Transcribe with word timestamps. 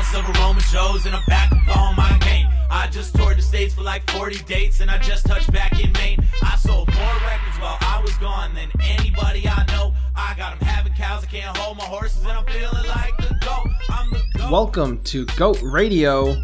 house 0.00 0.14
of 0.14 0.36
aroma 0.36 0.60
shows 0.62 1.04
and 1.04 1.14
I'm 1.14 1.24
back 1.26 1.52
up 1.52 1.76
on 1.76 1.94
my 1.94 2.16
game. 2.22 2.46
I 2.70 2.88
just 2.88 3.14
toured 3.14 3.36
the 3.36 3.42
states 3.42 3.74
for 3.74 3.82
like 3.82 4.08
40 4.12 4.42
dates 4.44 4.80
and 4.80 4.90
I 4.90 4.96
just 4.98 5.26
touched 5.26 5.52
back 5.52 5.78
in 5.82 5.92
Maine. 5.92 6.24
I 6.42 6.56
sold 6.56 6.88
more 6.94 7.14
records 7.26 7.58
while 7.58 7.76
I 7.82 8.00
was 8.02 8.16
gone 8.16 8.54
than 8.54 8.70
anybody 8.80 9.46
I 9.46 9.66
know. 9.66 9.94
I 10.16 10.34
got 10.38 10.58
them 10.58 10.66
having 10.66 10.94
cows, 10.94 11.24
I 11.24 11.26
can't 11.26 11.54
hold 11.54 11.76
my 11.76 11.84
horses 11.84 12.22
and 12.22 12.32
I'm 12.32 12.46
feeling 12.46 12.86
like 12.88 13.14
the 13.18 13.34
goat. 13.42 13.68
I'm 13.90 14.10
the 14.10 14.22
goat. 14.38 14.50
Welcome 14.50 15.02
to 15.04 15.26
Goat 15.36 15.60
Radio, 15.62 16.34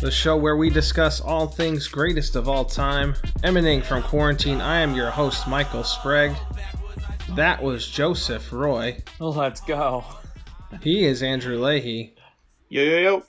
the 0.00 0.10
show 0.10 0.36
where 0.36 0.56
we 0.56 0.68
discuss 0.68 1.20
all 1.20 1.46
things 1.46 1.86
greatest 1.86 2.34
of 2.34 2.48
all 2.48 2.64
time. 2.64 3.14
Emanating 3.44 3.82
from 3.82 4.02
quarantine, 4.02 4.60
I 4.60 4.80
am 4.80 4.96
your 4.96 5.10
host, 5.10 5.46
Michael 5.46 5.84
Sprague. 5.84 6.34
That 7.36 7.62
was 7.62 7.86
Joseph 7.86 8.52
Roy. 8.52 9.00
Let's 9.20 9.60
go. 9.60 10.04
He 10.82 11.04
is 11.04 11.22
Andrew 11.22 11.58
Leahy. 11.58 12.17
Yo 12.70 12.82
yo 12.82 12.98
yo. 12.98 13.22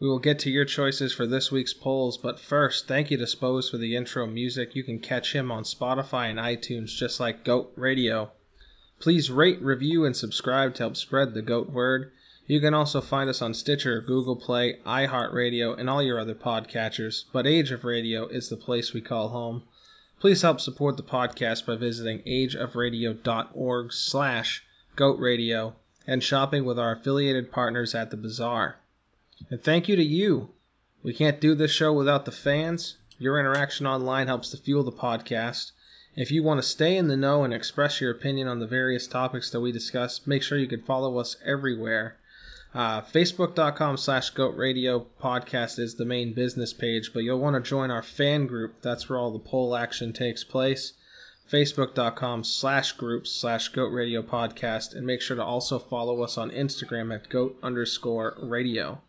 We 0.00 0.08
will 0.08 0.18
get 0.18 0.38
to 0.40 0.50
your 0.50 0.64
choices 0.64 1.12
for 1.12 1.26
this 1.26 1.52
week's 1.52 1.74
polls, 1.74 2.16
but 2.16 2.40
first, 2.40 2.88
thank 2.88 3.10
you 3.10 3.18
to 3.18 3.26
Spose 3.26 3.68
for 3.68 3.76
the 3.76 3.94
intro 3.94 4.26
music. 4.26 4.74
You 4.74 4.82
can 4.82 4.98
catch 4.98 5.34
him 5.34 5.52
on 5.52 5.64
Spotify 5.64 6.30
and 6.30 6.38
iTunes 6.38 6.96
just 6.96 7.20
like 7.20 7.44
Goat 7.44 7.70
Radio. 7.76 8.32
Please 8.98 9.30
rate, 9.30 9.60
review, 9.60 10.06
and 10.06 10.16
subscribe 10.16 10.74
to 10.74 10.84
help 10.84 10.96
spread 10.96 11.34
the 11.34 11.42
Goat 11.42 11.68
word. 11.68 12.12
You 12.46 12.60
can 12.60 12.72
also 12.72 13.02
find 13.02 13.28
us 13.28 13.42
on 13.42 13.52
Stitcher, 13.52 14.00
Google 14.00 14.36
Play, 14.36 14.78
iHeartRadio, 14.86 15.78
and 15.78 15.90
all 15.90 16.02
your 16.02 16.18
other 16.18 16.34
podcatchers, 16.34 17.24
but 17.30 17.46
Age 17.46 17.72
of 17.72 17.84
Radio 17.84 18.26
is 18.26 18.48
the 18.48 18.56
place 18.56 18.94
we 18.94 19.02
call 19.02 19.28
home. 19.28 19.64
Please 20.18 20.40
help 20.40 20.62
support 20.62 20.96
the 20.96 21.02
podcast 21.02 21.66
by 21.66 21.76
visiting 21.76 22.22
ageofradio.org 22.22 23.92
slash 23.92 24.64
goatradio 24.96 25.74
and 26.08 26.24
shopping 26.24 26.64
with 26.64 26.78
our 26.78 26.92
affiliated 26.92 27.52
partners 27.52 27.94
at 27.94 28.10
the 28.10 28.16
Bazaar. 28.16 28.76
And 29.50 29.62
thank 29.62 29.88
you 29.88 29.96
to 29.96 30.02
you. 30.02 30.48
We 31.02 31.12
can't 31.12 31.38
do 31.38 31.54
this 31.54 31.70
show 31.70 31.92
without 31.92 32.24
the 32.24 32.32
fans. 32.32 32.96
Your 33.18 33.38
interaction 33.38 33.86
online 33.86 34.26
helps 34.26 34.48
to 34.50 34.56
fuel 34.56 34.84
the 34.84 34.90
podcast. 34.90 35.72
If 36.16 36.32
you 36.32 36.42
want 36.42 36.62
to 36.62 36.66
stay 36.66 36.96
in 36.96 37.08
the 37.08 37.16
know 37.16 37.44
and 37.44 37.52
express 37.52 38.00
your 38.00 38.10
opinion 38.10 38.48
on 38.48 38.58
the 38.58 38.66
various 38.66 39.06
topics 39.06 39.50
that 39.50 39.60
we 39.60 39.70
discuss, 39.70 40.26
make 40.26 40.42
sure 40.42 40.56
you 40.56 40.66
can 40.66 40.82
follow 40.82 41.18
us 41.18 41.36
everywhere. 41.44 42.16
Uh, 42.74 43.02
Facebook.com 43.02 43.98
slash 43.98 44.30
Goat 44.30 44.56
Radio 44.56 45.06
podcast 45.20 45.78
is 45.78 45.94
the 45.94 46.06
main 46.06 46.32
business 46.32 46.72
page, 46.72 47.12
but 47.12 47.22
you'll 47.22 47.38
want 47.38 47.62
to 47.62 47.68
join 47.68 47.90
our 47.90 48.02
fan 48.02 48.46
group. 48.46 48.80
That's 48.80 49.08
where 49.08 49.18
all 49.18 49.30
the 49.30 49.38
poll 49.38 49.76
action 49.76 50.14
takes 50.14 50.42
place. 50.42 50.94
Facebook.com 51.50 52.44
slash 52.44 52.92
groups 52.92 53.32
slash 53.32 53.68
Goat 53.68 53.88
Radio 53.88 54.22
podcast, 54.22 54.94
and 54.94 55.06
make 55.06 55.22
sure 55.22 55.36
to 55.36 55.44
also 55.44 55.78
follow 55.78 56.22
us 56.22 56.36
on 56.36 56.50
Instagram 56.50 57.14
at 57.14 57.28
Goat 57.30 57.58
underscore 57.62 58.36
radio. 58.42 59.00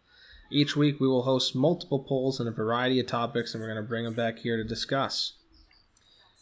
Each 0.49 0.75
week 0.75 0.99
we 0.99 1.07
will 1.07 1.23
host 1.23 1.53
multiple 1.53 1.99
polls 1.99 2.39
on 2.39 2.47
a 2.47 2.51
variety 2.51 2.99
of 3.01 3.07
topics, 3.07 3.53
and 3.53 3.61
we're 3.61 3.73
going 3.73 3.83
to 3.83 3.89
bring 3.89 4.05
them 4.05 4.13
back 4.13 4.39
here 4.39 4.57
to 4.57 4.63
discuss. 4.63 5.33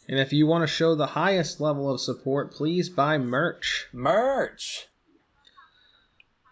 And 0.08 0.20
if 0.20 0.32
you 0.32 0.46
want 0.46 0.62
to 0.62 0.68
show 0.68 0.94
the 0.94 1.06
highest 1.06 1.60
level 1.60 1.92
of 1.92 2.00
support, 2.00 2.52
please 2.52 2.88
buy 2.88 3.18
merch. 3.18 3.88
Merch. 3.92 4.86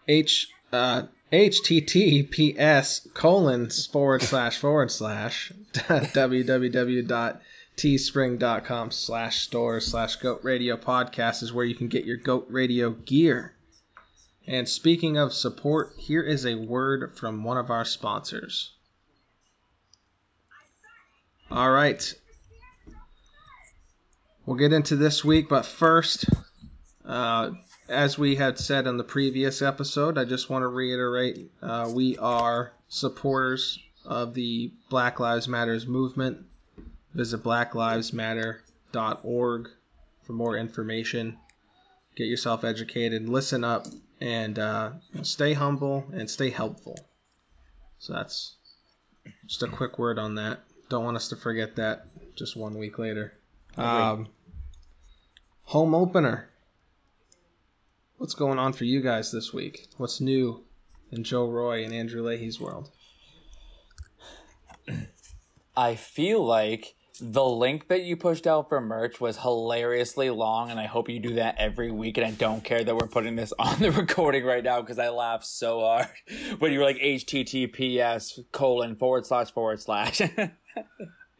H 0.07 0.49
uh, 0.71 1.03
https 1.31 3.13
colon 3.13 3.69
forward 3.69 4.21
slash 4.21 4.57
forward 4.57 4.91
slash 4.91 5.51
www.teespring.com 7.77 8.89
slash 8.89 9.41
store 9.41 9.79
slash 9.79 10.15
goat 10.15 10.39
radio 10.43 10.77
podcast 10.77 11.43
is 11.43 11.53
where 11.53 11.65
you 11.65 11.75
can 11.75 11.87
get 11.87 12.05
your 12.05 12.17
goat 12.17 12.47
radio 12.49 12.89
gear. 12.89 13.53
And 14.47 14.67
speaking 14.67 15.17
of 15.17 15.33
support, 15.33 15.93
here 15.97 16.23
is 16.23 16.45
a 16.45 16.55
word 16.55 17.17
from 17.17 17.43
one 17.43 17.57
of 17.57 17.69
our 17.69 17.85
sponsors. 17.85 18.71
All 21.51 21.69
right. 21.69 22.13
We'll 24.45 24.57
get 24.57 24.73
into 24.73 24.95
this 24.95 25.23
week, 25.23 25.49
but 25.49 25.65
first, 25.65 26.25
uh, 27.05 27.51
as 27.89 28.17
we 28.17 28.35
had 28.35 28.57
said 28.57 28.87
in 28.87 28.97
the 28.97 29.03
previous 29.03 29.61
episode, 29.61 30.17
I 30.17 30.25
just 30.25 30.49
want 30.49 30.63
to 30.63 30.67
reiterate 30.67 31.51
uh, 31.61 31.91
we 31.93 32.17
are 32.17 32.71
supporters 32.87 33.77
of 34.05 34.33
the 34.33 34.71
Black 34.89 35.19
Lives 35.19 35.47
Matters 35.47 35.85
movement. 35.85 36.45
Visit 37.17 37.43
blacklivesmatter.org 37.43 39.69
for 40.21 40.33
more 40.33 40.55
information. 40.55 41.37
Get 42.15 42.27
yourself 42.27 42.63
educated, 42.63 43.27
listen 43.27 43.63
up, 43.63 43.87
and 44.21 44.59
uh, 44.59 44.91
stay 45.23 45.53
humble 45.53 46.05
and 46.13 46.29
stay 46.29 46.51
helpful. 46.51 46.95
So 47.97 48.13
that's 48.13 48.53
just 49.47 49.63
a 49.63 49.67
quick 49.67 49.97
word 49.97 50.19
on 50.19 50.35
that. 50.35 50.59
Don't 50.89 51.05
want 51.05 51.17
us 51.17 51.29
to 51.29 51.35
forget 51.35 51.77
that 51.77 52.05
just 52.35 52.55
one 52.55 52.77
week 52.77 52.99
later. 52.99 53.33
Um, 53.77 54.27
home 55.63 55.95
opener. 55.95 56.47
What's 58.17 58.35
going 58.35 58.59
on 58.59 58.73
for 58.73 58.83
you 58.83 59.01
guys 59.01 59.31
this 59.31 59.51
week? 59.51 59.87
What's 59.97 60.21
new 60.21 60.63
in 61.11 61.23
Joe 61.23 61.49
Roy 61.49 61.83
and 61.83 61.95
Andrew 61.95 62.21
Leahy's 62.21 62.59
world? 62.59 62.91
I 65.75 65.95
feel 65.95 66.45
like 66.45 66.93
the 67.19 67.43
link 67.43 67.87
that 67.87 68.03
you 68.03 68.15
pushed 68.17 68.47
out 68.47 68.69
for 68.69 68.79
merch 68.81 69.19
was 69.19 69.37
hilariously 69.37 70.29
long, 70.29 70.71
and 70.71 70.79
I 70.79 70.85
hope 70.85 71.09
you 71.09 71.19
do 71.19 71.35
that 71.35 71.55
every 71.57 71.91
week. 71.91 72.17
And 72.17 72.25
I 72.25 72.31
don't 72.31 72.63
care 72.63 72.83
that 72.83 72.95
we're 72.95 73.07
putting 73.07 73.35
this 73.35 73.53
on 73.59 73.79
the 73.79 73.91
recording 73.91 74.43
right 74.43 74.63
now 74.63 74.81
because 74.81 74.99
I 74.99 75.09
laughed 75.09 75.45
so 75.45 75.81
hard 75.81 76.07
when 76.59 76.71
you 76.71 76.79
were 76.79 76.85
like 76.85 76.97
HTTPS 76.97 78.51
colon 78.51 78.95
forward 78.95 79.25
slash 79.25 79.51
forward 79.51 79.81
slash. 79.81 80.21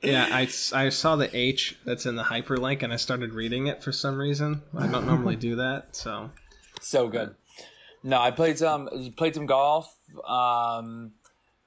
Yeah, 0.03 0.27
I, 0.31 0.47
I 0.73 0.89
saw 0.89 1.15
the 1.15 1.35
H 1.35 1.75
that's 1.83 2.05
in 2.05 2.15
the 2.15 2.23
hyperlink 2.23 2.83
and 2.83 2.93
I 2.93 2.97
started 2.97 3.33
reading 3.33 3.65
it 3.65 3.83
for 3.83 3.91
some 3.91 4.19
reason. 4.19 4.61
I 4.77 4.85
don't 4.85 5.07
normally 5.07 5.35
do 5.35 5.55
that, 5.55 5.95
so. 5.95 6.29
so 6.79 7.07
good. 7.07 7.33
No, 8.03 8.21
I 8.21 8.29
played 8.29 8.59
some 8.59 8.89
played 9.17 9.33
some 9.33 9.47
golf. 9.47 9.93
Um, 10.25 11.13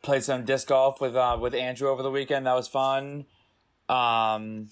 played 0.03 0.22
some 0.22 0.44
disc 0.44 0.69
golf 0.69 1.00
with 1.00 1.16
uh, 1.16 1.38
with 1.41 1.54
Andrew 1.54 1.88
over 1.88 2.03
the 2.03 2.10
weekend. 2.10 2.47
That 2.47 2.54
was 2.54 2.69
fun. 2.69 3.27
Um, 3.90 4.68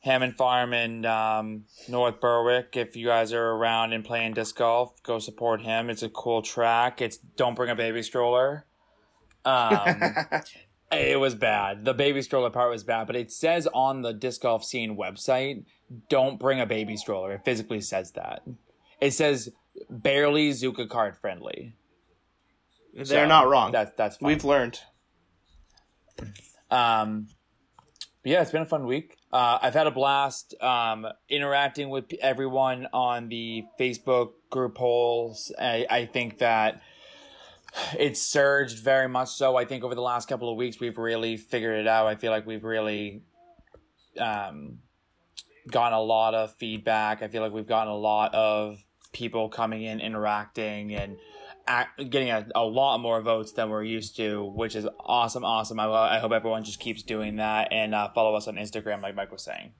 Hammond 0.00 0.36
Farm 0.36 0.74
in 0.74 1.06
um, 1.06 1.64
North 1.88 2.20
Berwick. 2.20 2.76
If 2.76 2.94
you 2.94 3.06
guys 3.06 3.32
are 3.32 3.42
around 3.52 3.92
and 3.94 4.04
playing 4.04 4.34
disc 4.34 4.56
golf, 4.56 5.02
go 5.02 5.18
support 5.18 5.62
him. 5.62 5.88
It's 5.88 6.02
a 6.02 6.10
cool 6.10 6.42
track. 6.42 7.00
It's 7.00 7.16
don't 7.16 7.54
bring 7.54 7.70
a 7.70 7.74
baby 7.74 8.02
stroller. 8.02 8.66
Um, 9.46 10.02
it 10.92 11.18
was 11.18 11.34
bad. 11.34 11.84
The 11.84 11.94
baby 11.94 12.20
stroller 12.22 12.50
part 12.50 12.70
was 12.70 12.84
bad, 12.84 13.06
but 13.06 13.16
it 13.16 13.32
says 13.32 13.66
on 13.72 14.02
the 14.02 14.12
disc 14.12 14.42
golf 14.42 14.62
scene 14.62 14.96
website, 14.96 15.64
don't 16.08 16.38
bring 16.38 16.60
a 16.60 16.66
baby 16.66 16.96
stroller. 16.96 17.32
It 17.32 17.44
physically 17.44 17.80
says 17.80 18.12
that. 18.12 18.42
It 19.00 19.12
says 19.12 19.50
barely 19.88 20.50
Zuca 20.50 20.88
cart 20.88 21.16
friendly. 21.20 21.74
They're 22.94 23.04
So, 23.06 23.26
not 23.26 23.48
wrong. 23.48 23.72
That's 23.72 23.92
that's 23.96 24.18
fine. 24.18 24.28
We've 24.28 24.44
learned. 24.44 24.80
Um, 26.70 27.28
but 28.24 28.30
yeah, 28.30 28.40
it's 28.40 28.50
been 28.50 28.62
a 28.62 28.66
fun 28.66 28.86
week. 28.86 29.18
Uh, 29.30 29.58
I've 29.60 29.74
had 29.74 29.86
a 29.86 29.90
blast 29.90 30.54
um, 30.62 31.06
interacting 31.28 31.90
with 31.90 32.06
everyone 32.22 32.88
on 32.90 33.28
the 33.28 33.66
Facebook 33.78 34.30
group 34.48 34.76
polls. 34.76 35.52
I, 35.60 35.86
I 35.90 36.06
think 36.06 36.38
that 36.38 36.80
it's 37.98 38.22
surged 38.22 38.78
very 38.78 39.08
much 39.08 39.28
so. 39.28 39.56
I 39.56 39.66
think 39.66 39.84
over 39.84 39.94
the 39.94 40.00
last 40.00 40.26
couple 40.26 40.50
of 40.50 40.56
weeks, 40.56 40.80
we've 40.80 40.96
really 40.96 41.36
figured 41.36 41.78
it 41.78 41.86
out. 41.86 42.06
I 42.06 42.14
feel 42.14 42.30
like 42.30 42.46
we've 42.46 42.64
really 42.64 43.20
um, 44.18 44.78
gotten 45.70 45.92
a 45.92 46.00
lot 46.00 46.34
of 46.34 46.54
feedback. 46.54 47.22
I 47.22 47.28
feel 47.28 47.42
like 47.42 47.52
we've 47.52 47.68
gotten 47.68 47.92
a 47.92 47.96
lot 47.96 48.34
of 48.34 48.82
people 49.12 49.50
coming 49.50 49.82
in, 49.82 50.00
interacting, 50.00 50.94
and 50.94 51.18
getting 51.96 52.30
a, 52.30 52.46
a 52.54 52.64
lot 52.64 52.98
more 52.98 53.20
votes 53.22 53.52
than 53.52 53.70
we're 53.70 53.82
used 53.84 54.16
to, 54.16 54.44
which 54.44 54.76
is 54.76 54.86
awesome, 55.00 55.44
awesome. 55.44 55.80
I, 55.80 55.86
I 55.86 56.18
hope 56.18 56.32
everyone 56.32 56.64
just 56.64 56.80
keeps 56.80 57.02
doing 57.02 57.36
that 57.36 57.72
and 57.72 57.94
uh, 57.94 58.10
follow 58.14 58.34
us 58.34 58.46
on 58.48 58.56
Instagram, 58.56 59.02
like 59.02 59.14
Mike 59.14 59.32
was 59.32 59.42
saying. 59.42 59.72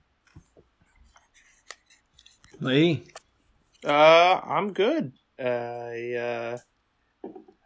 Lee, 2.61 3.03
Uh, 3.83 4.39
I'm 4.43 4.73
good. 4.73 5.13
I 5.37 6.13
uh, 6.13 6.57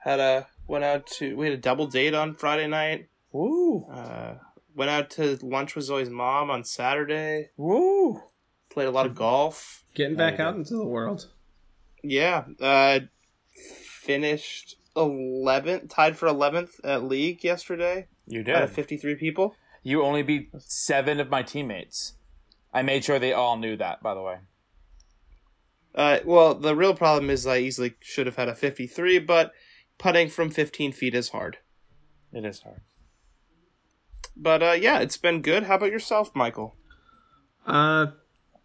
had 0.04 0.19
a 0.19 0.48
went 0.68 0.83
out 0.83 1.06
to 1.07 1.36
we 1.36 1.45
had 1.48 1.54
a 1.54 1.62
double 1.62 1.88
date 1.88 2.13
on 2.13 2.33
Friday 2.36 2.68
night. 2.68 3.10
Woo! 3.31 3.86
Uh, 3.92 4.36
went 4.75 4.89
out 4.89 5.12
to 5.12 5.38
lunch 5.44 5.75
with 5.75 5.86
Zoe's 5.86 6.10
mom 6.10 6.50
on 6.50 6.63
Saturday. 6.63 7.50
Woo! 7.57 8.22
Played 8.69 8.88
a 8.88 8.92
lot 8.92 9.06
of 9.06 9.15
golf. 9.15 9.83
getting 9.94 10.15
back 10.15 10.39
out 10.39 10.56
into 10.56 10.75
the 10.75 10.86
world. 10.86 11.27
Yeah. 12.04 12.45
Uh, 12.60 13.01
finished 14.10 14.76
eleventh, 14.96 15.88
tied 15.88 16.18
for 16.18 16.28
eleventh 16.28 16.80
at 16.84 17.04
league 17.04 17.44
yesterday. 17.44 18.08
You 18.26 18.42
did. 18.42 18.56
Out 18.56 18.64
of 18.64 18.72
fifty 18.72 18.98
three 18.98 19.14
people. 19.14 19.56
You 19.84 20.02
only 20.02 20.24
beat 20.24 20.50
seven 20.58 21.20
of 21.20 21.30
my 21.30 21.44
teammates. 21.44 22.14
I 22.74 22.82
made 22.82 23.04
sure 23.04 23.20
they 23.20 23.34
all 23.34 23.56
knew 23.56 23.78
that, 23.78 24.02
by 24.02 24.16
the 24.16 24.22
way. 24.22 24.38
Uh, 25.94 26.20
well, 26.26 26.56
the 26.56 26.76
real 26.76 26.96
problem 26.96 27.30
is 27.30 27.46
I 27.46 27.60
easily 27.60 27.94
should 28.00 28.26
have 28.26 28.36
had 28.36 28.48
a 28.48 28.56
53, 28.56 29.20
but 29.20 29.54
putting 29.98 30.30
from 30.30 30.52
15 30.52 30.92
feet 30.92 31.16
is 31.16 31.30
hard. 31.30 31.58
It 32.32 32.46
is 32.46 32.62
hard. 32.62 32.82
But 34.36 34.62
uh, 34.62 34.72
yeah, 34.80 35.00
it's 35.00 35.18
been 35.18 35.42
good. 35.42 35.64
How 35.64 35.76
about 35.76 35.92
yourself, 35.92 36.36
Michael? 36.36 36.76
Uh, 37.66 38.08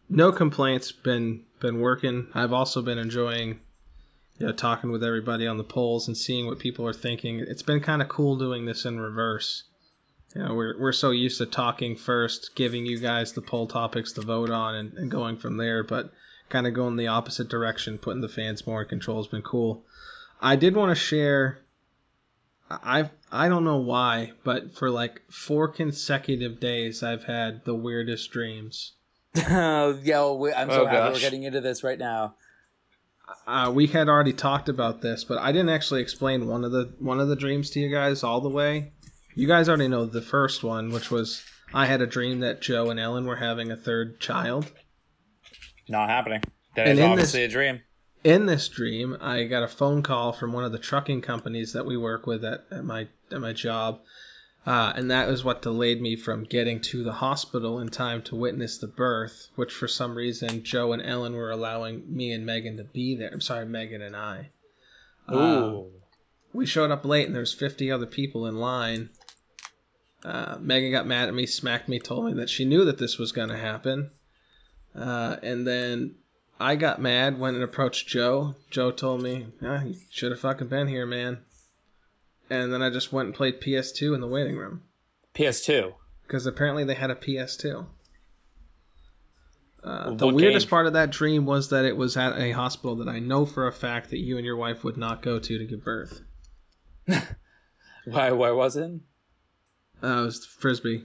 no 0.08 0.32
complaints. 0.32 0.92
Been 0.92 1.44
been 1.60 1.80
working. 1.80 2.28
I've 2.34 2.52
also 2.52 2.82
been 2.82 2.98
enjoying, 2.98 3.60
you 4.38 4.46
know, 4.46 4.52
talking 4.52 4.90
with 4.90 5.04
everybody 5.04 5.46
on 5.46 5.58
the 5.58 5.64
polls 5.64 6.08
and 6.08 6.16
seeing 6.16 6.46
what 6.46 6.58
people 6.58 6.86
are 6.86 6.92
thinking. 6.92 7.40
It's 7.40 7.62
been 7.62 7.80
kind 7.80 8.02
of 8.02 8.08
cool 8.08 8.36
doing 8.36 8.64
this 8.64 8.84
in 8.84 8.98
reverse. 8.98 9.64
You 10.34 10.42
know, 10.42 10.54
we're 10.54 10.78
we're 10.80 10.92
so 10.92 11.12
used 11.12 11.38
to 11.38 11.46
talking 11.46 11.96
first, 11.96 12.56
giving 12.56 12.86
you 12.86 12.98
guys 12.98 13.32
the 13.32 13.42
poll 13.42 13.68
topics 13.68 14.12
to 14.12 14.22
vote 14.22 14.50
on, 14.50 14.74
and, 14.74 14.92
and 14.94 15.10
going 15.10 15.36
from 15.36 15.56
there. 15.56 15.84
But 15.84 16.12
kind 16.48 16.66
of 16.66 16.74
going 16.74 16.96
the 16.96 17.06
opposite 17.06 17.48
direction, 17.48 17.98
putting 17.98 18.20
the 18.20 18.28
fans 18.28 18.66
more 18.66 18.82
in 18.82 18.88
control 18.88 19.18
has 19.18 19.28
been 19.28 19.42
cool. 19.42 19.84
I 20.40 20.56
did 20.56 20.74
want 20.74 20.90
to 20.90 20.96
share. 20.96 21.60
I 22.68 23.10
I 23.30 23.48
don't 23.48 23.64
know 23.64 23.78
why, 23.78 24.32
but 24.42 24.74
for 24.76 24.90
like 24.90 25.22
four 25.30 25.68
consecutive 25.68 26.58
days, 26.58 27.02
I've 27.04 27.24
had 27.24 27.64
the 27.64 27.74
weirdest 27.74 28.30
dreams. 28.32 28.92
yeah, 29.36 29.92
well, 30.04 30.38
we- 30.38 30.52
I'm 30.52 30.70
oh, 30.70 30.74
so 30.74 30.82
Oh, 30.82 30.86
happy 30.86 31.12
we're 31.12 31.20
getting 31.20 31.44
into 31.44 31.60
this 31.60 31.84
right 31.84 31.98
now. 31.98 32.34
Uh, 33.46 33.70
we 33.74 33.86
had 33.86 34.08
already 34.08 34.32
talked 34.32 34.68
about 34.68 35.00
this, 35.00 35.24
but 35.24 35.38
I 35.38 35.52
didn't 35.52 35.70
actually 35.70 36.02
explain 36.02 36.46
one 36.46 36.64
of 36.64 36.72
the 36.72 36.94
one 36.98 37.20
of 37.20 37.28
the 37.28 37.36
dreams 37.36 37.70
to 37.70 37.80
you 37.80 37.90
guys 37.90 38.22
all 38.22 38.40
the 38.40 38.48
way. 38.50 38.92
You 39.34 39.46
guys 39.46 39.68
already 39.68 39.88
know 39.88 40.06
the 40.06 40.22
first 40.22 40.62
one, 40.62 40.90
which 40.90 41.10
was 41.10 41.42
I 41.72 41.86
had 41.86 42.00
a 42.02 42.06
dream 42.06 42.40
that 42.40 42.60
Joe 42.62 42.90
and 42.90 43.00
Ellen 43.00 43.26
were 43.26 43.36
having 43.36 43.70
a 43.70 43.76
third 43.76 44.20
child. 44.20 44.70
Not 45.88 46.08
happening. 46.08 46.42
That 46.76 46.86
And 46.88 46.98
is 46.98 47.04
in 47.04 47.10
obviously 47.10 47.40
this- 47.40 47.50
a 47.50 47.52
dream. 47.52 47.80
In 48.22 48.46
this 48.46 48.68
dream, 48.70 49.18
I 49.20 49.44
got 49.44 49.62
a 49.64 49.68
phone 49.68 50.02
call 50.02 50.32
from 50.32 50.54
one 50.54 50.64
of 50.64 50.72
the 50.72 50.78
trucking 50.78 51.20
companies 51.20 51.74
that 51.74 51.84
we 51.84 51.98
work 51.98 52.26
with 52.26 52.42
at, 52.42 52.64
at 52.70 52.82
my 52.82 53.06
at 53.30 53.40
my 53.40 53.52
job, 53.52 54.00
uh, 54.66 54.92
and 54.96 55.10
that 55.10 55.28
was 55.28 55.44
what 55.44 55.62
delayed 55.62 56.00
me 56.00 56.16
from 56.16 56.44
getting 56.44 56.80
to 56.80 57.02
the 57.02 57.12
hospital 57.12 57.80
in 57.80 57.88
time 57.88 58.22
to 58.22 58.36
witness 58.36 58.78
the 58.78 58.86
birth. 58.86 59.48
Which, 59.56 59.72
for 59.72 59.86
some 59.86 60.14
reason, 60.14 60.64
Joe 60.64 60.92
and 60.92 61.02
Ellen 61.02 61.34
were 61.34 61.50
allowing 61.50 62.04
me 62.08 62.32
and 62.32 62.46
Megan 62.46 62.78
to 62.78 62.84
be 62.84 63.16
there. 63.16 63.30
I'm 63.30 63.42
sorry, 63.42 63.66
Megan 63.66 64.00
and 64.00 64.16
I. 64.16 64.50
Uh, 65.28 65.36
Ooh. 65.36 65.90
we 66.52 66.66
showed 66.66 66.90
up 66.90 67.04
late 67.04 67.26
and 67.26 67.34
there 67.34 67.40
was 67.40 67.52
50 67.52 67.90
other 67.90 68.06
people 68.06 68.46
in 68.46 68.56
line. 68.56 69.10
Uh, 70.24 70.56
Megan 70.58 70.92
got 70.92 71.06
mad 71.06 71.28
at 71.28 71.34
me, 71.34 71.44
smacked 71.44 71.88
me, 71.88 71.98
told 71.98 72.24
me 72.24 72.32
that 72.34 72.48
she 72.48 72.64
knew 72.64 72.86
that 72.86 72.96
this 72.96 73.18
was 73.18 73.32
going 73.32 73.50
to 73.50 73.56
happen. 73.56 74.10
Uh, 74.94 75.36
and 75.42 75.66
then 75.66 76.14
I 76.58 76.76
got 76.76 77.02
mad, 77.02 77.38
went 77.38 77.56
and 77.56 77.64
approached 77.64 78.08
Joe. 78.08 78.54
Joe 78.70 78.90
told 78.90 79.22
me, 79.22 79.46
ah, 79.62 79.82
you 79.82 79.96
should 80.08 80.30
have 80.30 80.40
fucking 80.40 80.68
been 80.68 80.88
here, 80.88 81.04
man. 81.04 81.44
And 82.62 82.72
then 82.72 82.82
I 82.82 82.90
just 82.90 83.12
went 83.12 83.26
and 83.26 83.34
played 83.34 83.60
PS2 83.60 84.14
in 84.14 84.20
the 84.20 84.26
waiting 84.26 84.56
room. 84.56 84.82
PS2. 85.34 85.94
Because 86.22 86.46
apparently 86.46 86.84
they 86.84 86.94
had 86.94 87.10
a 87.10 87.14
PS2. 87.14 87.86
Uh, 89.82 90.14
the 90.14 90.28
weirdest 90.28 90.66
game? 90.66 90.70
part 90.70 90.86
of 90.86 90.94
that 90.94 91.10
dream 91.10 91.44
was 91.44 91.68
that 91.70 91.84
it 91.84 91.96
was 91.96 92.16
at 92.16 92.38
a 92.38 92.52
hospital 92.52 92.96
that 92.96 93.08
I 93.08 93.18
know 93.18 93.44
for 93.44 93.66
a 93.66 93.72
fact 93.72 94.10
that 94.10 94.18
you 94.18 94.36
and 94.38 94.46
your 94.46 94.56
wife 94.56 94.82
would 94.82 94.96
not 94.96 95.20
go 95.20 95.38
to 95.38 95.58
to 95.58 95.64
give 95.66 95.84
birth. 95.84 96.22
Why? 98.06 98.30
Why 98.32 98.50
was 98.50 98.76
it? 98.76 98.90
Uh, 100.02 100.06
it 100.06 100.24
was 100.24 100.46
Frisbee. 100.46 101.04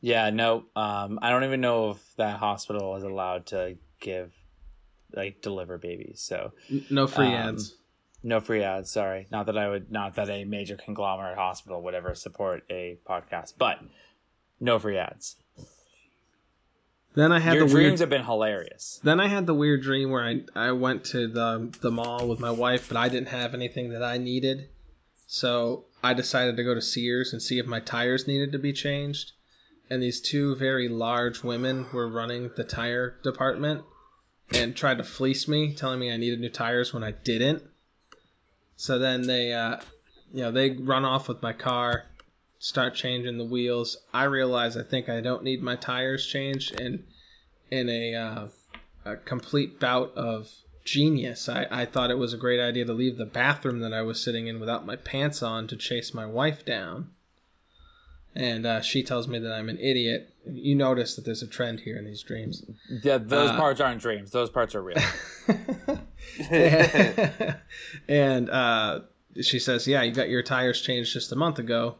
Yeah, 0.00 0.30
no. 0.30 0.64
Um, 0.74 1.20
I 1.22 1.30
don't 1.30 1.44
even 1.44 1.60
know 1.60 1.90
if 1.90 2.16
that 2.16 2.38
hospital 2.38 2.96
is 2.96 3.04
allowed 3.04 3.46
to 3.46 3.76
give, 4.00 4.32
like, 5.14 5.40
deliver 5.40 5.78
babies. 5.78 6.20
So 6.20 6.52
No 6.90 7.06
free 7.06 7.26
Um, 7.26 7.32
ads. 7.32 7.74
No 8.22 8.40
free 8.40 8.62
ads. 8.62 8.90
Sorry, 8.90 9.26
not 9.30 9.46
that 9.46 9.58
I 9.58 9.68
would, 9.68 9.90
not 9.90 10.14
that 10.16 10.28
a 10.28 10.44
major 10.44 10.76
conglomerate 10.76 11.36
hospital 11.36 11.82
would 11.82 11.94
ever 11.94 12.14
support 12.14 12.64
a 12.70 12.98
podcast, 13.08 13.54
but 13.58 13.78
no 14.60 14.78
free 14.78 14.98
ads. 14.98 15.36
Then 17.14 17.32
I 17.32 17.38
had 17.38 17.54
Your 17.54 17.64
the 17.64 17.70
dreams 17.70 17.88
weird. 17.92 18.00
have 18.00 18.10
been 18.10 18.24
hilarious. 18.24 19.00
Then 19.02 19.20
I 19.20 19.28
had 19.28 19.46
the 19.46 19.54
weird 19.54 19.82
dream 19.82 20.10
where 20.10 20.22
I 20.22 20.42
I 20.54 20.72
went 20.72 21.04
to 21.06 21.28
the 21.28 21.74
the 21.80 21.90
mall 21.90 22.28
with 22.28 22.40
my 22.40 22.50
wife, 22.50 22.88
but 22.88 22.98
I 22.98 23.08
didn't 23.08 23.28
have 23.28 23.54
anything 23.54 23.90
that 23.90 24.02
I 24.02 24.18
needed, 24.18 24.68
so 25.26 25.86
I 26.02 26.12
decided 26.12 26.56
to 26.56 26.64
go 26.64 26.74
to 26.74 26.82
Sears 26.82 27.32
and 27.32 27.40
see 27.40 27.58
if 27.58 27.66
my 27.66 27.80
tires 27.80 28.26
needed 28.26 28.52
to 28.52 28.58
be 28.58 28.72
changed. 28.74 29.32
And 29.88 30.02
these 30.02 30.20
two 30.20 30.56
very 30.56 30.88
large 30.88 31.42
women 31.42 31.86
were 31.92 32.08
running 32.08 32.50
the 32.56 32.64
tire 32.64 33.18
department 33.22 33.84
and 34.52 34.76
tried 34.76 34.98
to 34.98 35.04
fleece 35.04 35.48
me, 35.48 35.74
telling 35.74 36.00
me 36.00 36.12
I 36.12 36.16
needed 36.16 36.40
new 36.40 36.50
tires 36.50 36.92
when 36.92 37.02
I 37.04 37.12
didn't. 37.12 37.62
So 38.76 38.98
then 38.98 39.22
they, 39.22 39.52
uh, 39.52 39.78
you 40.32 40.42
know, 40.42 40.52
they 40.52 40.70
run 40.70 41.04
off 41.04 41.28
with 41.28 41.42
my 41.42 41.52
car, 41.52 42.04
start 42.58 42.94
changing 42.94 43.38
the 43.38 43.44
wheels. 43.44 43.96
I 44.12 44.24
realize 44.24 44.76
I 44.76 44.82
think 44.82 45.08
I 45.08 45.20
don't 45.20 45.42
need 45.42 45.62
my 45.62 45.76
tires 45.76 46.26
changed, 46.26 46.78
and 46.78 47.04
in 47.70 47.88
a, 47.88 48.14
uh, 48.14 48.48
a 49.04 49.16
complete 49.16 49.80
bout 49.80 50.14
of 50.14 50.50
genius, 50.84 51.48
I, 51.48 51.66
I 51.70 51.84
thought 51.86 52.10
it 52.10 52.18
was 52.18 52.32
a 52.32 52.38
great 52.38 52.60
idea 52.60 52.84
to 52.84 52.92
leave 52.92 53.16
the 53.16 53.26
bathroom 53.26 53.80
that 53.80 53.92
I 53.92 54.02
was 54.02 54.22
sitting 54.22 54.46
in 54.46 54.60
without 54.60 54.86
my 54.86 54.96
pants 54.96 55.42
on 55.42 55.66
to 55.68 55.76
chase 55.76 56.14
my 56.14 56.26
wife 56.26 56.64
down. 56.64 57.10
And 58.38 58.66
uh, 58.66 58.82
she 58.82 59.02
tells 59.02 59.26
me 59.26 59.38
that 59.38 59.50
I'm 59.50 59.70
an 59.70 59.78
idiot. 59.78 60.28
You 60.44 60.74
notice 60.74 61.16
that 61.16 61.24
there's 61.24 61.42
a 61.42 61.46
trend 61.46 61.80
here 61.80 61.96
in 61.96 62.04
these 62.04 62.22
dreams. 62.22 62.62
Yeah, 63.02 63.16
those 63.16 63.50
Uh, 63.50 63.56
parts 63.56 63.80
aren't 63.80 64.02
dreams. 64.02 64.30
Those 64.30 64.50
parts 64.50 64.74
are 64.74 64.82
real. 64.82 64.98
and 68.08 68.50
uh, 68.50 69.00
she 69.40 69.58
says, 69.58 69.86
"Yeah, 69.88 70.02
you 70.02 70.12
got 70.12 70.28
your 70.28 70.42
tires 70.42 70.80
changed 70.82 71.12
just 71.12 71.32
a 71.32 71.36
month 71.36 71.58
ago." 71.58 71.96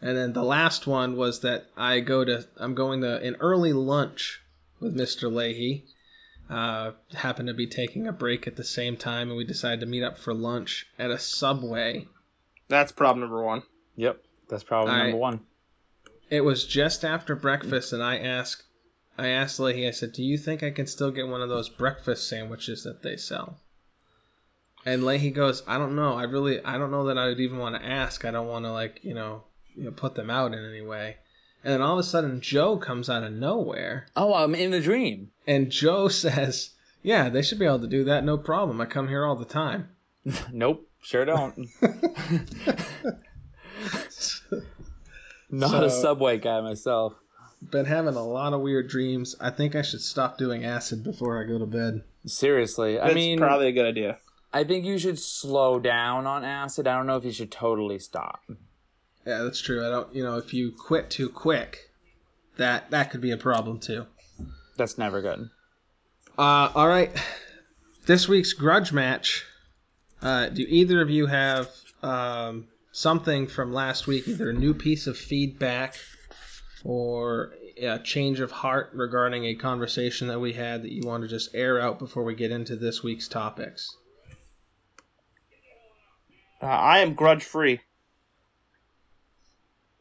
And 0.00 0.16
then 0.16 0.32
the 0.32 0.42
last 0.42 0.86
one 0.86 1.16
was 1.16 1.40
that 1.40 1.66
I 1.76 2.00
go 2.00 2.24
to 2.24 2.44
I'm 2.56 2.74
going 2.74 3.00
to 3.02 3.16
an 3.18 3.36
early 3.40 3.72
lunch 3.72 4.42
with 4.80 4.96
Mr. 4.96 5.32
Leahy. 5.32 5.84
Uh, 6.50 6.90
happened 7.14 7.48
to 7.48 7.54
be 7.54 7.66
taking 7.66 8.06
a 8.06 8.12
break 8.12 8.46
at 8.46 8.56
the 8.56 8.64
same 8.64 8.96
time, 8.98 9.28
and 9.28 9.36
we 9.36 9.44
decided 9.44 9.80
to 9.80 9.86
meet 9.86 10.02
up 10.02 10.18
for 10.18 10.34
lunch 10.34 10.86
at 10.98 11.10
a 11.10 11.18
Subway. 11.18 12.06
That's 12.68 12.92
problem 12.92 13.20
number 13.20 13.42
one. 13.42 13.62
yep, 13.96 14.22
that's 14.54 14.64
probably 14.64 14.92
All 14.92 14.96
number 14.98 15.12
right. 15.12 15.20
one. 15.20 15.40
It 16.30 16.40
was 16.42 16.64
just 16.64 17.04
after 17.04 17.34
breakfast, 17.36 17.92
and 17.92 18.02
I 18.02 18.18
asked, 18.18 18.62
I 19.18 19.28
asked 19.28 19.60
Leahy. 19.60 19.86
I 19.86 19.90
said, 19.90 20.12
"Do 20.12 20.22
you 20.22 20.38
think 20.38 20.62
I 20.62 20.70
can 20.70 20.86
still 20.86 21.10
get 21.10 21.28
one 21.28 21.42
of 21.42 21.48
those 21.48 21.68
breakfast 21.68 22.28
sandwiches 22.28 22.84
that 22.84 23.02
they 23.02 23.16
sell?" 23.16 23.58
And 24.86 25.04
Leahy 25.04 25.30
goes, 25.30 25.62
"I 25.66 25.78
don't 25.78 25.96
know. 25.96 26.14
I 26.14 26.22
really, 26.24 26.64
I 26.64 26.78
don't 26.78 26.90
know 26.90 27.06
that 27.06 27.18
I 27.18 27.26
would 27.28 27.40
even 27.40 27.58
want 27.58 27.74
to 27.76 27.84
ask. 27.84 28.24
I 28.24 28.30
don't 28.30 28.48
want 28.48 28.64
to 28.64 28.72
like, 28.72 29.00
you 29.02 29.14
know, 29.14 29.44
you 29.76 29.84
know, 29.84 29.90
put 29.90 30.14
them 30.14 30.30
out 30.30 30.52
in 30.54 30.64
any 30.64 30.80
way." 30.82 31.16
And 31.62 31.72
then 31.72 31.80
all 31.82 31.94
of 31.94 31.98
a 31.98 32.02
sudden, 32.02 32.40
Joe 32.40 32.76
comes 32.76 33.08
out 33.08 33.22
of 33.24 33.32
nowhere, 33.32 34.06
Oh, 34.16 34.34
I'm 34.34 34.54
in 34.54 34.74
a 34.74 34.80
dream. 34.80 35.30
and 35.46 35.70
Joe 35.70 36.08
says, 36.24 36.70
"Yeah, 37.02 37.28
they 37.28 37.42
should 37.42 37.58
be 37.58 37.66
able 37.66 37.80
to 37.80 37.86
do 37.86 38.04
that. 38.04 38.24
No 38.24 38.38
problem. 38.38 38.80
I 38.80 38.86
come 38.86 39.08
here 39.08 39.24
all 39.24 39.36
the 39.36 39.44
time." 39.44 39.88
Nope, 40.52 40.88
sure 41.02 41.24
don't. 41.26 41.68
Not 45.50 45.70
So- 45.70 45.84
a 45.84 45.90
subway 45.90 46.38
guy 46.38 46.60
myself. 46.60 47.14
Been 47.70 47.86
having 47.86 48.14
a 48.14 48.22
lot 48.22 48.52
of 48.52 48.60
weird 48.60 48.88
dreams. 48.88 49.34
I 49.40 49.48
think 49.50 49.74
I 49.74 49.80
should 49.80 50.02
stop 50.02 50.36
doing 50.36 50.64
acid 50.66 51.02
before 51.02 51.42
I 51.42 51.46
go 51.46 51.58
to 51.58 51.64
bed. 51.64 52.02
Seriously, 52.26 53.00
I 53.00 53.14
mean, 53.14 53.38
probably 53.38 53.68
a 53.68 53.72
good 53.72 53.86
idea. 53.86 54.18
I 54.52 54.64
think 54.64 54.84
you 54.84 54.98
should 54.98 55.18
slow 55.18 55.78
down 55.80 56.26
on 56.26 56.44
acid. 56.44 56.86
I 56.86 56.94
don't 56.96 57.06
know 57.06 57.16
if 57.16 57.24
you 57.24 57.32
should 57.32 57.50
totally 57.50 57.98
stop. 57.98 58.40
Yeah, 59.26 59.42
that's 59.44 59.60
true. 59.62 59.84
I 59.86 59.88
don't, 59.88 60.14
you 60.14 60.22
know, 60.22 60.36
if 60.36 60.52
you 60.52 60.72
quit 60.72 61.08
too 61.08 61.30
quick, 61.30 61.78
that 62.58 62.90
that 62.90 63.10
could 63.10 63.22
be 63.22 63.30
a 63.30 63.38
problem 63.38 63.78
too. 63.80 64.04
That's 64.76 64.98
never 64.98 65.22
good. 65.22 65.48
Uh, 66.36 66.70
all 66.74 66.88
right, 66.88 67.10
this 68.06 68.28
week's 68.28 68.52
grudge 68.52 68.92
match. 68.92 69.44
Uh, 70.20 70.50
do 70.50 70.66
either 70.68 71.00
of 71.00 71.08
you 71.08 71.26
have 71.26 71.70
um, 72.02 72.66
something 72.94 73.48
from 73.48 73.72
last 73.72 74.06
week, 74.06 74.28
either 74.28 74.50
a 74.50 74.52
new 74.52 74.72
piece 74.72 75.08
of 75.08 75.18
feedback 75.18 75.96
or 76.84 77.52
a 77.76 77.98
change 77.98 78.38
of 78.38 78.52
heart 78.52 78.90
regarding 78.94 79.44
a 79.46 79.54
conversation 79.56 80.28
that 80.28 80.38
we 80.38 80.52
had 80.52 80.82
that 80.82 80.92
you 80.92 81.02
want 81.04 81.22
to 81.22 81.28
just 81.28 81.54
air 81.54 81.80
out 81.80 81.98
before 81.98 82.22
we 82.22 82.36
get 82.36 82.52
into 82.52 82.76
this 82.76 83.02
week's 83.02 83.26
topics? 83.26 83.96
Uh, 86.62 86.66
I 86.66 87.00
am 87.00 87.14
grudge 87.14 87.42
free. 87.42 87.80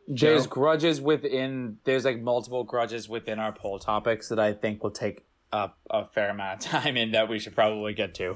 There's 0.08 0.46
grudges 0.46 1.02
within. 1.02 1.78
There's 1.86 2.06
like 2.06 2.22
multiple 2.22 2.64
grudges 2.64 3.10
within 3.10 3.40
our 3.40 3.54
poll 3.54 3.80
topics 3.80 4.30
that 4.30 4.40
I 4.40 4.54
think 4.54 4.84
will 4.84 4.92
take 4.92 5.26
up 5.52 5.80
a 5.90 6.06
fair 6.06 6.30
amount 6.30 6.66
of 6.66 6.72
time 6.72 6.96
and 6.98 7.16
that 7.16 7.28
we 7.28 7.40
should 7.40 7.56
probably 7.56 7.94
get 7.94 8.14
to. 8.16 8.36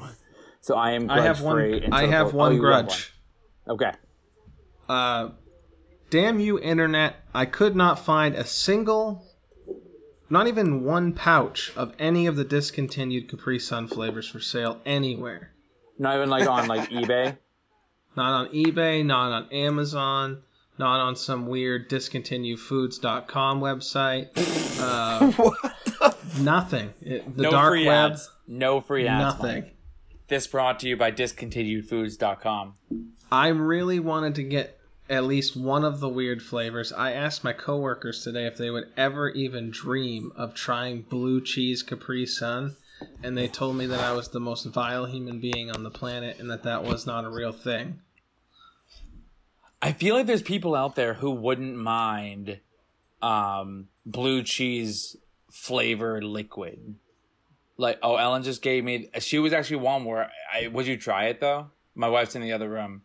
So 0.62 0.76
I 0.76 0.94
am 0.94 1.08
grudge 1.08 1.20
I 1.20 1.24
have 1.24 1.42
one. 1.42 1.94
I 1.94 2.08
have 2.08 2.34
oh, 2.34 2.38
one 2.38 2.58
grudge. 2.58 3.14
Okay. 3.68 3.92
Uh, 4.90 5.30
damn 6.10 6.40
you, 6.40 6.60
internet! 6.60 7.16
I 7.34 7.46
could 7.46 7.76
not 7.76 8.00
find 8.06 8.36
a 8.36 8.46
single, 8.46 9.26
not 10.30 10.48
even 10.48 10.84
one 10.84 11.14
pouch 11.14 11.72
of 11.76 11.94
any 12.00 12.28
of 12.28 12.36
the 12.36 12.44
discontinued 12.46 13.30
Capri 13.30 13.60
Sun 13.60 13.88
flavors 13.90 14.28
for 14.28 14.40
sale 14.40 14.80
anywhere. 14.86 15.52
Not 16.00 16.16
even 16.16 16.30
like 16.30 16.48
on 16.48 16.68
like 16.68 16.90
eBay. 16.92 17.38
Not 18.16 18.34
on 18.34 18.48
eBay, 18.54 19.06
not 19.06 19.32
on 19.32 19.52
Amazon, 19.52 20.42
not 20.80 21.00
on 21.00 21.16
some 21.16 21.48
weird 21.48 21.90
discontinuefoods.com 21.90 23.62
website. 23.62 24.30
Uh, 24.80 26.12
nothing. 26.42 26.94
It- 27.02 27.36
the 27.36 27.44
no 27.44 27.52
dark 27.52 27.72
free 27.72 27.86
web, 27.88 28.12
ads. 28.14 28.30
No 28.48 28.82
free 28.82 29.08
ads. 29.08 29.22
nothing. 29.40 29.62
Mike. 29.64 29.74
This 30.30 30.48
brought 30.48 30.80
to 30.82 30.90
you 30.90 30.98
by 30.98 31.12
discontinuedfoods.com. 31.12 32.74
I 33.32 33.48
really 33.50 34.00
wanted 34.00 34.36
to 34.36 34.44
get 34.44 34.77
at 35.10 35.24
least 35.24 35.56
one 35.56 35.84
of 35.84 36.00
the 36.00 36.10
weird 36.10 36.42
flavors. 36.42 36.92
I 36.92 37.14
asked 37.14 37.44
my 37.44 37.54
coworkers 37.54 38.24
today 38.24 38.46
if 38.46 38.58
they 38.58 38.70
would 38.70 38.90
ever 38.98 39.30
even 39.30 39.72
dream 39.72 40.32
of 40.36 40.54
trying 40.54 41.02
blue 41.04 41.42
cheese 41.42 41.84
Capri 41.84 42.26
Sun, 42.26 42.76
and 43.24 43.38
they 43.38 43.48
told 43.48 43.78
me 43.78 43.86
that 43.88 44.00
I 44.00 44.12
was 44.14 44.30
the 44.30 44.40
most 44.40 44.66
vile 44.66 45.06
human 45.06 45.40
being 45.40 45.72
on 45.72 45.84
the 45.84 45.92
planet 45.92 46.40
and 46.40 46.50
that 46.50 46.64
that 46.64 46.84
was 46.84 47.06
not 47.06 47.26
a 47.26 47.30
real 47.30 47.54
thing. 47.54 48.02
I 49.82 49.92
feel 49.94 50.16
like 50.16 50.26
there's 50.26 50.42
people 50.42 50.76
out 50.76 50.96
there 50.96 51.14
who 51.14 51.32
wouldn't 51.32 51.76
mind 51.76 52.60
um, 53.22 53.88
blue 54.06 54.44
cheese 54.44 55.16
flavored 55.52 56.24
liquid. 56.24 56.96
Like, 57.78 58.00
oh, 58.02 58.16
Ellen 58.16 58.42
just 58.42 58.64
gave 58.64 58.84
me. 58.84 59.10
She 59.20 59.38
was 59.38 59.54
actually 59.54 59.78
one 59.78 60.04
where 60.04 60.32
I 60.52 60.68
would 60.68 60.88
you 60.88 60.98
try 60.98 61.26
it 61.26 61.40
though? 61.40 61.68
My 61.94 62.10
wife's 62.10 62.36
in 62.36 62.42
the 62.42 62.54
other 62.54 62.70
room. 62.70 63.04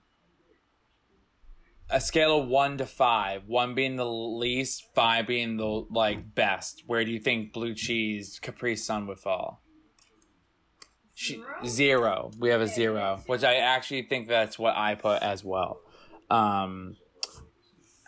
A 1.92 2.00
scale 2.00 2.40
of 2.40 2.49
one 2.49 2.78
to 2.78 2.87
five, 2.87 3.42
one 3.46 3.75
being 3.75 3.96
the 3.96 4.06
least, 4.06 4.88
five 4.94 5.26
being 5.26 5.58
the 5.58 5.87
like 5.90 6.34
best. 6.34 6.84
Where 6.87 7.04
do 7.04 7.11
you 7.11 7.20
think 7.20 7.52
blue 7.52 7.75
cheese 7.75 8.38
Capri 8.40 8.76
Sun 8.76 9.06
would 9.08 9.18
fall? 9.18 9.62
She, 11.14 11.42
zero. 11.66 12.30
We 12.38 12.49
have 12.49 12.62
a 12.62 12.66
zero, 12.66 13.20
which 13.26 13.44
I 13.44 13.56
actually 13.56 14.04
think 14.04 14.26
that's 14.26 14.58
what 14.58 14.75
I 14.75 14.94
put 14.94 15.22
as 15.22 15.44
well. 15.44 15.80
Um, 16.30 16.96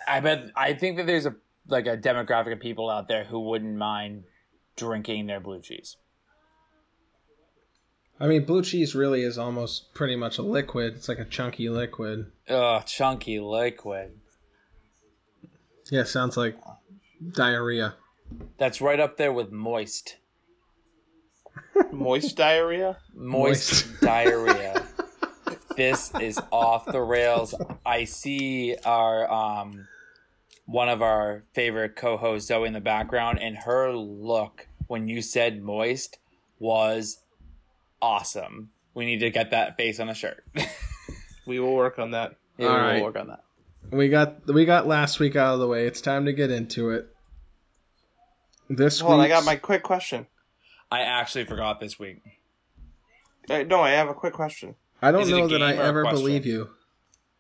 I 0.08 0.20
bet 0.20 0.50
I 0.56 0.72
think 0.72 0.96
that 0.96 1.06
there's 1.06 1.26
a 1.26 1.36
like 1.68 1.86
a 1.86 1.96
demographic 1.96 2.54
of 2.54 2.60
people 2.60 2.88
out 2.88 3.08
there 3.08 3.24
who 3.24 3.40
wouldn't 3.40 3.76
mind 3.76 4.24
drinking 4.76 5.26
their 5.26 5.40
blue 5.40 5.60
cheese. 5.60 5.96
I 8.21 8.26
mean, 8.28 8.44
blue 8.44 8.62
cheese 8.62 8.94
really 8.94 9.23
is 9.23 9.38
almost 9.38 9.92
pretty 9.94 10.16
much 10.16 10.38
a 10.38 10.42
liquid. 10.42 10.94
It's 10.94 11.09
like 11.09 11.18
a 11.18 11.25
chunky 11.25 11.68
liquid. 11.68 12.30
Ugh, 12.49 12.85
chunky 12.87 13.40
liquid. 13.40 14.12
Yeah, 15.90 16.04
sounds 16.04 16.37
like 16.37 16.56
diarrhea. 17.33 17.94
That's 18.56 18.80
right 18.80 19.00
up 19.00 19.16
there 19.16 19.33
with 19.33 19.50
moist. 19.52 20.16
Moist 21.92 22.37
diarrhea. 22.37 22.99
Moist, 23.14 23.87
Moist. 23.87 24.00
diarrhea. 24.00 24.87
This 25.76 26.12
is 26.21 26.38
off 26.52 26.85
the 26.87 27.00
rails. 27.00 27.52
I 27.85 28.04
see 28.04 28.76
our 28.85 29.28
um 29.28 29.88
one 30.66 30.88
of 30.88 31.02
our 31.02 31.42
favorite 31.52 31.97
co-hosts 31.97 32.47
Zoe 32.47 32.68
in 32.68 32.75
the 32.75 32.80
background 32.80 33.40
and 33.40 33.56
her 33.56 33.92
look 33.92 34.68
when 34.87 35.09
you 35.09 35.21
said 35.21 35.62
moist 35.64 36.18
was 36.61 37.23
awesome. 38.04 38.70
We 38.92 39.06
need 39.06 39.20
to 39.20 39.30
get 39.30 39.50
that 39.50 39.76
face 39.76 39.99
on 40.00 40.08
a 40.08 40.14
shirt. 40.14 40.44
We 41.46 41.61
will 41.61 41.75
work 41.75 41.99
on 41.99 42.12
that. 42.12 42.37
Yeah, 42.56 42.68
All 42.68 42.75
we 42.76 42.80
right. 42.80 42.94
will 42.96 43.02
work 43.02 43.16
on 43.18 43.26
that. 43.28 43.44
We 43.90 44.08
got 44.08 44.46
we 44.46 44.64
got 44.64 44.87
last 44.87 45.20
week 45.20 45.37
out 45.37 45.52
of 45.52 45.61
the 45.61 45.66
way. 45.66 45.87
It's 45.87 46.00
time 46.00 46.25
to 46.25 46.32
get 46.32 46.50
into 46.50 46.88
it. 46.88 47.06
This 48.70 49.00
Hold 49.00 49.14
on, 49.14 49.20
I 49.20 49.28
got 49.28 49.44
my 49.44 49.56
quick 49.56 49.82
question. 49.82 50.26
I 50.90 51.00
actually 51.02 51.44
forgot 51.44 51.80
this 51.80 51.99
week. 51.99 52.23
Uh, 53.50 53.62
no, 53.64 53.82
I 53.82 53.90
have 53.90 54.08
a 54.08 54.14
quick 54.14 54.32
question. 54.32 54.75
I 55.02 55.12
don't 55.12 55.20
Is 55.25 55.28
know 55.28 55.46
that 55.49 55.62
I 55.62 55.73
game 55.73 55.80
or 55.80 55.84
a 55.84 55.87
ever 55.88 56.04
believe 56.04 56.46
you. 56.46 56.70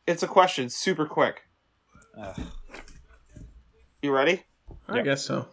It's 0.06 0.22
a 0.22 0.28
question, 0.28 0.68
super 0.68 1.06
quick. 1.06 1.44
Ugh. 2.20 2.38
You 4.02 4.12
ready? 4.12 4.42
I 4.86 4.96
Yep. 4.96 5.04
guess 5.06 5.24
so. 5.24 5.48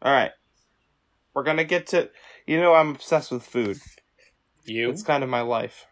All 0.00 0.12
right. 0.12 0.30
We're 1.34 1.42
gonna 1.42 1.64
get 1.64 1.88
to. 1.88 2.08
You 2.46 2.60
know, 2.60 2.74
I'm 2.74 2.90
obsessed 2.90 3.32
with 3.32 3.42
food. 3.42 3.78
You? 4.64 4.90
It's 4.90 5.02
kind 5.02 5.22
of 5.22 5.30
my 5.30 5.40
life. 5.42 5.86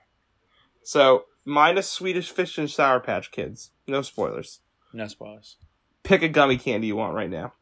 So, 0.82 1.24
minus 1.44 1.88
Swedish 1.88 2.30
Fish 2.30 2.58
and 2.58 2.70
Sour 2.70 3.00
Patch 3.00 3.30
Kids. 3.30 3.70
No 3.86 4.02
spoilers. 4.02 4.60
No 4.92 5.06
spoilers. 5.08 5.56
Pick 6.02 6.22
a 6.22 6.28
gummy 6.28 6.56
candy 6.58 6.88
you 6.88 6.96
want 6.96 7.14
right 7.14 7.30
now. 7.30 7.52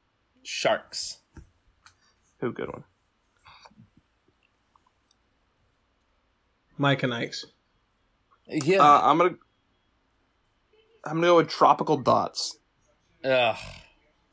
Sharks. 0.42 1.18
Who 2.38 2.52
good 2.52 2.68
one? 2.72 2.84
Mike 6.78 7.02
and 7.02 7.12
Ike's. 7.12 7.44
Yeah. 8.46 8.78
Uh, 8.82 9.00
I'm 9.02 9.18
gonna. 9.18 9.34
I'm 11.04 11.14
gonna 11.16 11.26
go 11.26 11.36
with 11.36 11.48
tropical 11.48 11.98
dots. 11.98 12.56
Ugh. 13.24 13.56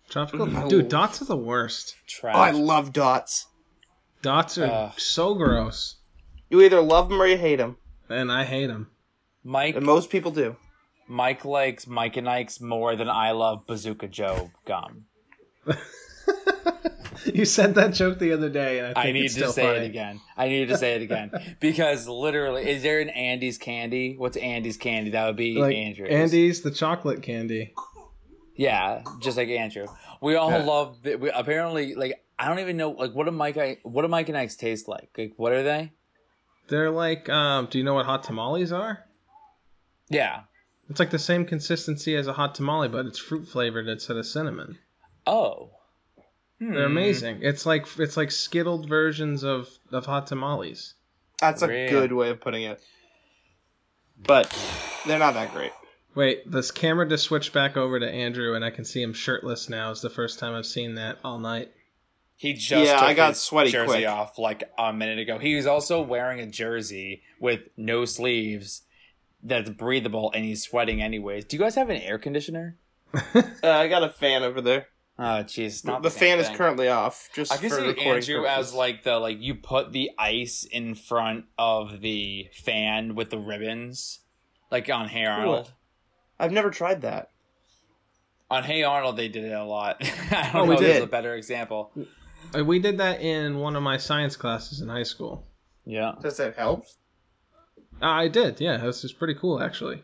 Tropical 0.09 0.45
No. 0.45 0.69
dude, 0.69 0.87
dots 0.87 1.21
are 1.21 1.25
the 1.25 1.35
worst. 1.35 1.95
Trash. 2.07 2.35
Oh, 2.35 2.39
I 2.39 2.51
love 2.51 2.93
dots. 2.93 3.47
Dots 4.21 4.57
are 4.57 4.65
Ugh. 4.87 4.93
so 4.99 5.33
gross, 5.35 5.96
You 6.49 6.61
either 6.61 6.81
love 6.81 7.09
them 7.09 7.21
or 7.21 7.27
you 7.27 7.37
hate 7.37 7.57
them, 7.57 7.77
and 8.09 8.31
I 8.31 8.43
hate 8.45 8.67
them. 8.67 8.89
Mike 9.43 9.75
and 9.75 9.85
most 9.85 10.09
people 10.09 10.31
do. 10.31 10.55
Mike 11.07 11.45
likes 11.45 11.87
Mike 11.87 12.17
and 12.17 12.27
Ike's 12.29 12.59
more 12.59 12.95
than 12.95 13.09
I 13.09 13.31
love 13.31 13.65
Bazooka 13.67 14.07
Joe 14.09 14.51
gum. 14.65 15.05
you 17.33 17.45
said 17.45 17.75
that 17.75 17.93
joke 17.93 18.19
the 18.19 18.31
other 18.33 18.49
day, 18.49 18.79
and 18.79 18.87
I 18.87 18.93
think 18.93 19.05
I 19.05 19.11
need 19.11 19.25
it's 19.25 19.33
to 19.35 19.39
still 19.41 19.51
say 19.53 19.63
funny. 19.63 19.79
it 19.79 19.85
again. 19.85 20.21
I 20.35 20.47
need 20.49 20.67
to 20.69 20.77
say 20.77 20.95
it 20.95 21.01
again 21.01 21.31
because 21.59 22.07
literally, 22.07 22.69
is 22.69 22.83
there 22.83 22.99
an 22.99 23.09
Andy's 23.09 23.57
candy? 23.57 24.15
What's 24.17 24.37
Andy's 24.37 24.77
candy? 24.77 25.11
That 25.11 25.25
would 25.27 25.35
be 25.35 25.55
Like 25.59 25.75
Andrew's. 25.75 26.09
Andy's 26.11 26.61
the 26.61 26.71
chocolate 26.71 27.21
candy. 27.23 27.73
Yeah, 28.55 29.03
just 29.21 29.37
like 29.37 29.49
Andrew. 29.49 29.87
We 30.21 30.35
all 30.35 30.51
Yeah. 30.51 30.63
love. 30.63 30.97
We, 31.03 31.29
apparently, 31.29 31.95
like 31.95 32.23
I 32.39 32.47
don't 32.49 32.59
even 32.59 32.77
know. 32.77 32.91
Like, 32.91 33.13
what 33.13 33.25
do 33.25 33.31
Mike? 33.31 33.57
I 33.57 33.77
what 33.83 34.01
do 34.03 34.07
Mike 34.07 34.29
and 34.29 34.37
Ike's 34.37 34.55
taste 34.55 34.87
like? 34.87 35.09
Like, 35.17 35.33
what 35.37 35.51
are 35.51 35.63
they? 35.63 35.91
They're 36.67 36.91
like, 36.91 37.29
um, 37.29 37.67
do 37.69 37.77
you 37.77 37.83
know 37.83 37.93
what 37.93 38.05
hot 38.05 38.23
tamales 38.23 38.71
are? 38.71 39.03
Yeah. 40.09 40.41
It's 40.89 40.99
like 40.99 41.09
the 41.09 41.19
same 41.19 41.45
consistency 41.45 42.15
as 42.15 42.27
a 42.27 42.33
hot 42.33 42.55
tamale, 42.55 42.87
but 42.87 43.05
it's 43.05 43.19
fruit 43.19 43.47
flavored 43.47 43.87
instead 43.87 44.17
of 44.17 44.25
cinnamon. 44.25 44.77
Oh. 45.25 45.71
They're 46.59 46.69
Hmm. 46.87 46.91
amazing. 46.91 47.39
It's 47.43 47.65
like 47.65 47.85
it's 47.99 48.17
like 48.17 48.31
skittled 48.31 48.87
versions 48.89 49.43
of 49.43 49.69
of 49.91 50.05
hot 50.05 50.27
tamales. 50.27 50.95
That's 51.39 51.61
a 51.61 51.67
Really? 51.67 51.89
good 51.89 52.13
way 52.13 52.29
of 52.29 52.41
putting 52.41 52.63
it. 52.63 52.81
But 54.17 54.51
they're 55.05 55.19
not 55.19 55.35
that 55.35 55.53
great. 55.53 55.71
Wait, 56.15 56.49
this 56.49 56.71
camera 56.71 57.07
just 57.07 57.25
switched 57.25 57.53
back 57.53 57.77
over 57.77 57.99
to 57.99 58.09
Andrew, 58.09 58.55
and 58.55 58.65
I 58.65 58.71
can 58.71 58.85
see 58.85 59.03
him 59.03 59.13
shirtless 59.13 59.69
now. 59.69 59.91
It's 59.91 60.01
the 60.01 60.09
first 60.09 60.39
time 60.39 60.55
I've 60.55 60.65
seen 60.65 60.95
that 60.95 61.19
all 61.23 61.37
night. 61.37 61.71
He 62.39 62.53
just 62.53 62.85
Yeah, 62.85 62.93
took 62.99 63.03
I 63.09 63.13
got 63.15 63.29
his 63.29 63.41
sweaty 63.41 63.71
jersey 63.71 63.87
quick. 63.93 64.07
off 64.07 64.37
like 64.37 64.63
a 64.77 64.93
minute 64.93 65.17
ago. 65.19 65.39
He's 65.39 65.65
also 65.65 66.01
wearing 66.01 66.39
a 66.39 66.45
jersey 66.45 67.23
with 67.39 67.61
no 67.75 68.05
sleeves 68.05 68.83
that's 69.43 69.69
breathable, 69.71 70.31
and 70.33 70.45
he's 70.45 70.63
sweating 70.63 71.01
anyways. 71.01 71.45
Do 71.45 71.57
you 71.57 71.59
guys 71.63 71.75
have 71.75 71.89
an 71.89 71.97
air 71.97 72.17
conditioner? 72.17 72.77
Uh, 73.63 73.71
I 73.71 73.87
got 73.87 74.03
a 74.03 74.09
fan 74.09 74.43
over 74.43 74.61
there. 74.61 74.87
Oh, 75.19 75.41
jeez, 75.43 75.83
not 75.83 76.03
the 76.03 76.11
same 76.11 76.37
fan 76.37 76.39
is 76.39 76.55
currently 76.55 76.89
off. 76.89 77.29
Just 77.33 77.51
I 77.51 77.57
can 77.57 77.69
for 77.69 77.75
see 77.95 77.99
Andrew 78.05 78.45
as 78.45 78.71
like 78.71 79.03
the 79.03 79.17
like 79.17 79.41
you 79.41 79.55
put 79.55 79.91
the 79.91 80.11
ice 80.19 80.63
in 80.63 80.93
front 80.93 81.45
of 81.57 82.01
the 82.01 82.47
fan 82.53 83.15
with 83.15 83.31
the 83.31 83.39
ribbons, 83.39 84.19
like 84.69 84.87
on 84.91 85.07
Hey 85.09 85.25
Arnold. 85.25 85.71
I've 86.39 86.51
never 86.51 86.69
tried 86.69 87.01
that. 87.01 87.31
On 88.51 88.63
Hey 88.63 88.83
Arnold, 88.83 89.17
they 89.17 89.27
did 89.27 89.43
it 89.45 89.53
a 89.53 89.63
lot. 89.63 89.97
I 90.31 90.51
don't 90.53 90.69
Oh, 90.69 90.73
know 90.73 90.79
there's 90.79 91.03
a 91.03 91.07
better 91.07 91.33
example. 91.33 91.91
Uh, 92.55 92.63
we 92.63 92.79
did 92.79 92.97
that 92.99 93.21
in 93.21 93.57
one 93.59 93.75
of 93.75 93.83
my 93.83 93.97
science 93.97 94.35
classes 94.35 94.81
in 94.81 94.89
high 94.89 95.03
school. 95.03 95.45
Yeah, 95.85 96.13
Does 96.21 96.37
that 96.37 96.55
help? 96.55 96.85
Uh, 98.01 98.05
I 98.07 98.27
did, 98.27 98.59
yeah. 98.61 98.77
this 98.77 99.03
is 99.03 99.11
pretty 99.13 99.35
cool, 99.35 99.61
actually. 99.61 100.03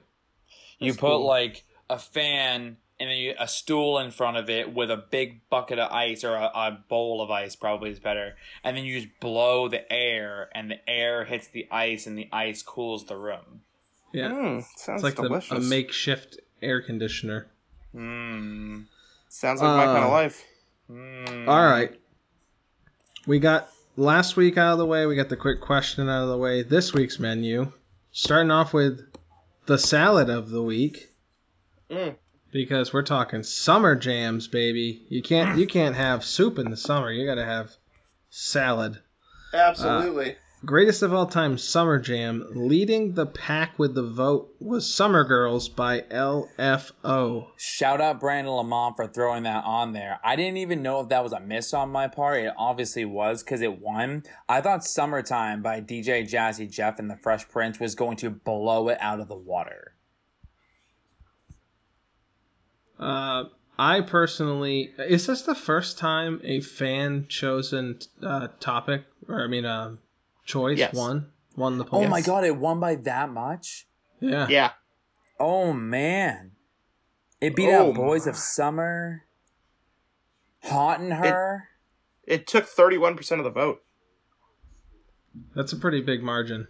you 0.79 0.91
That's 0.91 0.99
put 1.01 1.07
cool. 1.09 1.25
like 1.27 1.63
a 1.89 1.99
fan 1.99 2.77
and 2.99 3.09
then 3.09 3.17
you, 3.17 3.33
a 3.39 3.47
stool 3.47 3.99
in 3.99 4.11
front 4.11 4.37
of 4.37 4.49
it 4.49 4.73
with 4.73 4.89
a 4.91 4.97
big 4.97 5.41
bucket 5.49 5.79
of 5.79 5.91
ice 5.91 6.23
or 6.23 6.35
a, 6.35 6.45
a 6.53 6.79
bowl 6.89 7.21
of 7.21 7.29
ice, 7.31 7.55
probably 7.55 7.89
is 7.89 7.99
better. 7.99 8.35
And 8.63 8.77
then 8.77 8.85
you 8.85 8.99
just 9.01 9.19
blow 9.19 9.67
the 9.67 9.91
air, 9.91 10.47
and 10.55 10.69
the 10.71 10.77
air 10.89 11.25
hits 11.25 11.47
the 11.47 11.67
ice, 11.71 12.05
and 12.07 12.17
the 12.17 12.29
ice 12.31 12.61
cools 12.61 13.05
the 13.05 13.17
room. 13.17 13.61
Yeah, 14.13 14.29
Mm, 14.29 14.63
sounds 14.77 15.03
it's 15.03 15.17
like 15.19 15.29
the, 15.49 15.55
a 15.55 15.59
makeshift 15.59 16.39
air 16.61 16.81
conditioner. 16.81 17.47
Mmm. 17.95 18.85
sounds 19.27 19.59
like 19.61 19.75
my 19.75 19.85
kind 19.85 20.03
Uh, 20.03 20.07
of 20.07 20.11
life. 20.11 20.45
Mm. 20.89 21.47
All 21.47 21.65
right, 21.65 21.99
we 23.25 23.39
got 23.39 23.69
last 23.95 24.35
week 24.35 24.57
out 24.57 24.73
of 24.73 24.77
the 24.77 24.85
way. 24.85 25.05
We 25.05 25.15
got 25.15 25.29
the 25.29 25.37
quick 25.37 25.61
question 25.61 26.09
out 26.09 26.23
of 26.23 26.29
the 26.29 26.37
way. 26.37 26.63
This 26.63 26.93
week's 26.93 27.19
menu, 27.19 27.71
starting 28.11 28.51
off 28.51 28.73
with 28.73 29.01
the 29.65 29.77
salad 29.77 30.29
of 30.29 30.49
the 30.49 30.63
week. 30.63 31.09
Mm. 31.89 32.15
because 32.51 32.93
we're 32.93 33.03
talking 33.03 33.43
summer 33.43 33.95
jams, 33.95 34.47
baby. 34.47 35.05
You 35.09 35.21
can't 35.21 35.59
you 35.59 35.67
can't 35.67 35.95
have 35.95 36.23
soup 36.23 36.57
in 36.57 36.71
the 36.71 36.77
summer. 36.77 37.11
You 37.11 37.25
got 37.25 37.35
to 37.35 37.45
have 37.45 37.71
salad. 38.29 38.99
Absolutely. 39.53 40.35
Greatest 40.65 41.01
of 41.01 41.13
all 41.13 41.25
time 41.25 41.57
Summer 41.57 41.99
Jam. 41.99 42.47
Leading 42.51 43.15
the 43.15 43.25
pack 43.25 43.77
with 43.77 43.95
the 43.95 44.03
vote 44.03 44.55
was 44.61 44.89
Summer 44.89 45.25
Girls 45.25 45.67
by 45.67 45.99
LFO. 45.99 47.47
Shout 47.57 47.99
out 47.99 48.21
Brandon 48.21 48.53
Lamont 48.53 48.95
for 48.95 49.07
throwing 49.07 49.43
that 49.43 49.65
on 49.65 49.91
there. 49.91 50.21
I 50.23 50.37
didn't 50.37 50.57
even 50.57 50.81
know 50.81 51.01
if 51.01 51.09
that 51.09 51.21
was 51.21 51.33
a 51.33 51.41
miss 51.41 51.73
on 51.73 51.89
my 51.89 52.07
part. 52.07 52.43
It 52.43 52.53
obviously 52.57 53.03
was 53.03 53.43
because 53.43 53.59
it 53.59 53.81
won. 53.81 54.23
I 54.47 54.61
thought 54.61 54.85
Summertime 54.85 55.61
by 55.61 55.81
DJ 55.81 56.23
Jazzy 56.23 56.71
Jeff 56.71 56.97
and 56.97 57.09
the 57.09 57.17
Fresh 57.17 57.49
Prince 57.49 57.77
was 57.77 57.93
going 57.93 58.15
to 58.17 58.29
blow 58.29 58.87
it 58.87 58.97
out 59.01 59.19
of 59.19 59.27
the 59.27 59.35
water. 59.35 59.95
Uh, 62.97 63.45
I 63.77 63.99
personally, 63.99 64.93
is 64.97 65.27
this 65.27 65.41
the 65.41 65.55
first 65.55 65.97
time 65.97 66.39
a 66.45 66.61
fan 66.61 67.25
chosen 67.27 67.99
uh, 68.25 68.47
topic, 68.61 69.03
or 69.27 69.43
I 69.43 69.47
mean, 69.47 69.65
uh, 69.65 69.95
choice 70.45 70.77
Yes. 70.77 70.93
won 70.93 71.31
won 71.55 71.77
the 71.77 71.85
poll? 71.85 72.03
Oh 72.03 72.07
my 72.07 72.21
god, 72.21 72.43
it 72.43 72.57
won 72.57 72.79
by 72.79 72.95
that 72.95 73.29
much? 73.29 73.87
Yeah. 74.19 74.47
Yeah. 74.49 74.71
Oh 75.39 75.73
man. 75.73 76.51
It 77.41 77.55
beat 77.55 77.69
Oh, 77.69 77.89
out 77.89 77.95
Boys 77.95 78.25
my. 78.25 78.31
of 78.31 78.37
Summer. 78.37 79.23
Hot 80.63 81.01
in 81.01 81.11
Here. 81.11 81.67
It 82.25 82.47
took 82.47 82.65
31% 82.65 83.37
of 83.39 83.43
the 83.43 83.49
vote. 83.49 83.81
That's 85.53 85.73
a 85.73 85.77
pretty 85.77 85.99
big 86.01 86.23
margin. 86.23 86.67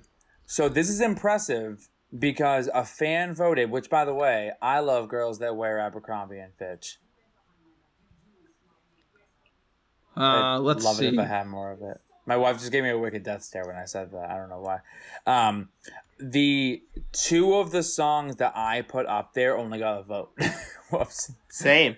So 0.48 0.68
this 0.68 0.90
is 0.90 1.00
impressive 1.00 1.90
because 2.18 2.70
a 2.74 2.84
fan 2.86 3.36
voted, 3.36 3.70
which 3.70 3.90
by 3.90 4.04
the 4.06 4.14
way, 4.16 4.52
I 4.62 4.80
love 4.80 5.10
girls 5.10 5.38
that 5.40 5.56
wear 5.56 5.78
Abercrombie 5.80 6.40
and 6.40 6.54
Fitch. 6.58 6.98
Uh, 10.16 10.22
I'd 10.22 10.58
let's 10.58 10.84
love 10.84 10.96
see. 10.98 11.08
it 11.08 11.14
if 11.14 11.20
I 11.20 11.26
had 11.26 11.48
more 11.48 11.72
of 11.72 11.82
it. 11.82 12.00
My 12.26 12.38
wife 12.38 12.60
just 12.60 12.72
gave 12.72 12.84
me 12.84 12.90
a 12.90 12.98
wicked 12.98 13.24
death 13.24 13.44
stare 13.44 13.66
when 13.66 13.76
I 13.76 13.86
said 13.86 14.12
that. 14.12 14.30
I 14.30 14.38
don't 14.38 14.50
know 14.50 14.62
why. 14.62 14.80
Um, 15.28 15.70
the 16.20 16.82
two 17.12 17.56
of 17.56 17.72
the 17.72 17.84
songs 17.84 18.38
that 18.38 18.54
I 18.56 18.82
put 18.82 19.06
up 19.08 19.34
there 19.34 19.58
only 19.58 19.80
got 19.80 20.00
a 20.00 20.04
vote. 20.04 20.32
Whoops. 20.90 21.34
Same. 21.50 21.98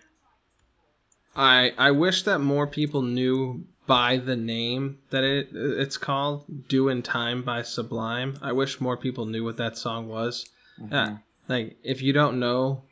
I 1.35 1.73
I 1.77 1.91
wish 1.91 2.23
that 2.23 2.39
more 2.39 2.65
people 2.65 3.01
knew 3.01 3.65
by 3.87 4.17
the 4.17 4.35
name 4.35 4.99
that 5.11 5.23
it 5.23 5.49
it's 5.53 5.97
called 5.97 6.67
"Doin' 6.69 7.03
Time" 7.03 7.43
by 7.43 7.61
Sublime. 7.61 8.37
I 8.41 8.53
wish 8.53 8.81
more 8.81 8.97
people 8.97 9.25
knew 9.25 9.43
what 9.43 9.57
that 9.57 9.77
song 9.77 10.07
was. 10.07 10.49
Mm-hmm. 10.79 10.93
Uh, 10.93 11.17
like 11.47 11.77
if 11.83 12.01
you 12.01 12.13
don't 12.13 12.39
know 12.39 12.83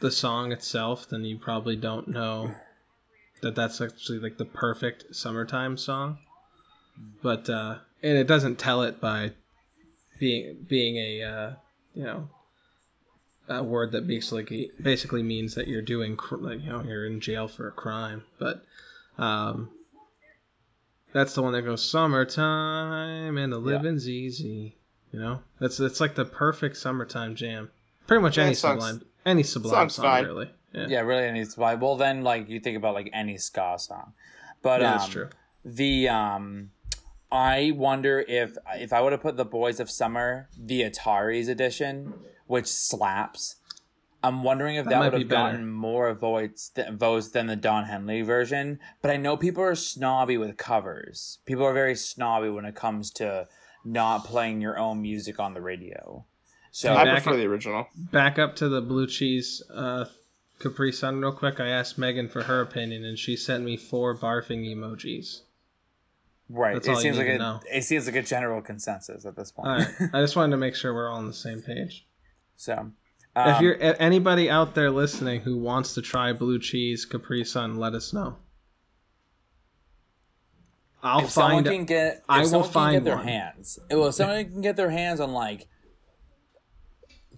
the 0.00 0.10
song 0.10 0.52
itself, 0.52 1.08
then 1.10 1.24
you 1.24 1.38
probably 1.38 1.76
don't 1.76 2.08
know 2.08 2.54
that 3.42 3.54
that's 3.54 3.80
actually 3.80 4.20
like 4.20 4.38
the 4.38 4.44
perfect 4.44 5.14
summertime 5.14 5.76
song. 5.76 6.18
But 7.22 7.48
uh, 7.48 7.78
and 8.02 8.16
it 8.18 8.26
doesn't 8.26 8.58
tell 8.58 8.82
it 8.82 9.00
by 9.00 9.32
being 10.18 10.56
being 10.68 10.96
a 10.96 11.22
uh, 11.22 11.52
you 11.94 12.04
know 12.04 12.28
a 13.48 13.62
word 13.62 13.92
that 13.92 14.06
basically 14.06 14.70
basically 14.80 15.22
means 15.22 15.54
that 15.54 15.68
you're 15.68 15.82
doing 15.82 16.16
cr- 16.16 16.36
like 16.36 16.60
you 16.62 16.70
know 16.70 16.82
you're 16.82 17.06
in 17.06 17.20
jail 17.20 17.48
for 17.48 17.68
a 17.68 17.72
crime. 17.72 18.24
But 18.38 18.64
um, 19.18 19.70
that's 21.12 21.34
the 21.34 21.42
one 21.42 21.52
that 21.54 21.62
goes 21.62 21.84
summertime 21.84 23.36
and 23.38 23.52
the 23.52 23.58
Yeah. 23.58 23.76
living's 23.76 24.08
easy. 24.08 24.76
You 25.12 25.20
know, 25.20 25.42
that's 25.58 25.78
that's 25.78 26.00
like 26.00 26.14
the 26.14 26.24
perfect 26.24 26.76
summertime 26.76 27.34
jam. 27.34 27.70
Pretty 28.06 28.22
much 28.22 28.36
Yeah, 28.38 28.44
any 28.44 28.54
sublime 28.54 29.02
any 29.24 29.42
sublime 29.42 29.88
song 29.88 30.04
fine. 30.04 30.24
really. 30.24 30.50
Yeah, 30.74 30.86
Yeah, 30.88 31.00
really, 31.00 31.44
to 31.44 31.56
buy. 31.56 31.74
Well, 31.76 31.96
then, 31.96 32.22
like 32.22 32.48
you 32.50 32.60
think 32.60 32.76
about 32.76 32.94
like 32.94 33.08
any 33.14 33.38
ska 33.38 33.76
song, 33.78 34.12
but 34.62 34.82
Yeah, 34.82 34.92
um, 34.92 34.98
that's 34.98 35.08
true. 35.08 35.28
The 35.64 36.08
um, 36.10 36.70
I 37.30 37.72
wonder 37.74 38.24
if 38.26 38.56
if 38.76 38.92
I 38.92 39.00
would 39.00 39.12
have 39.12 39.20
put 39.22 39.36
the 39.36 39.44
Boys 39.44 39.80
of 39.80 39.90
Summer, 39.90 40.48
the 40.58 40.80
Ataris 40.82 41.48
edition, 41.48 42.14
which 42.46 42.66
slaps. 42.66 43.56
I'm 44.22 44.42
wondering 44.42 44.74
if 44.76 44.84
That 44.84 44.90
that, 44.90 44.98
would 45.12 45.20
have 45.20 45.28
better. 45.28 45.42
gotten 45.52 45.70
more 45.70 46.12
votes 46.12 46.70
th- 46.70 46.88
votes 46.90 47.28
than 47.28 47.46
the 47.46 47.54
Don 47.54 47.84
Henley 47.84 48.22
version. 48.22 48.80
But 49.00 49.12
I 49.12 49.16
know 49.16 49.36
people 49.36 49.62
are 49.62 49.76
snobby 49.76 50.36
with 50.36 50.56
covers. 50.56 51.38
People 51.46 51.64
are 51.64 51.72
very 51.72 51.94
snobby 51.94 52.48
when 52.48 52.64
it 52.64 52.74
comes 52.74 53.10
to 53.12 53.46
not 53.84 54.24
playing 54.24 54.60
your 54.60 54.76
own 54.76 55.00
music 55.00 55.38
on 55.38 55.54
the 55.54 55.60
radio. 55.60 56.24
So 56.72 56.94
I 56.94 57.08
prefer 57.08 57.34
it- 57.34 57.36
the 57.38 57.46
original. 57.46 57.86
Back 57.96 58.38
up 58.40 58.56
to 58.56 58.68
the 58.68 58.80
blue 58.80 59.06
cheese 59.06 59.62
uh, 59.72 60.06
Capri 60.58 60.90
Sun 60.92 61.20
real 61.20 61.32
quick. 61.32 61.60
I 61.60 61.68
asked 61.68 61.96
Megan 61.98 62.28
for 62.28 62.42
her 62.42 62.60
opinion, 62.60 63.04
and 63.04 63.16
she 63.18 63.36
sent 63.36 63.62
me 63.64 63.76
four 63.76 64.16
barfing 64.16 64.64
emojis. 64.74 65.42
Right, 66.48 66.74
That's 66.74 66.88
it 66.88 66.96
seems 66.96 67.18
like 67.18 67.28
a, 67.28 67.38
know. 67.38 67.60
it 67.70 67.84
seems 67.84 68.06
like 68.06 68.16
a 68.16 68.22
general 68.22 68.62
consensus 68.62 69.24
at 69.24 69.36
this 69.36 69.52
point. 69.52 69.68
Right, 69.68 70.10
I 70.12 70.20
just 70.20 70.36
wanted 70.36 70.52
to 70.52 70.56
make 70.58 70.74
sure 70.74 70.94
we're 70.94 71.10
all 71.10 71.18
on 71.18 71.26
the 71.26 71.34
same 71.34 71.62
page. 71.62 72.04
So, 72.60 72.90
if 73.36 73.56
um, 73.58 73.62
you're 73.62 73.76
anybody 73.80 74.50
out 74.50 74.74
there 74.74 74.90
listening 74.90 75.42
who 75.42 75.58
wants 75.58 75.94
to 75.94 76.02
try 76.02 76.32
blue 76.32 76.58
cheese 76.58 77.04
Capri 77.04 77.44
Sun, 77.44 77.76
let 77.76 77.94
us 77.94 78.12
know. 78.12 78.34
I'll 81.04 81.20
if 81.20 81.30
someone 81.30 81.62
can 81.62 81.84
get, 81.84 82.16
if 82.16 82.22
I 82.28 82.40
will 82.40 82.46
someone 82.46 82.64
can 82.64 82.72
find 82.72 82.96
get 82.96 83.04
their 83.04 83.16
one. 83.16 83.28
hands. 83.28 83.78
Well, 83.88 84.08
if 84.08 84.16
someone 84.16 84.44
can 84.50 84.60
get 84.60 84.74
their 84.74 84.90
hands 84.90 85.20
on 85.20 85.30
like 85.32 85.68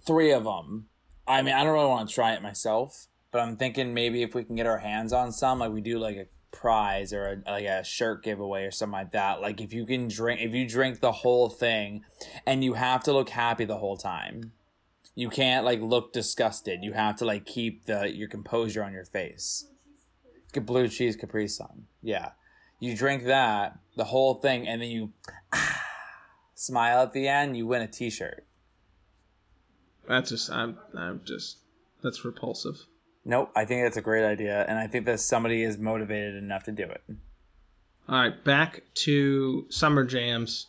three 0.05 0.31
of 0.31 0.43
them. 0.43 0.87
I 1.27 1.41
mean, 1.41 1.53
I 1.53 1.63
don't 1.63 1.73
really 1.73 1.87
want 1.87 2.09
to 2.09 2.15
try 2.15 2.33
it 2.33 2.41
myself, 2.41 3.07
but 3.31 3.39
I'm 3.39 3.55
thinking 3.55 3.93
maybe 3.93 4.23
if 4.23 4.33
we 4.33 4.43
can 4.43 4.55
get 4.55 4.65
our 4.65 4.79
hands 4.79 5.13
on 5.13 5.31
some, 5.31 5.59
like 5.59 5.71
we 5.71 5.81
do 5.81 5.99
like 5.99 6.17
a 6.17 6.25
prize 6.51 7.13
or 7.13 7.43
a, 7.45 7.51
like 7.51 7.65
a 7.65 7.83
shirt 7.83 8.23
giveaway 8.23 8.65
or 8.65 8.71
something 8.71 8.93
like 8.93 9.11
that. 9.11 9.41
Like 9.41 9.61
if 9.61 9.73
you 9.73 9.85
can 9.85 10.07
drink, 10.07 10.41
if 10.41 10.53
you 10.53 10.67
drink 10.67 10.99
the 10.99 11.11
whole 11.11 11.49
thing, 11.49 12.03
and 12.45 12.63
you 12.63 12.73
have 12.73 13.03
to 13.03 13.13
look 13.13 13.29
happy 13.29 13.65
the 13.65 13.77
whole 13.77 13.97
time. 13.97 14.51
You 15.13 15.29
can't 15.29 15.65
like 15.65 15.81
look 15.81 16.13
disgusted. 16.13 16.83
You 16.83 16.93
have 16.93 17.17
to 17.17 17.25
like 17.25 17.45
keep 17.45 17.85
the 17.85 18.13
your 18.13 18.29
composure 18.29 18.83
on 18.83 18.93
your 18.93 19.05
face. 19.05 19.67
Blue 20.53 20.87
cheese 20.87 21.15
Capri 21.15 21.47
Sun. 21.47 21.87
Yeah. 22.01 22.31
You 22.79 22.97
drink 22.97 23.25
that, 23.25 23.77
the 23.95 24.05
whole 24.05 24.35
thing, 24.35 24.67
and 24.67 24.81
then 24.81 24.89
you 24.89 25.13
ah, 25.53 25.83
smile 26.55 27.03
at 27.03 27.13
the 27.13 27.27
end, 27.27 27.55
you 27.55 27.67
win 27.67 27.81
a 27.81 27.87
t 27.87 28.09
shirt. 28.09 28.45
That's 30.07 30.31
just. 30.31 30.51
I'm. 30.51 30.77
I'm 30.97 31.21
just. 31.23 31.57
That's 32.01 32.25
repulsive. 32.25 32.77
Nope, 33.23 33.51
I 33.55 33.65
think 33.65 33.83
that's 33.83 33.97
a 33.97 34.01
great 34.01 34.25
idea, 34.25 34.65
and 34.67 34.79
I 34.79 34.87
think 34.87 35.05
that 35.05 35.19
somebody 35.19 35.63
is 35.63 35.77
motivated 35.77 36.35
enough 36.35 36.63
to 36.63 36.71
do 36.71 36.83
it. 36.83 37.01
All 38.09 38.19
right, 38.19 38.43
back 38.43 38.83
to 39.05 39.67
summer 39.69 40.03
jams. 40.03 40.67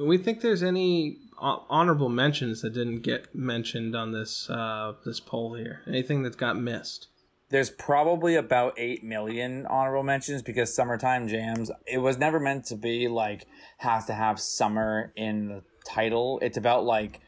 We 0.00 0.16
think 0.16 0.40
there's 0.40 0.62
any 0.62 1.18
honorable 1.38 2.08
mentions 2.08 2.62
that 2.62 2.72
didn't 2.72 3.00
get 3.00 3.34
mentioned 3.34 3.94
on 3.94 4.12
this 4.12 4.48
uh, 4.48 4.94
this 5.04 5.20
poll 5.20 5.54
here. 5.54 5.82
Anything 5.86 6.22
that 6.22 6.36
got 6.36 6.56
missed? 6.56 7.08
There's 7.50 7.68
probably 7.68 8.36
about 8.36 8.72
8 8.78 9.04
million 9.04 9.66
honorable 9.66 10.04
mentions 10.04 10.40
because 10.40 10.74
summertime 10.74 11.28
jams, 11.28 11.70
it 11.86 11.98
was 11.98 12.16
never 12.16 12.40
meant 12.40 12.64
to 12.66 12.76
be 12.76 13.08
like, 13.08 13.46
has 13.76 14.06
to 14.06 14.14
have 14.14 14.40
summer 14.40 15.12
in 15.16 15.48
the 15.48 15.62
title. 15.84 16.38
It's 16.40 16.56
about 16.56 16.84
like, 16.84 17.20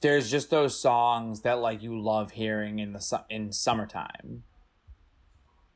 there's 0.00 0.30
just 0.30 0.50
those 0.50 0.80
songs 0.80 1.42
that 1.42 1.60
like 1.60 1.82
you 1.82 2.00
love 2.00 2.32
hearing 2.32 2.78
in 2.78 2.92
the 2.92 3.00
su- 3.00 3.18
in 3.28 3.52
summertime. 3.52 4.44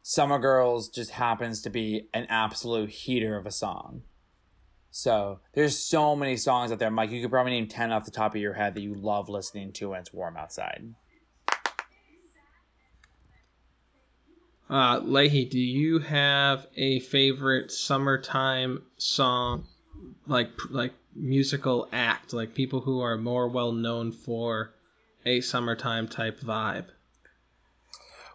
Summer 0.02 0.38
Girls 0.38 0.88
just 0.88 1.12
happens 1.12 1.62
to 1.62 1.70
be 1.70 2.08
an 2.12 2.26
absolute 2.28 2.90
heater 2.90 3.36
of 3.36 3.46
a 3.46 3.50
song. 3.50 4.02
So 4.90 5.40
there's 5.54 5.78
so 5.78 6.14
many 6.14 6.36
songs 6.36 6.70
out 6.70 6.78
there, 6.78 6.90
Mike. 6.90 7.10
You 7.10 7.20
could 7.20 7.30
probably 7.30 7.52
name 7.52 7.68
ten 7.68 7.90
off 7.90 8.04
the 8.04 8.10
top 8.10 8.34
of 8.34 8.40
your 8.40 8.52
head 8.52 8.74
that 8.74 8.80
you 8.80 8.94
love 8.94 9.28
listening 9.28 9.72
to 9.74 9.90
when 9.90 10.00
it's 10.00 10.12
warm 10.12 10.36
outside. 10.36 10.94
Uh, 14.70 15.00
Leahy, 15.02 15.44
do 15.44 15.58
you 15.58 15.98
have 15.98 16.66
a 16.76 17.00
favorite 17.00 17.70
summertime 17.70 18.82
song, 18.96 19.66
like 20.26 20.50
like 20.70 20.92
musical 21.14 21.88
act, 21.92 22.32
like 22.32 22.54
people 22.54 22.80
who 22.82 23.00
are 23.00 23.16
more 23.16 23.48
well 23.48 23.72
known 23.72 24.12
for 24.12 24.74
a 25.24 25.40
summertime 25.40 26.08
type 26.08 26.40
vibe? 26.40 26.86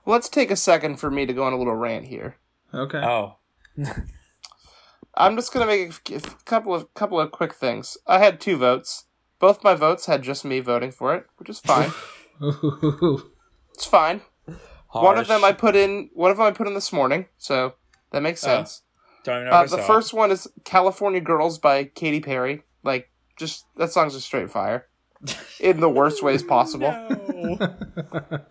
Let's 0.05 0.29
take 0.29 0.49
a 0.49 0.55
second 0.55 0.97
for 0.97 1.11
me 1.11 1.25
to 1.25 1.33
go 1.33 1.43
on 1.43 1.53
a 1.53 1.57
little 1.57 1.75
rant 1.75 2.07
here. 2.07 2.37
Okay. 2.73 2.97
Oh, 2.99 3.35
I'm 5.15 5.35
just 5.35 5.51
gonna 5.53 5.65
make 5.65 5.93
a 6.11 6.19
couple 6.45 6.73
of 6.73 6.93
couple 6.93 7.19
of 7.19 7.31
quick 7.31 7.53
things. 7.53 7.97
I 8.07 8.19
had 8.19 8.39
two 8.39 8.57
votes. 8.57 9.05
Both 9.39 9.63
my 9.63 9.73
votes 9.75 10.05
had 10.05 10.23
just 10.23 10.43
me 10.45 10.59
voting 10.59 10.91
for 10.91 11.15
it, 11.15 11.25
which 11.37 11.49
is 11.49 11.59
fine. 11.59 11.91
it's 13.73 13.85
fine. 13.85 14.21
One 14.91 15.17
of 15.17 15.27
them 15.27 15.43
I 15.43 15.51
put 15.51 15.75
in. 15.75 16.09
One 16.13 16.31
of 16.31 16.37
them 16.37 16.45
I 16.47 16.51
put 16.51 16.67
in 16.67 16.73
this 16.73 16.91
morning, 16.93 17.27
so 17.37 17.73
that 18.11 18.23
makes 18.23 18.43
Oh, 18.43 18.47
sense. 18.47 18.81
don't 19.23 19.35
even 19.41 19.45
know 19.49 19.51
Uh, 19.57 19.63
the 19.63 19.77
saw 19.77 19.87
first 19.87 20.13
one 20.13 20.31
is 20.31 20.47
"California 20.63 21.21
Girls" 21.21 21.59
by 21.59 21.83
Katy 21.83 22.21
Perry. 22.21 22.63
Like, 22.83 23.09
just 23.37 23.65
that 23.77 23.91
song's 23.91 24.15
a 24.15 24.21
straight 24.21 24.49
fire, 24.51 24.87
in 25.59 25.79
the 25.79 25.89
worst 25.89 26.21
ways 26.23 26.43
possible. 26.43 26.91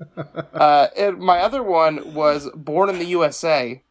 Uh, 0.53 0.89
and 0.97 1.19
my 1.19 1.39
other 1.39 1.63
one 1.63 2.15
was 2.15 2.49
"Born 2.55 2.89
in 2.89 2.99
the 2.99 3.05
USA" 3.07 3.83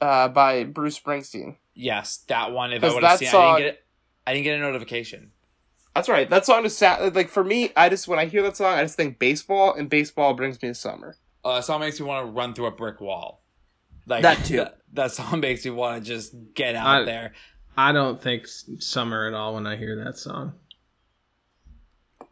uh, 0.00 0.28
by 0.28 0.64
Bruce 0.64 0.98
Springsteen. 0.98 1.56
Yes, 1.74 2.18
that 2.28 2.52
one. 2.52 2.72
If 2.72 2.82
I 2.84 2.86
'Cause 2.86 2.94
would 2.94 3.02
have 3.04 3.18
that 3.20 3.28
seen, 3.30 3.40
I 3.40 3.46
didn't 3.58 3.58
get 3.58 3.66
it. 3.74 3.84
I 4.26 4.32
didn't 4.34 4.44
get 4.44 4.56
a 4.58 4.60
notification. 4.60 5.32
That's 5.94 6.08
right. 6.08 6.28
That 6.30 6.46
song 6.46 6.64
is 6.64 6.76
sad. 6.76 7.14
Like 7.16 7.28
for 7.28 7.42
me, 7.42 7.70
I 7.76 7.88
just 7.88 8.06
when 8.06 8.18
I 8.18 8.26
hear 8.26 8.42
that 8.42 8.56
song, 8.56 8.74
I 8.78 8.82
just 8.82 8.96
think 8.96 9.18
baseball, 9.18 9.74
and 9.74 9.90
baseball 9.90 10.34
brings 10.34 10.60
me 10.62 10.68
to 10.68 10.74
summer. 10.74 11.16
Uh, 11.44 11.60
song 11.60 11.80
makes 11.80 11.98
me 11.98 12.06
want 12.06 12.24
to 12.26 12.30
run 12.32 12.54
through 12.54 12.66
a 12.66 12.70
brick 12.70 13.00
wall. 13.00 13.42
Like 14.06 14.22
That 14.22 14.44
too. 14.44 14.56
That, 14.58 14.78
that 14.94 15.12
song 15.12 15.40
makes 15.40 15.64
me 15.64 15.70
want 15.72 16.04
to 16.04 16.08
just 16.08 16.34
get 16.54 16.74
out 16.76 17.02
I- 17.02 17.04
there. 17.04 17.32
I 17.76 17.92
don't 17.92 18.20
think 18.20 18.46
summer 18.46 19.26
at 19.26 19.34
all 19.34 19.54
when 19.54 19.66
I 19.66 19.76
hear 19.76 20.04
that 20.04 20.18
song. 20.18 20.54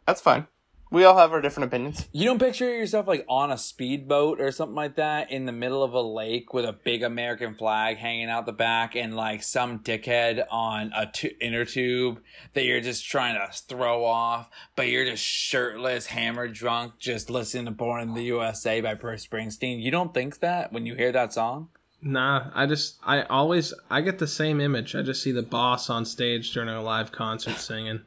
That's 0.05 0.21
fine. 0.21 0.47
We 0.91 1.05
all 1.05 1.17
have 1.17 1.31
our 1.31 1.39
different 1.39 1.67
opinions. 1.67 2.09
You 2.11 2.25
don't 2.25 2.37
picture 2.37 2.65
yourself 2.65 3.07
like 3.07 3.25
on 3.29 3.49
a 3.49 3.57
speedboat 3.57 4.41
or 4.41 4.51
something 4.51 4.75
like 4.75 4.97
that 4.97 5.31
in 5.31 5.45
the 5.45 5.53
middle 5.53 5.83
of 5.83 5.93
a 5.93 6.01
lake 6.01 6.53
with 6.53 6.65
a 6.65 6.73
big 6.73 7.01
American 7.01 7.55
flag 7.55 7.95
hanging 7.95 8.29
out 8.29 8.45
the 8.45 8.51
back 8.51 8.93
and 8.93 9.15
like 9.15 9.41
some 9.41 9.79
dickhead 9.79 10.45
on 10.51 10.91
a 10.93 11.05
tu- 11.09 11.31
inner 11.39 11.63
tube 11.63 12.21
that 12.55 12.65
you're 12.65 12.81
just 12.81 13.05
trying 13.05 13.35
to 13.35 13.53
throw 13.53 14.03
off, 14.03 14.49
but 14.75 14.89
you're 14.89 15.05
just 15.05 15.23
shirtless, 15.23 16.07
hammered 16.07 16.51
drunk, 16.51 16.99
just 16.99 17.29
listening 17.29 17.65
to 17.65 17.71
Born 17.71 18.01
in 18.01 18.13
the 18.13 18.23
USA 18.23 18.81
by 18.81 18.93
Bruce 18.93 19.25
Springsteen. 19.25 19.81
You 19.81 19.91
don't 19.91 20.13
think 20.13 20.39
that 20.39 20.73
when 20.73 20.85
you 20.85 20.95
hear 20.95 21.13
that 21.13 21.31
song? 21.31 21.69
Nah, 22.01 22.49
I 22.55 22.65
just 22.65 22.97
I 23.03 23.21
always 23.23 23.73
I 23.89 24.01
get 24.01 24.17
the 24.17 24.27
same 24.27 24.59
image. 24.59 24.95
I 24.95 25.03
just 25.03 25.21
see 25.21 25.31
the 25.31 25.43
boss 25.43 25.89
on 25.89 26.05
stage 26.05 26.51
during 26.51 26.69
a 26.69 26.81
live 26.81 27.11
concert 27.11 27.57
singing. 27.57 28.01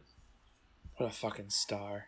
What 0.97 1.07
a 1.07 1.11
fucking 1.13 1.51
star. 1.51 2.07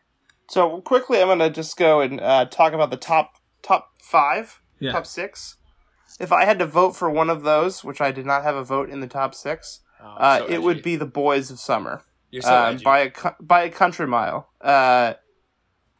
So 0.48 0.80
quickly, 0.80 1.20
I'm 1.20 1.28
gonna 1.28 1.50
just 1.50 1.76
go 1.76 2.00
and 2.00 2.20
uh, 2.20 2.46
talk 2.46 2.72
about 2.72 2.90
the 2.90 2.96
top 2.96 3.34
top 3.62 3.90
five, 4.02 4.60
Yeah. 4.80 4.92
top 4.92 5.06
six. 5.06 5.56
If 6.18 6.32
I 6.32 6.44
had 6.44 6.58
to 6.60 6.66
vote 6.66 6.96
for 6.96 7.10
one 7.10 7.30
of 7.30 7.42
those, 7.42 7.84
which 7.84 8.00
I 8.00 8.10
did 8.10 8.26
not 8.26 8.42
have 8.42 8.56
a 8.56 8.64
vote 8.64 8.88
in 8.90 9.00
the 9.00 9.06
top 9.08 9.34
six, 9.34 9.80
Oh, 10.02 10.06
uh, 10.06 10.38
so 10.38 10.46
it 10.46 10.62
would 10.62 10.82
be 10.82 10.96
the 10.96 11.06
Boys 11.06 11.50
of 11.50 11.58
Summer 11.58 12.02
You're 12.30 12.42
so 12.42 12.48
uh, 12.52 12.78
by 12.84 12.98
a 13.00 13.12
by 13.40 13.62
a 13.62 13.70
country 13.70 14.06
mile. 14.06 14.48
Uh, 14.60 15.14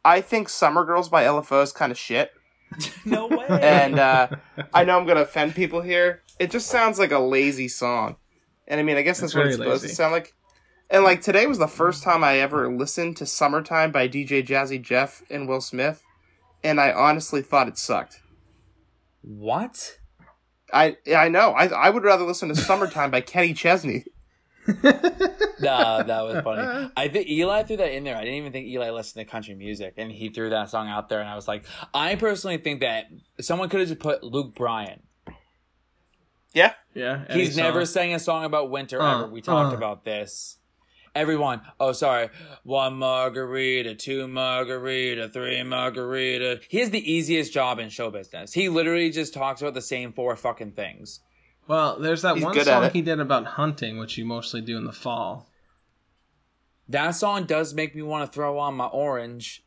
I 0.05 0.21
think 0.21 0.49
Summer 0.49 0.85
Girls 0.85 1.09
by 1.09 1.23
LFO 1.23 1.61
is 1.63 1.71
kind 1.71 1.91
of 1.91 1.97
shit, 1.97 2.31
no 3.05 3.27
way. 3.27 3.45
and 3.49 3.97
uh, 3.99 4.27
I 4.73 4.83
know 4.83 4.97
I'm 4.97 5.05
gonna 5.05 5.21
offend 5.21 5.55
people 5.55 5.81
here. 5.81 6.21
It 6.39 6.51
just 6.51 6.67
sounds 6.67 6.99
like 6.99 7.11
a 7.11 7.19
lazy 7.19 7.67
song, 7.67 8.17
and 8.67 8.79
I 8.79 8.83
mean, 8.83 8.97
I 8.97 9.01
guess 9.01 9.19
that's 9.19 9.31
It's 9.31 9.35
what 9.35 9.47
it's 9.47 9.55
supposed 9.57 9.83
lazy. 9.83 9.89
to 9.91 9.95
sound 9.95 10.11
like. 10.13 10.33
And 10.89 11.03
like 11.03 11.21
today 11.21 11.47
was 11.47 11.57
the 11.57 11.67
first 11.67 12.01
time 12.03 12.23
I 12.23 12.37
ever 12.37 12.71
listened 12.73 13.17
to 13.17 13.25
"Summertime" 13.25 13.91
by 13.91 14.07
DJ 14.07 14.45
Jazzy 14.45 14.81
Jeff 14.81 15.21
and 15.29 15.47
Will 15.47 15.59
Smith, 15.61 16.01
and 16.63 16.79
I 16.79 16.91
honestly 16.93 17.41
thought 17.41 17.67
it 17.67 17.77
sucked. 17.77 18.21
what? 19.21 19.97
I 20.73 20.97
I 21.15 21.29
know 21.29 21.51
I 21.51 21.67
I 21.67 21.89
would 21.89 22.03
rather 22.03 22.23
listen 22.25 22.49
to 22.49 22.55
"Summertime" 22.55 23.11
by 23.11 23.21
Kenny 23.21 23.53
Chesney. 23.53 24.05
Nah, 25.59 26.03
that 26.03 26.21
was 26.23 26.43
funny. 26.43 26.91
I 26.97 27.07
think 27.07 27.29
Eli 27.29 27.63
threw 27.63 27.77
that 27.77 27.91
in 27.91 28.03
there. 28.03 28.15
I 28.15 28.21
didn't 28.21 28.35
even 28.35 28.51
think 28.51 28.67
Eli 28.67 28.89
listened 28.91 29.25
to 29.25 29.29
country 29.29 29.55
music, 29.55 29.95
and 29.97 30.11
he 30.11 30.29
threw 30.29 30.49
that 30.49 30.69
song 30.69 30.87
out 30.87 31.09
there. 31.09 31.19
And 31.19 31.29
I 31.29 31.35
was 31.35 31.47
like, 31.47 31.65
I 31.93 32.15
personally 32.15 32.57
think 32.57 32.81
that 32.81 33.05
someone 33.41 33.69
could 33.69 33.79
have 33.79 33.89
just 33.89 33.99
put 33.99 34.23
Luke 34.23 34.55
Bryan. 34.55 35.01
Yeah, 36.53 36.73
Yeah, 36.95 37.25
any 37.29 37.43
He's 37.43 37.57
never 37.57 37.85
sang 37.85 38.13
a 38.13 38.19
song 38.19 38.43
about 38.43 38.71
winter 38.71 39.01
Uh, 39.01 39.19
ever. 39.19 39.27
We 39.31 39.41
talked 39.41 39.73
uh. 39.73 39.77
about 39.77 40.05
this. 40.05 40.57
Everyone, 41.13 41.61
oh 41.79 41.93
sorry, 41.93 42.29
one 42.63 42.93
margarita, 42.95 43.95
two 43.95 44.27
margarita, 44.27 45.29
three 45.29 45.63
margarita. 45.63 46.61
He 46.69 46.77
has 46.77 46.91
the 46.91 47.11
easiest 47.11 47.51
job 47.51 47.79
in 47.79 47.89
show 47.89 48.11
business. 48.11 48.53
He 48.53 48.69
literally 48.69 49.09
just 49.09 49.33
talks 49.33 49.61
about 49.61 49.73
the 49.73 49.81
same 49.81 50.13
four 50.13 50.35
fucking 50.35 50.73
things. 50.73 51.21
Well, 51.67 51.99
there's 51.99 52.21
that 52.21 52.35
He's 52.35 52.43
one 52.45 52.53
good 52.53 52.61
at 52.61 52.65
song 52.67 52.83
it. 52.85 52.93
he 52.93 53.01
did 53.01 53.19
about 53.19 53.45
hunting, 53.45 53.97
which 53.97 54.17
you 54.17 54.25
mostly 54.25 54.61
do 54.61 54.77
in 54.77 54.85
the 54.85 54.93
fall. 54.93 55.49
That 56.89 57.11
song 57.11 57.45
does 57.45 57.73
make 57.73 57.95
me 57.95 58.01
want 58.01 58.25
to 58.25 58.33
throw 58.33 58.57
on 58.59 58.75
my 58.75 58.85
orange 58.85 59.65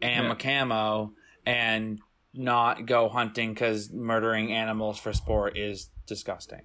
and 0.00 0.24
Yeah. 0.24 0.28
my 0.28 0.34
camo 0.36 1.12
and 1.44 1.98
not 2.32 2.86
go 2.86 3.08
hunting 3.08 3.52
because 3.54 3.90
murdering 3.92 4.52
animals 4.52 4.98
for 4.98 5.12
sport 5.12 5.56
is 5.56 5.90
disgusting. 6.06 6.62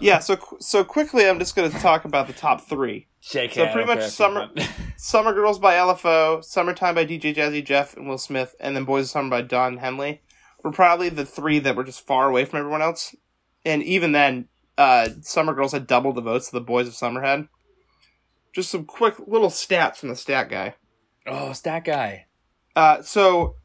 yeah. 0.00 0.18
So 0.18 0.38
so 0.60 0.84
quickly, 0.84 1.28
I'm 1.28 1.38
just 1.38 1.54
gonna 1.54 1.70
talk 1.70 2.04
about 2.06 2.26
the 2.26 2.32
top 2.32 2.62
three. 2.62 3.06
Shake 3.20 3.52
So 3.54 3.66
pretty 3.72 3.86
much 3.86 4.04
summer- 4.08 4.48
Summer 4.96 5.32
Girls 5.34 5.58
by 5.58 5.74
LFO, 5.74 6.42
Summertime 6.42 6.94
by 6.94 7.04
DJ 7.04 7.34
Jazzy 7.34 7.64
Jeff 7.64 7.96
and 7.96 8.08
Will 8.08 8.18
Smith, 8.18 8.54
and 8.60 8.74
then 8.74 8.84
Boys 8.84 9.04
of 9.06 9.10
Summer 9.10 9.28
by 9.30 9.42
Don 9.42 9.76
Henley 9.78 10.22
were 10.64 10.72
probably 10.72 11.08
the 11.10 11.26
three 11.26 11.58
that 11.58 11.76
were 11.76 11.84
just 11.84 12.06
far 12.06 12.28
away 12.28 12.44
from 12.44 12.58
everyone 12.60 12.82
else. 12.82 13.14
And 13.66 13.82
even 13.82 14.12
then, 14.12 14.48
uh, 14.78 15.08
Summer 15.22 15.52
Girls 15.52 15.72
had 15.72 15.86
double 15.86 16.12
the 16.12 16.20
votes 16.22 16.48
that 16.50 16.58
the 16.58 16.64
Boys 16.64 16.86
of 16.88 16.94
Summer 16.94 17.20
had. 17.22 17.48
Just 18.54 18.70
some 18.70 18.84
quick 18.86 19.16
little 19.26 19.50
stats 19.50 19.96
from 19.96 20.08
the 20.08 20.16
stat 20.16 20.48
guy. 20.48 20.74
oh, 21.26 21.52
stat 21.52 21.84
guy. 21.84 22.26
Uh, 22.76 23.02
so 23.02 23.56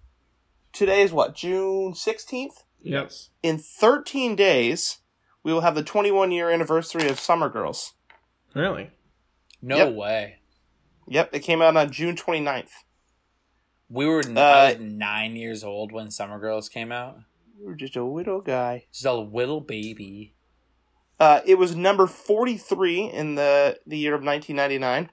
today 0.73 1.01
is 1.03 1.11
what, 1.13 1.35
June 1.35 1.93
16th? 1.93 2.63
Yes. 2.81 3.29
In 3.43 3.57
13 3.59 4.35
days, 4.35 4.97
we 5.43 5.53
will 5.53 5.61
have 5.61 5.75
the 5.75 5.83
21 5.83 6.31
year 6.31 6.49
anniversary 6.49 7.07
of 7.07 7.19
Summer 7.19 7.47
Girls. 7.49 7.93
Really? 8.55 8.89
No 9.61 9.77
Yep. 9.77 9.93
way. 9.93 10.37
Yep, 11.07 11.29
it 11.35 11.39
came 11.41 11.61
out 11.61 11.77
on 11.77 11.91
June 11.91 12.15
29th. 12.15 12.71
We 13.89 14.07
were 14.07 14.23
Uh, 14.35 14.73
nine 14.79 15.35
years 15.35 15.63
old 15.63 15.91
when 15.91 16.09
Summer 16.09 16.39
Girls 16.39 16.69
came 16.69 16.91
out. 16.91 17.19
You 17.57 17.67
were 17.67 17.75
just 17.75 17.95
a 17.95 18.03
little 18.03 18.41
guy. 18.41 18.85
Just 18.91 19.05
a 19.05 19.13
little 19.13 19.61
baby. 19.61 20.33
Uh, 21.19 21.41
it 21.45 21.55
was 21.55 21.75
number 21.75 22.07
43 22.07 23.01
in 23.03 23.35
the, 23.35 23.79
the 23.85 23.97
year 23.97 24.15
of 24.15 24.23
1999. 24.23 25.11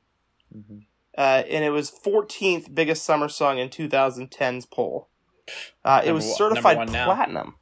Mhm. 0.57 0.85
Uh, 1.17 1.43
and 1.51 1.65
it 1.65 1.71
was 1.71 1.91
14th 1.91 2.75
biggest 2.75 3.05
summer 3.05 3.29
song 3.29 3.59
in 3.59 3.69
2010's 3.69 4.65
poll. 4.67 5.09
Uh, 5.85 6.01
it 6.05 6.13
was 6.13 6.25
one- 6.27 6.35
certified 6.37 6.77
number 6.79 6.93
one 6.93 6.93
now. 6.93 7.05
platinum. 7.07 7.55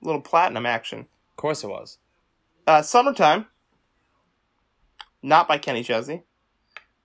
Little 0.00 0.20
platinum 0.20 0.66
action. 0.66 1.00
Of 1.00 1.36
course 1.36 1.64
it 1.64 1.68
was. 1.68 1.98
Uh, 2.66 2.80
Summertime, 2.82 3.46
not 5.22 5.48
by 5.48 5.58
Kenny 5.58 5.82
Chesney, 5.82 6.22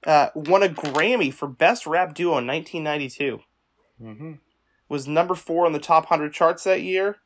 uh, 0.06 0.30
won 0.36 0.64
a 0.64 0.70
Grammy 0.70 1.34
for 1.34 1.48
Best 1.48 1.86
Rap 1.88 2.14
Duo 2.14 2.38
in 2.38 2.48
1992. 2.48 3.40
Mm-hmm. 4.02 4.34
Was 4.90 5.08
number 5.08 5.36
four 5.36 5.66
on 5.66 5.72
the 5.72 5.80
top 5.80 6.10
100 6.10 6.34
charts 6.34 6.64
that 6.66 6.82
year, 6.82 7.18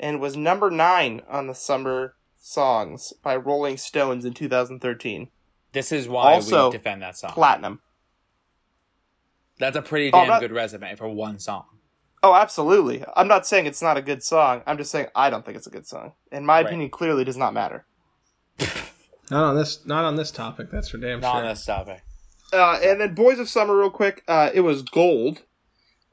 and 0.00 0.20
was 0.20 0.36
number 0.36 0.70
nine 0.70 1.22
on 1.28 1.46
the 1.46 1.54
Summer 1.54 2.16
Songs 2.38 3.12
by 3.22 3.36
Rolling 3.36 3.76
Stones 3.76 4.24
in 4.24 4.32
2013. 4.34 5.28
This 5.72 5.92
is 5.92 6.08
why 6.08 6.32
Also, 6.34 6.70
we 6.70 6.76
defend 6.76 7.02
that 7.02 7.16
song. 7.16 7.30
Platinum. 7.30 7.80
That's 9.58 9.76
a 9.76 9.82
pretty 9.82 10.10
Oh, 10.12 10.26
damn 10.26 10.40
good 10.40 10.52
resume 10.52 10.96
for 10.96 11.08
one 11.08 11.38
song. 11.38 11.64
Oh, 12.22 12.34
absolutely. 12.34 13.04
I'm 13.16 13.28
not 13.28 13.46
saying 13.46 13.66
it's 13.66 13.82
not 13.82 13.96
a 13.96 14.02
good 14.02 14.22
song. 14.22 14.62
I'm 14.66 14.78
just 14.78 14.90
saying 14.90 15.08
I 15.14 15.28
don't 15.30 15.44
think 15.44 15.56
it's 15.56 15.66
a 15.66 15.70
good 15.70 15.86
song. 15.86 16.12
And 16.30 16.46
my 16.46 16.56
Right. 16.58 16.66
opinion 16.66 16.90
clearly 16.90 17.24
does 17.24 17.36
not 17.36 17.52
matter. 17.54 17.84
Not 19.30 19.44
on 19.44 19.56
this. 19.56 19.86
Not 19.86 20.04
on 20.04 20.16
this 20.16 20.30
topic. 20.30 20.70
That's 20.70 20.90
for 20.90 20.98
damn 20.98 21.20
Not 21.20 21.26
sure. 21.32 21.34
Not 21.40 21.42
on 21.44 21.54
this 21.54 21.64
topic. 21.64 22.02
Uh, 22.52 22.78
and 22.82 23.00
then 23.00 23.14
Boys 23.14 23.38
of 23.38 23.48
Summer, 23.48 23.74
real 23.78 23.88
quick. 23.88 24.22
Uh, 24.28 24.50
it 24.52 24.60
was 24.60 24.82
gold. 24.82 25.42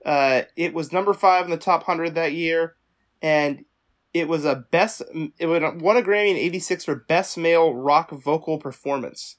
Uh, 0.05 0.43
it 0.55 0.73
was 0.73 0.91
number 0.93 1.13
five 1.13 1.45
in 1.45 1.51
the 1.51 1.57
top 1.57 1.83
hundred 1.83 2.15
that 2.15 2.33
year, 2.33 2.75
and 3.21 3.65
it 4.13 4.27
was 4.27 4.45
a 4.45 4.55
best. 4.55 5.01
It 5.37 5.45
would 5.47 5.81
won 5.81 5.97
a 5.97 6.01
Grammy 6.01 6.31
in 6.31 6.37
'86 6.37 6.85
for 6.85 6.95
best 6.95 7.37
male 7.37 7.73
rock 7.73 8.11
vocal 8.11 8.57
performance, 8.57 9.37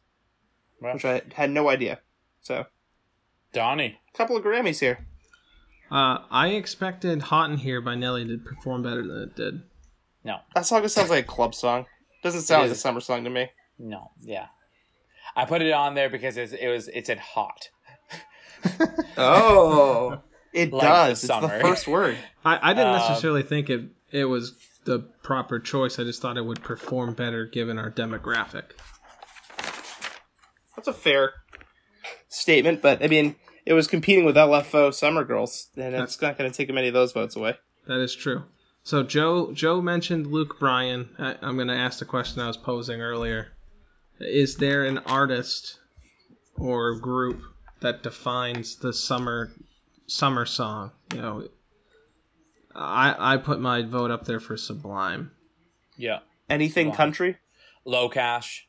Well, 0.80 0.94
which 0.94 1.04
I 1.04 1.22
had 1.34 1.50
no 1.50 1.68
idea. 1.70 2.00
So, 2.42 2.66
Donnie. 3.52 3.98
a 4.12 4.16
couple 4.16 4.36
of 4.36 4.44
Grammys 4.44 4.80
here. 4.80 5.06
Uh, 5.90 6.18
I 6.30 6.48
expected 6.48 7.22
"Hot 7.22 7.50
in 7.50 7.56
Here" 7.56 7.80
by 7.80 7.94
Nelly 7.94 8.26
to 8.26 8.38
perform 8.38 8.82
better 8.82 9.02
than 9.06 9.22
it 9.22 9.34
did. 9.36 9.62
No. 10.22 10.36
That 10.54 10.66
song 10.66 10.82
just 10.82 10.94
sounds 10.94 11.10
like 11.10 11.24
a 11.24 11.26
club 11.26 11.54
song. 11.54 11.86
Doesn't 12.22 12.42
sound 12.42 12.62
like 12.64 12.70
a 12.72 12.74
summer 12.74 13.00
song 13.00 13.24
to 13.24 13.30
me. 13.30 13.48
No. 13.78 14.10
Yeah. 14.20 14.46
I 15.34 15.46
put 15.46 15.62
it 15.62 15.72
on 15.72 15.94
there 15.94 16.10
because 16.10 16.36
it 16.36 16.68
was 16.68 16.88
it 16.88 17.06
said 17.06 17.18
hot. 17.18 17.70
Oh, 19.16 20.20
it 20.52 20.72
Like 20.72 20.82
does. 20.82 21.22
the 21.22 21.32
It's 21.34 21.40
the 21.42 21.58
first 21.60 21.86
word. 21.88 22.16
I, 22.44 22.70
I 22.70 22.74
didn't 22.74 22.88
Um, 22.94 22.98
necessarily 22.98 23.42
think 23.42 23.70
it 23.70 23.82
it 24.10 24.24
was 24.24 24.54
the 24.84 24.98
proper 25.22 25.60
choice. 25.60 25.98
I 25.98 26.04
just 26.04 26.20
thought 26.22 26.36
it 26.36 26.44
would 26.44 26.62
perform 26.62 27.14
better 27.14 27.46
given 27.46 27.78
our 27.78 27.90
demographic. 27.90 28.64
That's 30.76 30.88
a 30.88 30.92
fair 30.92 31.32
statement, 32.28 32.80
but 32.82 33.02
I 33.04 33.08
mean, 33.08 33.36
it 33.66 33.74
was 33.74 33.86
competing 33.86 34.24
with 34.24 34.36
LFO 34.36 34.92
Summer 34.94 35.24
Girls, 35.24 35.68
and 35.76 35.94
it's 35.94 36.20
not 36.22 36.38
going 36.38 36.50
to 36.50 36.56
take 36.56 36.72
many 36.74 36.88
of 36.88 36.94
those 36.94 37.12
votes 37.12 37.36
away. 37.36 37.56
That 37.86 38.00
is 38.00 38.14
true. 38.14 38.44
So 38.82 39.02
Joe 39.02 39.52
Joe 39.52 39.82
mentioned 39.82 40.26
Luke 40.28 40.58
Bryan. 40.58 41.10
I, 41.18 41.36
I'm 41.42 41.56
going 41.56 41.68
to 41.68 41.74
ask 41.76 41.98
the 41.98 42.04
question 42.06 42.40
I 42.40 42.46
was 42.46 42.56
posing 42.56 43.02
earlier. 43.02 43.48
Is 44.20 44.56
there 44.56 44.84
an 44.84 44.98
artist 44.98 45.78
or 46.56 46.94
group 46.98 47.42
that 47.80 48.02
defines 48.02 48.76
the 48.76 48.92
summer 48.92 49.50
summer 50.10 50.44
song? 50.46 50.92
You 51.14 51.20
know, 51.22 51.48
I 52.74 53.34
I 53.34 53.36
put 53.38 53.60
my 53.60 53.82
vote 53.82 54.10
up 54.10 54.24
there 54.24 54.40
for 54.40 54.56
Sublime. 54.56 55.32
Yeah. 55.96 56.20
Anything 56.48 56.88
Wow. 56.90 56.94
country? 56.96 57.36
Low 57.84 58.08
cash. 58.08 58.66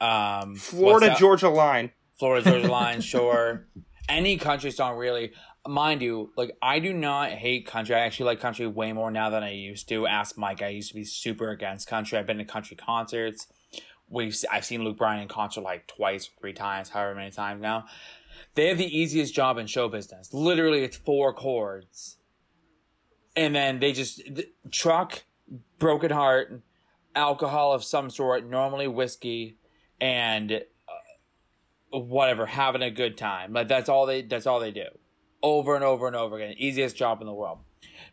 Um, 0.00 0.56
Florida? 0.56 1.14
Georgia 1.18 1.48
line. 1.48 1.92
Florida 2.18 2.48
Georgia 2.48 2.68
Line, 2.70 3.00
sure. 3.00 3.66
Any 4.08 4.36
country 4.36 4.70
song, 4.70 4.96
really. 4.96 5.32
Mind 5.66 6.02
you, 6.02 6.30
like 6.36 6.56
I 6.62 6.78
do 6.78 6.92
not 6.92 7.30
hate 7.30 7.66
country. 7.66 7.94
I 7.94 8.00
actually 8.00 8.26
like 8.26 8.40
country 8.40 8.66
way 8.66 8.92
more 8.92 9.10
now 9.10 9.30
than 9.30 9.42
I 9.42 9.50
used 9.52 9.88
to. 9.88 10.06
Ask 10.06 10.36
Mike. 10.36 10.62
I 10.62 10.68
used 10.68 10.88
to 10.90 10.94
be 10.94 11.04
super 11.04 11.50
against 11.50 11.88
country. 11.88 12.18
I've 12.18 12.26
been 12.26 12.38
to 12.38 12.44
country 12.44 12.76
concerts. 12.76 13.46
We've 14.10 14.36
I've 14.50 14.64
seen 14.64 14.84
Luke 14.84 14.98
Bryan 14.98 15.22
in 15.22 15.28
concert 15.28 15.62
like 15.62 15.86
twice, 15.86 16.28
three 16.40 16.52
times, 16.52 16.90
however 16.90 17.14
many 17.14 17.30
times 17.30 17.62
now. 17.62 17.86
They 18.54 18.68
have 18.68 18.78
the 18.78 18.98
easiest 18.98 19.34
job 19.34 19.58
in 19.58 19.66
show 19.66 19.88
business. 19.88 20.32
Literally, 20.32 20.84
it's 20.84 20.96
four 20.96 21.32
chords, 21.32 22.18
and 23.34 23.54
then 23.54 23.80
they 23.80 23.92
just 23.92 24.22
truck, 24.70 25.24
broken 25.78 26.10
heart, 26.10 26.62
alcohol 27.14 27.72
of 27.72 27.82
some 27.82 28.10
sort, 28.10 28.48
normally 28.48 28.86
whiskey, 28.86 29.58
and 30.00 30.62
whatever, 31.90 32.46
having 32.46 32.82
a 32.82 32.90
good 32.90 33.16
time. 33.16 33.52
Like 33.52 33.68
that's 33.68 33.88
all 33.88 34.06
they 34.06 34.22
that's 34.22 34.46
all 34.46 34.60
they 34.60 34.70
do. 34.70 34.86
Over 35.42 35.74
and 35.74 35.84
over 35.84 36.06
and 36.06 36.16
over 36.16 36.36
again. 36.36 36.54
Easiest 36.56 36.96
job 36.96 37.20
in 37.20 37.26
the 37.26 37.34
world. 37.34 37.58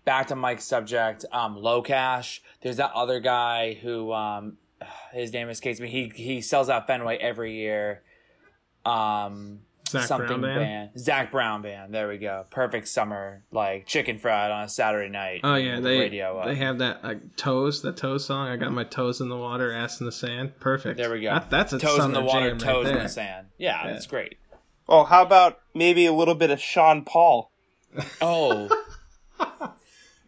Back 0.06 0.28
to 0.28 0.36
Mike's 0.36 0.66
subject, 0.66 1.26
um, 1.32 1.56
low 1.56 1.82
cash. 1.82 2.42
There's 2.62 2.78
that 2.78 2.92
other 2.94 3.20
guy 3.20 3.76
who 3.76 4.12
um 4.12 4.58
his 5.14 5.32
name 5.32 5.50
escapes 5.50 5.80
me. 5.80 5.90
He 5.90 6.12
he 6.16 6.42
sells 6.42 6.70
out 6.70 6.88
Fenway 6.88 7.18
every 7.18 7.58
year. 7.58 8.02
Um 8.86 9.60
Zac 9.92 10.08
something 10.08 10.28
Brown 10.28 10.42
Band? 10.42 10.90
Zac 11.00 11.32
Brown 11.32 11.62
band. 11.62 11.94
There 11.94 12.08
we 12.08 12.18
go. 12.18 12.46
Perfect 12.50 12.88
summer 12.88 13.44
like 13.52 13.86
chicken 13.86 14.18
fried 14.18 14.52
on 14.52 14.64
a 14.64 14.70
Saturday 14.70 15.10
night. 15.10 15.42
Oh 15.44 15.56
yeah, 15.56 15.76
with 15.76 15.84
the 15.84 15.90
they 15.90 16.00
radio 16.00 16.40
up. 16.40 16.46
they 16.46 16.56
have 16.56 16.80
that 16.80 17.04
like 17.04 17.36
toes, 17.36 17.82
that 17.84 17.98
toes 17.98 18.26
song. 18.26 18.48
I 18.48 18.56
got 18.58 18.72
my 18.72 18.84
toes 18.84 19.22
in 19.22 19.30
the 19.30 19.38
water, 19.38 19.72
ass 19.72 20.00
in 20.00 20.06
the 20.06 20.12
sand. 20.12 20.60
Perfect. 20.60 20.98
There 20.98 21.12
we 21.12 21.22
go. 21.22 21.34
That, 21.34 21.50
that's 21.50 21.74
a 21.74 21.80
toes 21.80 22.04
in 22.06 22.12
the 22.12 22.16
summer 22.18 22.28
water, 22.28 22.50
jam 22.50 22.58
right 22.58 22.62
toes 22.62 22.88
in 22.90 22.96
the 22.98 23.08
sand. 23.10 23.48
Yeah, 23.58 23.86
Yeah. 23.86 23.94
that's 23.94 24.08
great. 24.08 24.38
Oh, 24.90 25.04
how 25.04 25.22
about 25.22 25.60
maybe 25.74 26.06
a 26.06 26.14
little 26.14 26.36
bit 26.36 26.50
of 26.50 26.60
Sean 26.60 27.04
Paul? 27.06 27.52
Oh, 28.22 28.70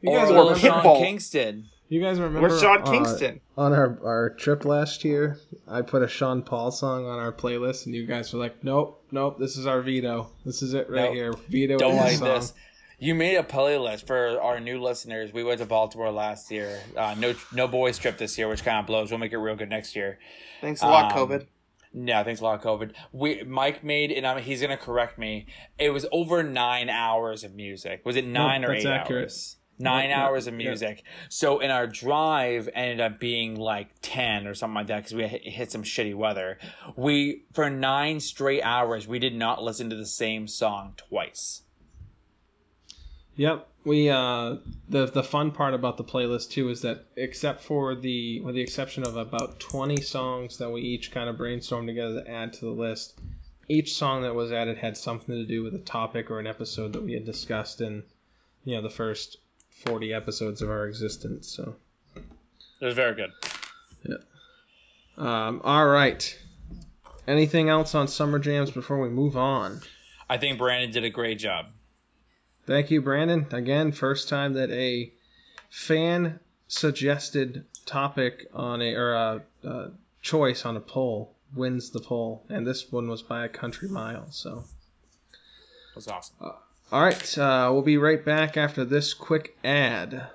You 0.01 0.11
or 0.11 0.17
guys 0.19 0.29
a 0.29 0.33
little? 0.33 0.55
Sean 0.55 0.97
Kingston. 1.01 1.69
You 1.93 2.01
guys 2.01 2.19
remember? 2.19 2.47
Or 2.47 2.59
Sean 2.59 2.81
uh, 2.81 2.89
Kingston? 2.89 3.39
on 3.55 3.71
our 3.71 3.99
our 4.03 4.29
trip 4.31 4.65
last 4.65 5.05
year, 5.05 5.37
I 5.67 5.83
put 5.83 6.01
a 6.01 6.07
Sean 6.07 6.41
Paul 6.41 6.71
song 6.71 7.05
on 7.05 7.19
our 7.19 7.31
playlist, 7.31 7.85
and 7.85 7.93
you 7.93 8.07
guys 8.07 8.33
were 8.33 8.39
like, 8.39 8.63
"Nope, 8.63 9.05
nope, 9.11 9.37
this 9.37 9.57
is 9.57 9.67
our 9.67 9.79
veto. 9.81 10.31
This 10.43 10.63
is 10.63 10.73
it 10.73 10.89
right 10.89 11.03
Nope. 11.03 11.13
here. 11.13 11.33
Veto 11.49 11.77
Don't 11.77 11.95
like 11.95 12.17
song." 12.17 12.29
this. 12.29 12.53
You 12.97 13.13
made 13.13 13.35
a 13.35 13.43
playlist 13.43 14.07
for 14.07 14.41
our 14.41 14.59
new 14.59 14.81
listeners. 14.81 15.33
We 15.33 15.43
went 15.43 15.59
to 15.59 15.67
Baltimore 15.67 16.09
last 16.09 16.49
year. 16.49 16.81
Uh, 16.97 17.13
no, 17.15 17.35
no 17.53 17.67
boys 17.67 17.99
trip 17.99 18.17
this 18.17 18.39
year, 18.39 18.47
which 18.47 18.63
kind 18.63 18.79
of 18.79 18.87
blows. 18.87 19.11
We'll 19.11 19.19
make 19.19 19.31
it 19.33 19.37
real 19.37 19.55
good 19.55 19.69
next 19.69 19.95
year. 19.95 20.17
Thanks 20.61 20.81
a 20.81 20.87
lot, 20.87 21.11
Um, 21.11 21.17
COVID. 21.29 21.45
No, 21.93 22.23
thanks 22.23 22.41
a 22.41 22.43
lot, 22.43 22.63
COVID. 22.63 22.93
We 23.11 23.43
Mike 23.43 23.83
made, 23.83 24.11
and 24.11 24.25
I'm, 24.25 24.41
he's 24.41 24.61
gonna 24.61 24.77
correct 24.77 25.19
me. 25.19 25.45
It 25.77 25.91
was 25.91 26.07
over 26.11 26.41
nine 26.41 26.89
hours 26.89 27.43
of 27.43 27.53
music. 27.53 28.01
Was 28.03 28.15
it 28.15 28.25
nine 28.25 28.65
or 28.65 28.69
that's 28.73 28.83
eight 28.83 28.89
accurate. 28.89 29.23
hours? 29.25 29.57
Nine 29.79 30.09
no, 30.09 30.15
hours 30.15 30.45
of 30.45 30.53
yeah. 30.53 30.69
music. 30.69 31.03
So 31.29 31.59
in 31.59 31.71
our 31.71 31.87
drive 31.87 32.69
ended 32.73 33.01
up 33.01 33.19
being 33.19 33.55
like 33.55 33.89
ten 34.01 34.45
or 34.45 34.53
something 34.53 34.75
like 34.75 34.87
that 34.87 34.97
because 34.97 35.15
we 35.15 35.27
hit, 35.27 35.43
hit 35.43 35.71
some 35.71 35.83
shitty 35.83 36.13
weather. 36.13 36.59
We 36.95 37.43
for 37.53 37.69
nine 37.69 38.19
straight 38.19 38.61
hours 38.61 39.07
we 39.07 39.17
did 39.17 39.35
not 39.35 39.63
listen 39.63 39.89
to 39.89 39.95
the 39.95 40.05
same 40.05 40.47
song 40.47 40.93
twice. 40.97 41.63
Yep. 43.35 43.67
We 43.83 44.09
uh 44.09 44.57
the 44.89 45.07
the 45.07 45.23
fun 45.23 45.51
part 45.51 45.73
about 45.73 45.97
the 45.97 46.03
playlist 46.03 46.51
too 46.51 46.69
is 46.69 46.81
that 46.81 47.05
except 47.15 47.63
for 47.63 47.95
the 47.95 48.41
with 48.41 48.53
the 48.53 48.61
exception 48.61 49.03
of 49.03 49.17
about 49.17 49.59
20 49.59 50.01
songs 50.01 50.59
that 50.59 50.69
we 50.69 50.81
each 50.81 51.11
kind 51.11 51.29
of 51.29 51.37
brainstormed 51.37 51.87
together 51.87 52.23
to 52.23 52.29
add 52.29 52.53
to 52.53 52.65
the 52.65 52.71
list, 52.71 53.19
each 53.67 53.95
song 53.95 54.21
that 54.21 54.35
was 54.35 54.51
added 54.51 54.77
had 54.77 54.97
something 54.97 55.33
to 55.33 55.45
do 55.45 55.63
with 55.63 55.73
a 55.73 55.79
topic 55.79 56.29
or 56.29 56.39
an 56.39 56.45
episode 56.45 56.93
that 56.93 57.03
we 57.03 57.13
had 57.13 57.25
discussed 57.25 57.81
in 57.81 58.03
you 58.63 58.75
know 58.75 58.81
the 58.81 58.89
first 58.89 59.37
40 59.85 60.13
episodes 60.13 60.61
of 60.61 60.69
our 60.69 60.87
existence. 60.87 61.47
So, 61.47 61.75
It 62.15 62.85
was 62.85 62.95
very 62.95 63.15
good. 63.15 63.31
um 65.17 65.61
all 65.63 65.85
right. 65.85 66.39
Anything 67.27 67.69
else 67.69 67.95
on 67.95 68.07
summer 68.07 68.39
jams 68.39 68.71
before 68.71 68.99
we 68.99 69.09
move 69.09 69.37
on? 69.37 69.81
I 70.29 70.37
think 70.37 70.57
Brandon 70.57 70.91
did 70.91 71.03
a 71.05 71.09
great 71.09 71.39
job. 71.39 71.67
Thank 72.65 72.91
you, 72.91 73.01
Brandon. 73.01 73.45
Again, 73.51 73.91
first 73.91 74.27
time 74.29 74.53
that 74.53 74.69
a 74.71 75.11
fan 75.69 76.39
suggested 76.67 77.65
topic 77.85 78.47
on 78.53 78.81
a 78.81 78.93
or 78.95 79.13
a, 79.13 79.41
a 79.63 79.91
choice 80.21 80.65
on 80.65 80.75
a 80.77 80.79
poll 80.81 81.35
wins 81.55 81.91
the 81.91 81.99
poll, 81.99 82.43
and 82.49 82.65
this 82.65 82.91
one 82.91 83.07
was 83.07 83.21
by 83.21 83.45
a 83.45 83.49
country 83.49 83.87
mile. 83.89 84.31
So, 84.31 84.63
was 85.95 86.07
awesome. 86.07 86.35
All 86.93 87.01
right, 87.01 87.37
uh, 87.39 87.71
we'll 87.73 87.81
be 87.81 87.97
right 87.97 88.23
back 88.23 88.55
after 88.55 88.85
this 88.85 89.15
quick 89.15 89.57
ad, 89.63 90.27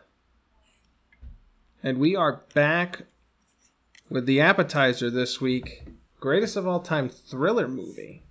and 1.85 1.99
we 1.99 2.17
are 2.17 2.43
back 2.53 3.03
with 4.11 4.27
the 4.27 4.41
appetizer 4.41 5.09
this 5.09 5.41
week. 5.41 5.85
Greatest 6.19 6.57
of 6.57 6.67
all 6.67 6.81
time 6.81 7.11
thriller 7.11 7.69
movie. 7.69 8.25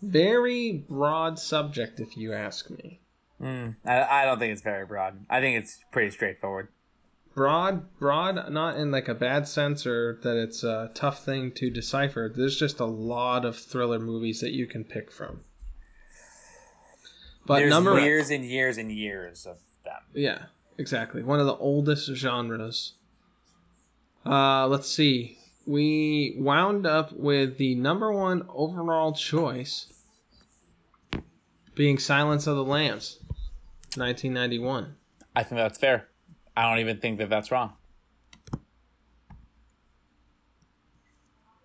Very 0.00 0.84
broad 0.88 1.40
subject, 1.40 1.98
if 1.98 2.16
you 2.16 2.32
ask 2.32 2.70
me. 2.70 3.00
Mm, 3.42 3.74
I, 3.84 4.02
I 4.02 4.24
don't 4.26 4.38
think 4.38 4.52
it's 4.52 4.62
very 4.62 4.86
broad. 4.86 5.26
I 5.28 5.40
think 5.40 5.60
it's 5.60 5.80
pretty 5.90 6.12
straightforward. 6.12 6.68
Broad, 7.34 7.98
broad, 7.98 8.52
not 8.52 8.76
in 8.76 8.92
like 8.92 9.08
a 9.08 9.14
bad 9.14 9.48
sense 9.48 9.88
or 9.88 10.20
that 10.22 10.36
it's 10.36 10.62
a 10.62 10.92
tough 10.94 11.24
thing 11.24 11.50
to 11.56 11.68
decipher. 11.68 12.32
There's 12.32 12.56
just 12.56 12.78
a 12.78 12.84
lot 12.84 13.44
of 13.44 13.56
thriller 13.58 13.98
movies 13.98 14.42
that 14.42 14.52
you 14.52 14.68
can 14.68 14.84
pick 14.84 15.10
from. 15.10 15.40
But 17.48 17.60
There's 17.60 17.70
number, 17.70 17.98
years 17.98 18.28
and 18.28 18.44
years 18.44 18.76
and 18.76 18.92
years 18.92 19.46
of 19.46 19.56
them. 19.82 20.02
yeah, 20.12 20.38
exactly, 20.76 21.22
one 21.22 21.40
of 21.40 21.46
the 21.46 21.56
oldest 21.56 22.14
genres. 22.14 22.92
Uh, 24.26 24.66
let's 24.68 24.86
see. 24.86 25.38
We 25.66 26.36
wound 26.38 26.86
up 26.86 27.10
with 27.14 27.56
the 27.56 27.74
number 27.74 28.12
one 28.12 28.46
overall 28.50 29.14
choice 29.14 29.90
being 31.74 31.98
Silence 31.98 32.46
of 32.46 32.56
the 32.56 32.64
Lambs, 32.64 33.18
1991. 33.96 34.94
I 35.34 35.42
think 35.42 35.56
that's 35.56 35.78
fair. 35.78 36.06
I 36.54 36.68
don't 36.68 36.80
even 36.80 36.98
think 36.98 37.16
that 37.16 37.30
that's 37.30 37.50
wrong. 37.50 37.72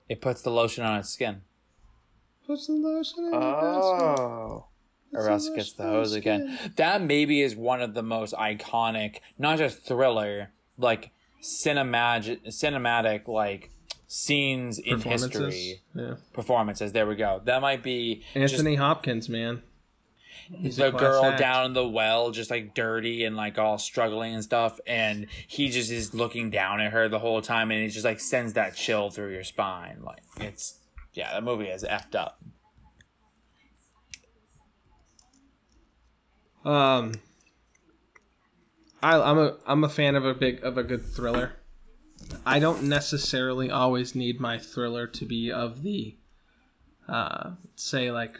It 0.07 0.21
puts 0.21 0.41
the 0.43 0.49
lotion 0.49 0.85
on 0.85 0.99
its 0.99 1.09
skin, 1.09 1.41
Puts 2.47 2.67
the 2.67 2.73
lotion 2.73 3.25
on 3.25 3.31
basket. 3.31 4.21
Oh. 4.21 4.65
Or 5.13 5.29
else 5.29 5.47
it 5.47 5.55
gets 5.55 5.73
the 5.73 5.83
hose 5.83 6.13
again. 6.13 6.57
That 6.75 7.01
maybe 7.01 7.41
is 7.41 7.55
one 7.55 7.81
of 7.81 7.93
the 7.93 8.03
most 8.03 8.33
iconic, 8.33 9.17
not 9.37 9.57
just 9.57 9.83
thriller, 9.85 10.51
like 10.77 11.11
cinematic, 11.41 12.45
cinematic 12.47 13.27
like 13.27 13.69
scenes 14.07 14.79
in 14.79 14.99
history, 15.01 15.81
Yeah. 15.95 16.15
performances. 16.33 16.91
There 16.91 17.07
we 17.07 17.15
go. 17.15 17.41
That 17.45 17.61
might 17.61 17.83
be 17.83 18.23
just 18.33 18.53
Anthony 18.55 18.75
Hopkins, 18.75 19.29
man. 19.29 19.61
He's 20.55 20.77
a 20.77 20.91
the 20.91 20.91
girl 20.91 21.25
act. 21.25 21.39
down 21.39 21.67
in 21.67 21.73
the 21.73 21.87
well, 21.87 22.29
just 22.31 22.51
like 22.51 22.75
dirty 22.75 23.23
and 23.23 23.35
like 23.35 23.57
all 23.57 23.77
struggling 23.77 24.33
and 24.35 24.43
stuff, 24.43 24.79
and 24.85 25.27
he 25.47 25.69
just 25.69 25.89
is 25.89 26.13
looking 26.13 26.49
down 26.49 26.81
at 26.81 26.91
her 26.91 27.07
the 27.07 27.19
whole 27.19 27.41
time, 27.41 27.71
and 27.71 27.81
it 27.81 27.89
just 27.89 28.03
like 28.05 28.19
sends 28.19 28.53
that 28.53 28.75
chill 28.75 29.09
through 29.09 29.31
your 29.33 29.43
spine. 29.45 29.99
Like 30.03 30.21
it's 30.41 30.79
yeah, 31.13 31.31
that 31.33 31.43
movie 31.43 31.67
is 31.67 31.83
effed 31.83 32.13
up. 32.15 32.39
Um, 36.65 37.13
I, 39.01 39.19
I'm 39.19 39.37
a 39.37 39.57
I'm 39.65 39.83
a 39.83 39.89
fan 39.89 40.15
of 40.15 40.25
a 40.25 40.33
big 40.33 40.63
of 40.63 40.77
a 40.77 40.83
good 40.83 41.05
thriller. 41.05 41.53
I 42.45 42.59
don't 42.59 42.83
necessarily 42.83 43.69
always 43.69 44.15
need 44.15 44.39
my 44.39 44.57
thriller 44.57 45.07
to 45.07 45.25
be 45.25 45.51
of 45.51 45.83
the, 45.83 46.15
uh, 47.07 47.51
say 47.75 48.11
like 48.11 48.39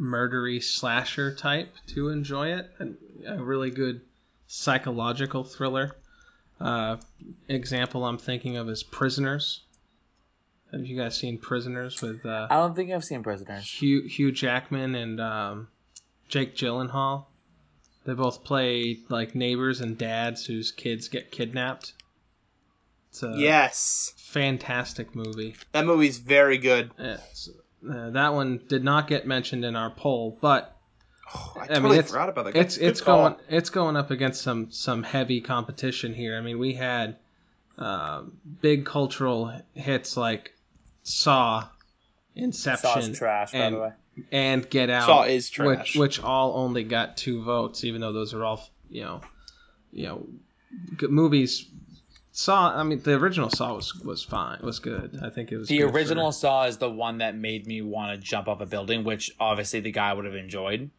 murdery 0.00 0.62
slasher 0.62 1.34
type 1.34 1.74
to 1.88 2.08
enjoy 2.08 2.52
it. 2.52 2.70
And 2.78 2.96
a 3.26 3.42
really 3.42 3.70
good 3.70 4.00
psychological 4.46 5.44
thriller. 5.44 5.94
Uh, 6.60 6.96
example 7.48 8.04
I'm 8.04 8.18
thinking 8.18 8.56
of 8.56 8.68
is 8.68 8.82
Prisoners. 8.82 9.62
Have 10.72 10.84
you 10.84 10.96
guys 10.96 11.16
seen 11.16 11.38
Prisoners 11.38 12.02
with 12.02 12.24
uh, 12.26 12.46
I 12.50 12.56
don't 12.56 12.74
think 12.74 12.90
I've 12.90 13.04
seen 13.04 13.22
Prisoners. 13.22 13.64
Hugh, 13.70 14.02
Hugh 14.02 14.32
Jackman 14.32 14.94
and 14.94 15.20
um, 15.20 15.68
Jake 16.28 16.56
Gyllenhaal. 16.56 17.26
They 18.08 18.14
both 18.14 18.42
play 18.42 19.00
like 19.10 19.34
neighbors 19.34 19.82
and 19.82 19.98
dads 19.98 20.46
whose 20.46 20.72
kids 20.72 21.08
get 21.08 21.30
kidnapped. 21.30 21.92
It's 23.10 23.22
a 23.22 23.34
Yes. 23.36 24.14
fantastic 24.16 25.14
movie. 25.14 25.56
That 25.72 25.84
movie's 25.84 26.16
very 26.16 26.56
good. 26.56 26.90
It's, 26.98 27.50
uh, 27.86 28.08
that 28.08 28.32
one 28.32 28.62
did 28.66 28.82
not 28.82 29.08
get 29.08 29.26
mentioned 29.26 29.62
in 29.62 29.76
our 29.76 29.90
poll, 29.90 30.38
but 30.40 30.74
Oh, 31.34 31.52
I 31.56 31.64
I 31.64 31.66
totally 31.66 31.90
mean, 31.90 31.98
it's 31.98 32.10
forgot 32.10 32.30
about 32.30 32.44
that. 32.46 32.56
it's 32.56 32.78
Good 32.78 32.88
it's 32.88 33.00
call. 33.02 33.28
going 33.28 33.40
it's 33.50 33.68
going 33.68 33.96
up 33.96 34.10
against 34.10 34.40
some 34.40 34.70
some 34.70 35.02
heavy 35.02 35.42
competition 35.42 36.14
here. 36.14 36.38
I 36.38 36.40
mean, 36.40 36.58
we 36.58 36.72
had 36.72 37.16
uh, 37.76 38.22
big 38.62 38.86
cultural 38.86 39.52
hits 39.74 40.16
like 40.16 40.54
Saw, 41.02 41.68
Inception, 42.34 43.02
Saw's 43.02 43.18
trash, 43.18 43.52
by 43.52 43.58
and, 43.58 43.76
the 43.76 43.80
way. 43.80 43.92
And 44.32 44.68
Get 44.68 44.90
Out, 44.90 45.06
Saw 45.06 45.22
is 45.24 45.48
which 45.48 45.54
trash. 45.54 45.96
which 45.96 46.22
all 46.22 46.54
only 46.56 46.84
got 46.84 47.16
two 47.16 47.42
votes, 47.42 47.84
even 47.84 48.00
though 48.00 48.12
those 48.12 48.34
are 48.34 48.44
all 48.44 48.68
you 48.90 49.02
know, 49.04 49.20
you 49.92 50.04
know, 50.06 50.26
good 50.96 51.10
movies. 51.10 51.66
Saw, 52.32 52.72
I 52.78 52.84
mean, 52.84 53.00
the 53.02 53.14
original 53.14 53.50
Saw 53.50 53.74
was 53.74 53.94
was 54.04 54.22
fine, 54.22 54.60
was 54.62 54.78
good. 54.78 55.18
I 55.24 55.28
think 55.30 55.50
it 55.50 55.56
was 55.56 55.68
The 55.68 55.78
good 55.78 55.90
for- 55.90 55.96
original 55.96 56.30
Saw 56.32 56.64
is 56.66 56.76
the 56.78 56.90
one 56.90 57.18
that 57.18 57.34
made 57.36 57.66
me 57.66 57.82
want 57.82 58.12
to 58.12 58.18
jump 58.24 58.46
off 58.48 58.60
a 58.60 58.66
building, 58.66 59.02
which 59.02 59.30
obviously 59.40 59.80
the 59.80 59.90
guy 59.90 60.12
would 60.12 60.24
have 60.24 60.36
enjoyed. 60.36 60.90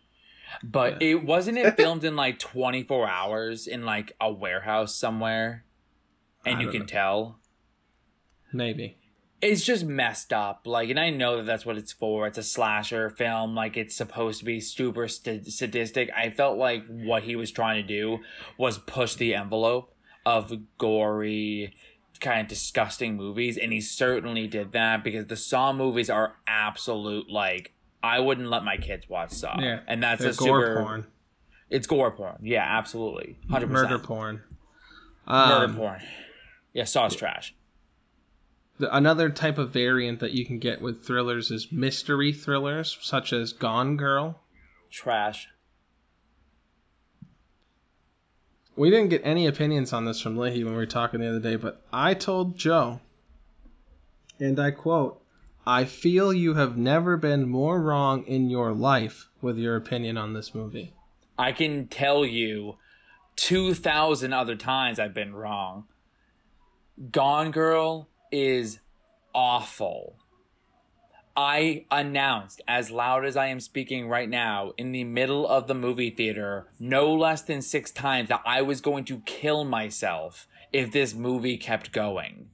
But 0.63 1.01
it 1.01 1.23
wasn't 1.23 1.59
it 1.59 1.77
filmed 1.77 2.03
in 2.03 2.15
like 2.15 2.39
24 2.39 3.07
hours 3.07 3.67
in 3.67 3.85
like 3.85 4.13
a 4.19 4.31
warehouse 4.31 4.95
somewhere, 4.95 5.63
and 6.45 6.57
I 6.57 6.61
you 6.63 6.71
can 6.71 6.81
know. 6.81 6.85
tell 6.87 7.39
maybe. 8.51 8.97
It's 9.41 9.63
just 9.63 9.85
messed 9.85 10.33
up. 10.33 10.61
Like, 10.65 10.89
and 10.89 10.99
I 10.99 11.09
know 11.09 11.37
that 11.37 11.45
that's 11.45 11.65
what 11.65 11.77
it's 11.77 11.91
for. 11.93 12.27
It's 12.27 12.37
a 12.37 12.43
slasher 12.43 13.09
film. 13.09 13.55
Like, 13.55 13.77
it's 13.77 13.95
supposed 13.95 14.39
to 14.39 14.45
be 14.45 14.59
super 14.59 15.07
st- 15.07 15.47
sadistic. 15.47 16.09
I 16.15 16.29
felt 16.29 16.57
like 16.57 16.85
what 16.87 17.23
he 17.23 17.35
was 17.35 17.51
trying 17.51 17.81
to 17.81 17.87
do 17.87 18.19
was 18.57 18.77
push 18.77 19.15
the 19.15 19.35
envelope 19.35 19.93
of 20.25 20.51
gory, 20.77 21.73
kind 22.19 22.41
of 22.41 22.47
disgusting 22.47 23.15
movies, 23.15 23.57
and 23.57 23.71
he 23.71 23.79
certainly 23.81 24.45
did 24.47 24.73
that 24.73 25.03
because 25.03 25.27
the 25.27 25.37
Saw 25.37 25.71
movies 25.73 26.09
are 26.09 26.35
absolute. 26.45 27.29
Like, 27.29 27.73
I 28.03 28.19
wouldn't 28.19 28.49
let 28.49 28.63
my 28.63 28.77
kids 28.77 29.07
watch 29.09 29.31
Saw. 29.31 29.59
Yeah, 29.59 29.79
and 29.87 30.03
that's 30.03 30.21
a 30.23 30.33
gore 30.33 30.61
super. 30.61 30.81
porn, 30.83 31.07
It's 31.69 31.87
gore 31.87 32.11
porn. 32.11 32.37
Yeah, 32.41 32.65
absolutely, 32.67 33.37
100%. 33.49 33.67
murder 33.69 33.99
porn. 33.99 34.41
Murder 35.27 35.65
Um, 35.65 35.75
porn. 35.75 36.01
Yeah, 36.73 36.83
Saw's 36.83 37.15
trash. 37.15 37.55
The, 38.79 38.95
another 38.95 39.29
type 39.29 39.57
of 39.57 39.71
variant 39.71 40.21
that 40.21 40.31
you 40.31 40.45
can 40.45 40.57
get 40.57 40.81
with 40.81 41.03
thrillers 41.03 41.51
is 41.51 41.71
mystery 41.71 42.31
thrillers, 42.31 42.97
such 43.01 43.33
as 43.33 43.51
Gone 43.51 43.97
Girl. 43.97 44.39
Trash. 44.89 45.49
We 48.77 48.89
didn't 48.89 49.09
get 49.09 49.21
any 49.25 49.47
opinions 49.47 49.91
on 49.91 50.05
this 50.05 50.21
from 50.21 50.37
Leahy 50.37 50.63
when 50.63 50.73
we 50.73 50.79
were 50.79 50.85
talking 50.85 51.19
the 51.19 51.27
other 51.27 51.41
day, 51.41 51.57
but 51.57 51.81
I 51.91 52.13
told 52.13 52.57
Joe, 52.57 53.01
and 54.39 54.57
I 54.57 54.71
quote, 54.71 55.21
I 55.67 55.83
feel 55.83 56.31
you 56.31 56.53
have 56.53 56.77
never 56.77 57.17
been 57.17 57.49
more 57.49 57.81
wrong 57.81 58.23
in 58.23 58.49
your 58.49 58.71
life 58.71 59.27
with 59.41 59.57
your 59.57 59.75
opinion 59.75 60.17
on 60.17 60.31
this 60.31 60.55
movie. 60.55 60.93
I 61.37 61.51
can 61.51 61.87
tell 61.87 62.25
you 62.25 62.77
2,000 63.35 64.31
other 64.31 64.55
times 64.55 64.99
I've 64.99 65.13
been 65.13 65.35
wrong. 65.35 65.85
Gone 67.11 67.51
Girl 67.51 68.07
is 68.31 68.79
awful. 69.33 70.17
I 71.35 71.85
announced 71.89 72.61
as 72.67 72.91
loud 72.91 73.23
as 73.23 73.37
I 73.37 73.47
am 73.47 73.61
speaking 73.61 74.09
right 74.09 74.27
now 74.27 74.73
in 74.77 74.91
the 74.91 75.05
middle 75.05 75.47
of 75.47 75.67
the 75.67 75.73
movie 75.73 76.09
theater 76.09 76.67
no 76.79 77.13
less 77.13 77.41
than 77.43 77.61
six 77.61 77.91
times 77.91 78.27
that 78.27 78.41
I 78.45 78.61
was 78.61 78.81
going 78.81 79.05
to 79.05 79.19
kill 79.19 79.63
myself 79.63 80.47
if 80.73 80.91
this 80.91 81.13
movie 81.13 81.57
kept 81.57 81.93
going. 81.93 82.49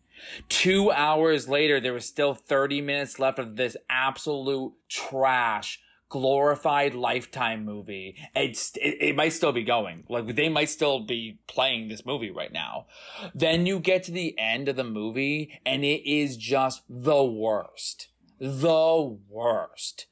Two 0.50 0.92
hours 0.92 1.50
later, 1.50 1.80
there 1.80 1.94
was 1.94 2.06
still 2.06 2.34
30 2.34 2.82
minutes 2.82 3.20
left 3.20 3.40
of 3.40 3.56
this 3.56 3.76
absolute 3.90 4.74
trash, 4.88 5.80
glorified 6.10 6.94
lifetime 6.94 7.66
movie. 7.66 8.16
It's, 8.36 8.76
it, 8.78 8.98
it 9.02 9.16
might 9.16 9.34
still 9.34 9.52
be 9.52 9.64
going. 9.64 10.04
Like, 10.10 10.36
they 10.36 10.50
might 10.50 10.70
still 10.70 11.00
be 11.00 11.40
playing 11.48 11.88
this 11.88 12.06
movie 12.06 12.32
right 12.32 12.52
now. 12.54 12.88
Then 13.34 13.66
you 13.66 13.80
get 13.80 14.04
to 14.04 14.12
the 14.12 14.38
end 14.38 14.70
of 14.70 14.76
the 14.76 14.84
movie, 14.84 15.60
and 15.66 15.84
it 15.84 16.10
is 16.10 16.38
just 16.38 16.84
the 16.90 17.24
worst. 17.24 18.10
The 18.40 19.18
worst. 19.30 20.08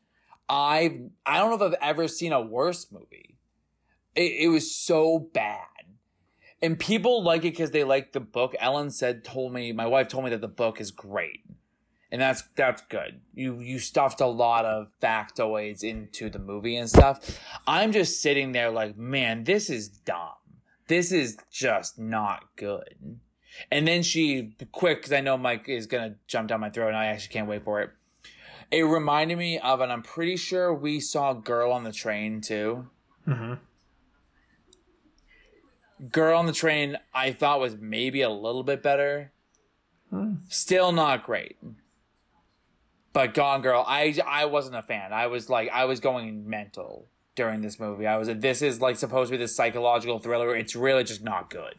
I 0.49 1.01
I 1.25 1.37
don't 1.37 1.49
know 1.49 1.65
if 1.65 1.73
I've 1.73 1.89
ever 1.89 2.07
seen 2.07 2.33
a 2.33 2.41
worse 2.41 2.91
movie. 2.91 3.37
It, 4.15 4.45
it 4.45 4.47
was 4.49 4.75
so 4.75 5.19
bad. 5.33 5.67
And 6.61 6.79
people 6.79 7.23
like 7.23 7.41
it 7.41 7.51
because 7.51 7.71
they 7.71 7.83
like 7.83 8.13
the 8.13 8.21
book. 8.21 8.55
Ellen 8.59 8.89
said, 8.89 9.25
told 9.25 9.51
me, 9.53 9.73
my 9.73 9.85
wife 9.85 10.07
told 10.07 10.23
me 10.23 10.29
that 10.29 10.41
the 10.41 10.47
book 10.47 10.79
is 10.79 10.91
great. 10.91 11.41
And 12.13 12.21
that's, 12.21 12.43
that's 12.55 12.83
good. 12.83 13.21
You, 13.33 13.59
you 13.59 13.79
stuffed 13.79 14.21
a 14.21 14.27
lot 14.27 14.65
of 14.65 14.89
factoids 15.01 15.83
into 15.83 16.29
the 16.29 16.37
movie 16.37 16.75
and 16.75 16.87
stuff. 16.87 17.39
I'm 17.65 17.91
just 17.91 18.21
sitting 18.21 18.51
there 18.51 18.69
like, 18.69 18.95
man, 18.95 19.45
this 19.45 19.67
is 19.67 19.89
dumb. 19.89 20.35
This 20.87 21.11
is 21.11 21.39
just 21.51 21.97
not 21.97 22.55
good. 22.55 23.17
And 23.71 23.87
then 23.87 24.03
she, 24.03 24.55
quick, 24.71 24.99
because 24.99 25.11
I 25.11 25.21
know 25.21 25.39
Mike 25.39 25.67
is 25.67 25.87
going 25.87 26.11
to 26.11 26.15
jump 26.27 26.49
down 26.49 26.59
my 26.59 26.69
throat 26.69 26.89
and 26.89 26.97
I 26.97 27.07
actually 27.07 27.33
can't 27.33 27.47
wait 27.47 27.63
for 27.63 27.81
it. 27.81 27.89
It 28.69 28.83
reminded 28.83 29.39
me 29.39 29.57
of, 29.57 29.81
and 29.81 29.91
I'm 29.91 30.03
pretty 30.03 30.37
sure 30.37 30.71
we 30.71 30.99
saw 30.99 31.33
Girl 31.33 31.71
on 31.71 31.83
the 31.83 31.91
Train 31.91 32.41
too. 32.41 32.89
Mm-hmm. 33.27 33.53
Girl 36.11 36.37
on 36.37 36.45
the 36.45 36.53
Train, 36.53 36.99
I 37.11 37.31
thought 37.31 37.59
was 37.59 37.75
maybe 37.75 38.21
a 38.21 38.29
little 38.29 38.63
bit 38.63 38.83
better. 38.83 39.31
Still 40.47 40.91
not 40.91 41.25
great. 41.25 41.57
But 43.13 43.33
Gone 43.35 43.61
Girl, 43.61 43.83
I 43.87 44.15
I 44.27 44.45
wasn't 44.45 44.75
a 44.75 44.81
fan. 44.81 45.13
I 45.13 45.27
was 45.27 45.49
like 45.49 45.69
I 45.71 45.85
was 45.85 45.99
going 45.99 46.49
mental 46.49 47.07
during 47.35 47.61
this 47.61 47.79
movie. 47.79 48.07
I 48.07 48.17
was 48.17 48.27
this 48.27 48.61
is 48.61 48.81
like 48.81 48.97
supposed 48.97 49.29
to 49.29 49.37
be 49.37 49.37
this 49.37 49.55
psychological 49.55 50.19
thriller. 50.19 50.55
It's 50.55 50.75
really 50.75 51.03
just 51.03 51.23
not 51.23 51.49
good. 51.49 51.75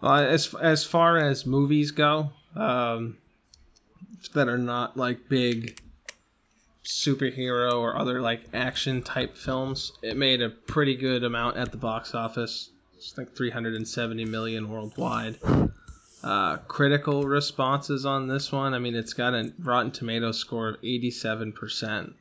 Well, 0.00 0.14
as 0.14 0.54
as 0.54 0.84
far 0.84 1.18
as 1.18 1.44
movies 1.44 1.90
go, 1.90 2.30
um, 2.54 3.16
that 4.34 4.48
are 4.48 4.58
not 4.58 4.96
like 4.96 5.28
big 5.28 5.80
superhero 6.84 7.74
or 7.74 7.96
other 7.98 8.20
like 8.20 8.42
action 8.54 9.02
type 9.02 9.36
films, 9.36 9.92
it 10.02 10.16
made 10.16 10.40
a 10.40 10.48
pretty 10.48 10.96
good 10.96 11.24
amount 11.24 11.56
at 11.56 11.70
the 11.70 11.76
box 11.76 12.14
office. 12.14 12.70
It's 12.96 13.16
like 13.16 13.36
370 13.36 14.24
million 14.24 14.70
worldwide. 14.70 15.38
Uh, 16.22 16.56
critical 16.56 17.22
responses 17.24 18.04
on 18.04 18.26
this 18.26 18.50
one. 18.50 18.74
I 18.74 18.78
mean, 18.78 18.96
it's 18.96 19.12
got 19.12 19.34
a 19.34 19.52
Rotten 19.58 19.92
Tomatoes 19.92 20.38
score 20.38 20.70
of 20.70 20.82
87%. 20.82 22.14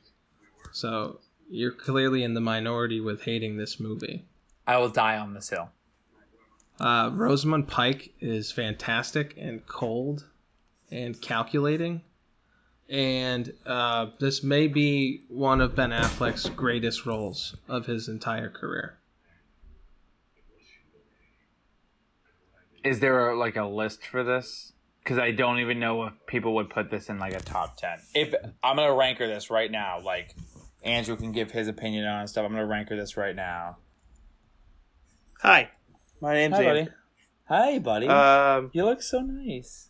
So 0.72 1.20
you're 1.50 1.72
clearly 1.72 2.24
in 2.24 2.34
the 2.34 2.42
minority 2.42 3.02
with 3.02 3.24
hating 3.24 3.58
this 3.58 3.80
movie. 3.80 4.26
I 4.68 4.78
will 4.78 4.90
die 4.90 5.18
on 5.18 5.34
this 5.34 5.50
hill. 5.50 5.70
Uh, 6.80 7.10
Rosamund 7.14 7.68
Pike 7.68 8.14
is 8.20 8.52
fantastic 8.52 9.34
and 9.38 9.66
cold 9.66 10.26
and 10.92 11.20
calculating. 11.20 12.02
And 12.90 13.52
uh, 13.66 14.08
this 14.20 14.44
may 14.44 14.68
be 14.68 15.24
one 15.28 15.60
of 15.60 15.76
Ben 15.76 15.90
Affleck's 15.90 16.48
greatest 16.50 17.06
roles 17.06 17.56
of 17.68 17.86
his 17.86 18.08
entire 18.08 18.50
career. 18.50 18.98
Is 22.88 23.02
there 23.02 23.36
like 23.36 23.58
a 23.58 23.66
list 23.66 24.06
for 24.06 24.24
this? 24.24 24.72
Because 25.04 25.20
I 25.20 25.32
don't 25.32 25.60
even 25.60 25.80
know 25.80 26.04
if 26.04 26.14
people 26.26 26.56
would 26.56 26.70
put 26.70 26.90
this 26.90 27.10
in 27.10 27.20
like 27.20 27.34
a 27.34 27.40
top 27.40 27.76
ten. 27.76 28.00
If 28.16 28.34
I'm 28.64 28.78
gonna 28.78 28.94
ranker 28.94 29.28
this 29.28 29.50
right 29.50 29.70
now, 29.70 30.00
like 30.00 30.34
Andrew 30.84 31.18
can 31.18 31.34
give 31.34 31.52
his 31.52 31.68
opinion 31.68 32.06
on 32.06 32.28
stuff. 32.28 32.46
I'm 32.46 32.52
gonna 32.54 32.66
ranker 32.66 32.96
this 32.96 33.18
right 33.18 33.36
now. 33.36 33.78
Hi, 35.42 35.70
my 36.22 36.34
name's 36.34 36.56
Hi, 36.56 36.64
Andrew. 36.64 36.86
buddy. 36.86 36.92
Hi, 37.50 37.80
buddy. 37.80 38.08
Um, 38.08 38.72
you 38.74 38.86
look 38.86 39.02
so 39.02 39.20
nice. 39.20 39.90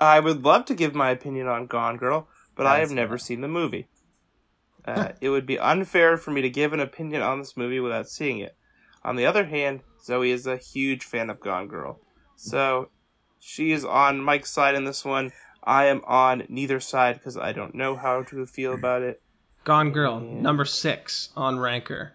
I 0.00 0.18
would 0.18 0.44
love 0.44 0.64
to 0.66 0.74
give 0.74 0.94
my 0.94 1.10
opinion 1.10 1.46
on 1.46 1.66
Gone 1.66 1.96
Girl, 1.96 2.28
but 2.56 2.66
I 2.66 2.80
have 2.80 2.90
never 2.90 3.16
fine. 3.18 3.24
seen 3.24 3.40
the 3.42 3.48
movie. 3.48 3.88
Uh, 4.84 5.10
it 5.20 5.28
would 5.28 5.46
be 5.46 5.58
unfair 5.58 6.16
for 6.16 6.30
me 6.32 6.42
to 6.42 6.50
give 6.50 6.72
an 6.72 6.80
opinion 6.80 7.22
on 7.22 7.38
this 7.38 7.56
movie 7.56 7.80
without 7.80 8.08
seeing 8.08 8.38
it. 8.40 8.56
On 9.04 9.16
the 9.16 9.26
other 9.26 9.46
hand, 9.46 9.82
Zoe 10.02 10.30
is 10.30 10.46
a 10.46 10.56
huge 10.56 11.04
fan 11.04 11.30
of 11.30 11.40
Gone 11.40 11.66
Girl, 11.68 12.00
so 12.38 12.88
she 13.38 13.72
is 13.72 13.84
on 13.84 14.22
Mike's 14.22 14.50
side 14.50 14.74
in 14.74 14.84
this 14.84 15.04
one. 15.04 15.32
I 15.62 15.86
am 15.86 16.02
on 16.06 16.44
neither 16.48 16.80
side 16.80 17.16
because 17.16 17.36
I 17.36 17.52
don't 17.52 17.74
know 17.74 17.96
how 17.96 18.22
to 18.22 18.46
feel 18.46 18.72
about 18.72 19.02
it. 19.02 19.20
Gone 19.64 19.92
Girl, 19.92 20.20
number 20.20 20.64
six 20.64 21.28
on 21.36 21.58
Ranker. 21.58 22.12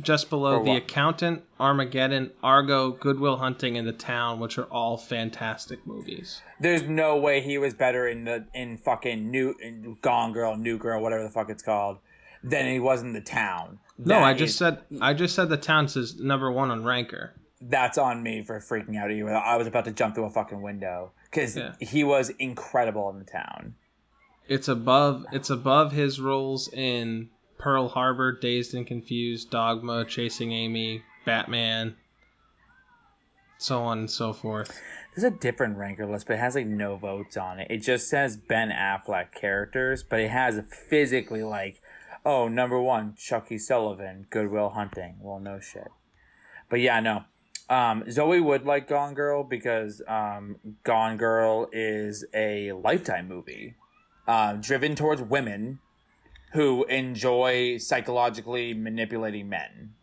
Just 0.00 0.30
below 0.30 0.64
The? 0.64 0.76
Accountant, 0.76 1.44
Armageddon, 1.58 2.30
Argo, 2.42 2.90
Goodwill 2.90 3.36
Hunting, 3.36 3.76
and 3.76 3.86
The 3.86 3.92
Town, 3.92 4.40
which 4.40 4.56
are 4.58 4.64
all 4.64 4.96
fantastic 4.96 5.86
movies. 5.86 6.40
There's 6.58 6.82
no 6.82 7.18
way 7.18 7.40
he 7.42 7.58
was 7.58 7.74
better 7.74 8.08
in 8.08 8.24
the 8.24 8.46
in 8.54 8.78
fucking 8.78 9.30
new 9.30 9.54
in 9.60 9.98
Gone 10.02 10.32
Girl, 10.32 10.56
New 10.56 10.78
Girl, 10.78 11.02
whatever 11.02 11.22
the 11.22 11.30
fuck 11.30 11.50
it's 11.50 11.62
called, 11.62 11.98
than 12.42 12.66
he 12.66 12.80
was 12.80 13.02
in 13.02 13.12
the 13.12 13.20
town. 13.20 13.78
No, 13.98 14.20
I 14.20 14.32
just 14.32 14.52
is- 14.52 14.56
said 14.56 14.78
I 15.00 15.12
just 15.14 15.34
said 15.34 15.48
The 15.50 15.58
Town 15.58 15.84
is 15.84 16.18
number 16.18 16.50
one 16.50 16.70
on 16.70 16.84
Ranker. 16.84 17.34
That's 17.60 17.98
on 17.98 18.22
me 18.22 18.42
for 18.42 18.58
freaking 18.60 18.96
out 18.96 19.10
at 19.10 19.16
you. 19.16 19.28
I 19.28 19.56
was 19.56 19.66
about 19.66 19.84
to 19.84 19.90
jump 19.92 20.14
through 20.14 20.24
a 20.24 20.30
fucking 20.30 20.62
window 20.62 21.12
because 21.24 21.56
Yeah. 21.56 21.74
he 21.80 22.04
was 22.04 22.30
incredible 22.30 23.10
in 23.10 23.18
the 23.18 23.24
town. 23.24 23.74
It's 24.48 24.66
above 24.68 25.26
it's 25.32 25.50
above 25.50 25.92
his 25.92 26.18
roles 26.20 26.72
in 26.72 27.28
Pearl 27.58 27.88
Harbor, 27.88 28.32
Dazed 28.32 28.74
and 28.74 28.86
Confused, 28.86 29.50
Dogma, 29.50 30.04
Chasing 30.06 30.52
Amy, 30.52 31.02
Batman. 31.26 31.96
so 33.58 33.82
on 33.82 33.98
and 33.98 34.10
so 34.10 34.32
forth. 34.32 34.80
There's 35.14 35.30
a 35.30 35.36
different 35.36 35.76
ranker 35.76 36.06
list, 36.06 36.26
but 36.26 36.34
it 36.34 36.40
has 36.40 36.54
like 36.54 36.66
no 36.66 36.96
votes 36.96 37.36
on 37.36 37.60
it. 37.60 37.66
It 37.70 37.78
just 37.82 38.08
says 38.08 38.38
Ben 38.38 38.70
Affleck 38.70 39.32
characters, 39.32 40.02
but 40.02 40.18
it 40.18 40.30
has 40.30 40.62
physically 40.88 41.42
like, 41.42 41.82
oh, 42.24 42.48
number 42.48 42.80
one, 42.80 43.14
Chuckie 43.18 43.58
Sullivan, 43.58 44.26
Goodwill 44.30 44.70
Hunting. 44.70 45.16
Well, 45.20 45.38
no 45.40 45.60
shit. 45.60 45.88
But 46.70 46.80
yeah, 46.80 47.00
no. 47.00 47.24
Um, 47.70 48.04
Zoe 48.10 48.40
would 48.40 48.66
like 48.66 48.88
Gone 48.88 49.14
Girl 49.14 49.44
because 49.44 50.02
um, 50.08 50.56
Gone 50.82 51.16
Girl 51.16 51.68
is 51.72 52.24
a 52.34 52.72
lifetime 52.72 53.28
movie 53.28 53.76
uh, 54.26 54.54
driven 54.54 54.96
towards 54.96 55.22
women 55.22 55.78
who 56.52 56.84
enjoy 56.86 57.78
psychologically 57.78 58.74
manipulating 58.74 59.48
men. 59.48 59.94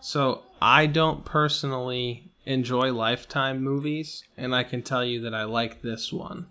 So 0.00 0.42
I 0.62 0.86
don't 0.86 1.24
personally 1.24 2.30
enjoy 2.46 2.92
Lifetime 2.92 3.62
movies, 3.62 4.22
and 4.36 4.54
I 4.54 4.62
can 4.62 4.82
tell 4.82 5.04
you 5.04 5.22
that 5.22 5.34
I 5.34 5.44
like 5.44 5.82
this 5.82 6.12
one. 6.12 6.46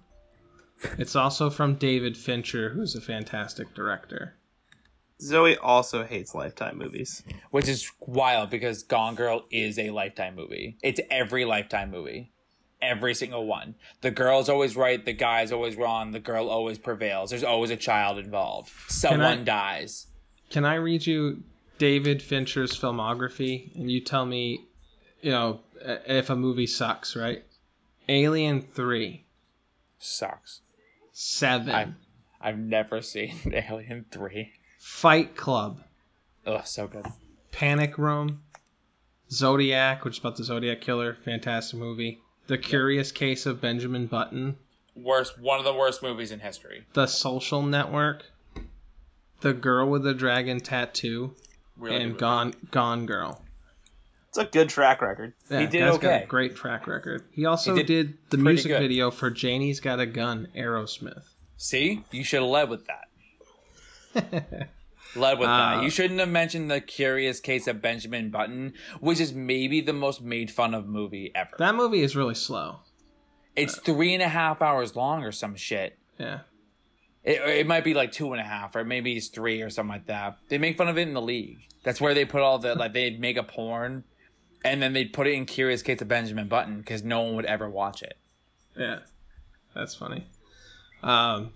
It's 0.97 1.15
also 1.15 1.49
from 1.49 1.75
David 1.75 2.17
Fincher, 2.17 2.69
who's 2.69 2.95
a 2.95 3.01
fantastic 3.01 3.73
director. 3.73 4.35
Zoe 5.23 5.57
also 5.57 6.03
hates 6.03 6.35
Lifetime 6.35 6.77
movies. 6.77 7.23
which 7.51 7.67
is 7.67 7.89
wild 7.99 8.49
because 8.49 8.83
Gone 8.83 9.15
Girl 9.15 9.45
is 9.51 9.79
a 9.79 9.89
lifetime 9.91 10.35
movie. 10.35 10.77
It's 10.83 10.99
every 11.09 11.45
lifetime 11.45 11.91
movie. 11.91 12.31
Every 12.81 13.13
single 13.13 13.45
one. 13.47 13.75
The 14.01 14.11
girl's 14.11 14.49
always 14.49 14.75
right, 14.75 15.03
the 15.03 15.13
guy's 15.13 15.53
always 15.53 15.77
wrong, 15.77 16.11
the 16.11 16.19
girl 16.19 16.49
always 16.49 16.77
prevails. 16.77 17.29
There's 17.29 17.43
always 17.43 17.71
a 17.71 17.77
child 17.77 18.17
involved. 18.17 18.69
Someone 18.89 19.45
dies. 19.45 20.07
Can 20.49 20.65
I 20.65 20.75
read 20.75 21.07
you 21.07 21.43
David 21.77 22.21
Fincher's 22.21 22.77
filmography, 22.77 23.73
and 23.75 23.89
you 23.89 24.01
tell 24.01 24.25
me, 24.25 24.65
you 25.21 25.31
know, 25.31 25.61
if 25.81 26.29
a 26.29 26.35
movie 26.35 26.67
sucks, 26.67 27.15
right? 27.15 27.43
Alien 28.09 28.61
Three, 28.61 29.25
Sucks. 29.97 30.59
Seven, 31.13 31.73
I've 31.73 31.93
I've 32.41 32.57
never 32.57 33.01
seen 33.01 33.35
Alien 33.53 34.05
3. 34.11 34.51
Fight 34.87 35.37
Club, 35.37 35.81
Oh, 36.45 36.59
so 36.65 36.87
good. 36.87 37.05
Panic 37.53 37.97
Room, 37.97 38.41
Zodiac, 39.31 40.03
which 40.03 40.15
is 40.15 40.19
about 40.19 40.35
the 40.35 40.43
Zodiac 40.43 40.81
killer, 40.81 41.13
fantastic 41.23 41.79
movie. 41.79 42.19
The 42.47 42.57
Curious 42.57 43.13
Case 43.13 43.45
of 43.45 43.61
Benjamin 43.61 44.07
Button, 44.07 44.57
Worst 44.93 45.39
one 45.39 45.57
of 45.57 45.63
the 45.63 45.73
worst 45.73 46.03
movies 46.03 46.31
in 46.31 46.41
history. 46.41 46.85
The 46.93 47.07
Social 47.07 47.61
Network, 47.63 48.25
The 49.39 49.53
Girl 49.53 49.89
with 49.89 50.03
the 50.03 50.13
Dragon 50.13 50.59
Tattoo, 50.59 51.33
Really 51.77 51.95
and 52.03 52.11
good 52.11 52.19
Gone 52.19 52.53
Gone 52.71 53.05
Girl. 53.05 53.41
It's 54.29 54.37
a 54.37 54.43
good 54.45 54.67
track 54.67 55.01
record. 55.01 55.33
Yeah, 55.49 55.61
He 55.61 55.67
did 55.67 55.79
guy's 55.79 55.97
got 55.97 56.13
okay. 56.13 56.23
a 56.23 56.27
great 56.27 56.55
track 56.57 56.87
record. 56.87 57.23
He 57.31 57.45
also 57.45 57.73
He 57.73 57.83
did, 57.83 57.87
did 58.07 58.17
the 58.31 58.37
music 58.37 58.69
good. 58.71 58.81
video 58.81 59.11
for 59.11 59.29
Janie's 59.31 59.79
Got 59.79 60.01
a 60.01 60.05
Gun, 60.05 60.49
Aerosmith. 60.57 61.23
See? 61.55 62.03
You 62.11 62.25
should 62.25 62.41
have 62.41 62.49
led 62.49 62.69
with 62.69 62.85
that. 62.87 63.05
Led 65.15 65.37
with 65.39 65.47
Uh, 65.49 65.75
that. 65.75 65.83
You 65.83 65.89
shouldn't 65.89 66.19
have 66.19 66.29
mentioned 66.29 66.71
the 66.71 66.81
curious 66.81 67.39
case 67.39 67.67
of 67.67 67.81
Benjamin 67.81 68.29
Button, 68.31 68.73
which 68.99 69.19
is 69.19 69.33
maybe 69.33 69.81
the 69.81 69.93
most 69.93 70.21
made 70.21 70.49
fun 70.49 70.73
of 70.73 70.87
movie 70.87 71.31
ever. 71.35 71.51
That 71.59 71.75
movie 71.75 72.01
is 72.01 72.15
really 72.15 72.35
slow. 72.35 72.79
It's 73.55 73.77
three 73.77 74.13
and 74.15 74.23
a 74.23 74.27
half 74.27 74.61
hours 74.63 74.95
long 74.95 75.23
or 75.23 75.31
some 75.31 75.55
shit. 75.55 75.97
Yeah. 76.17 76.39
It, 77.23 77.41
it 77.41 77.67
might 77.67 77.83
be 77.83 77.93
like 77.93 78.11
two 78.11 78.31
and 78.33 78.41
a 78.41 78.43
half, 78.43 78.75
or 78.75 78.83
maybe 78.83 79.15
it's 79.15 79.27
three 79.27 79.61
or 79.61 79.69
something 79.69 79.91
like 79.93 80.07
that. 80.07 80.37
They 80.49 80.57
make 80.57 80.77
fun 80.77 80.87
of 80.87 80.97
it 80.97 81.07
in 81.07 81.13
the 81.13 81.21
league. 81.21 81.59
That's 81.83 82.01
where 82.01 82.13
they 82.15 82.25
put 82.25 82.41
all 82.41 82.57
the 82.57 82.73
like 82.75 82.93
they'd 82.93 83.19
make 83.19 83.37
a 83.37 83.43
porn, 83.43 84.03
and 84.65 84.81
then 84.81 84.93
they'd 84.93 85.13
put 85.13 85.27
it 85.27 85.33
in 85.33 85.45
Curious 85.45 85.83
Case 85.83 86.01
of 86.01 86.07
Benjamin 86.07 86.47
Button 86.47 86.79
because 86.79 87.03
no 87.03 87.21
one 87.21 87.35
would 87.35 87.45
ever 87.45 87.69
watch 87.69 88.01
it. 88.01 88.17
Yeah. 88.75 88.99
That's 89.75 89.93
funny. 89.95 90.25
Um 91.03 91.53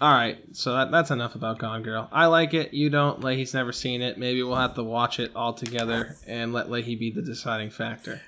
all 0.00 0.12
right, 0.12 0.38
so 0.52 0.74
that, 0.74 0.90
that's 0.90 1.10
enough 1.10 1.34
about 1.34 1.58
Gone 1.58 1.82
Girl. 1.82 2.08
I 2.12 2.26
like 2.26 2.54
it. 2.54 2.72
You 2.74 2.90
don't. 2.90 3.22
Leahy's 3.22 3.54
never 3.54 3.72
seen 3.72 4.02
it. 4.02 4.18
Maybe 4.18 4.42
we'll 4.42 4.56
have 4.56 4.74
to 4.74 4.82
watch 4.82 5.18
it 5.20 5.32
all 5.36 5.52
together 5.54 6.16
and 6.26 6.52
let 6.52 6.70
Leahy 6.70 6.96
be 6.96 7.10
the 7.10 7.22
deciding 7.22 7.70
factor. 7.70 8.20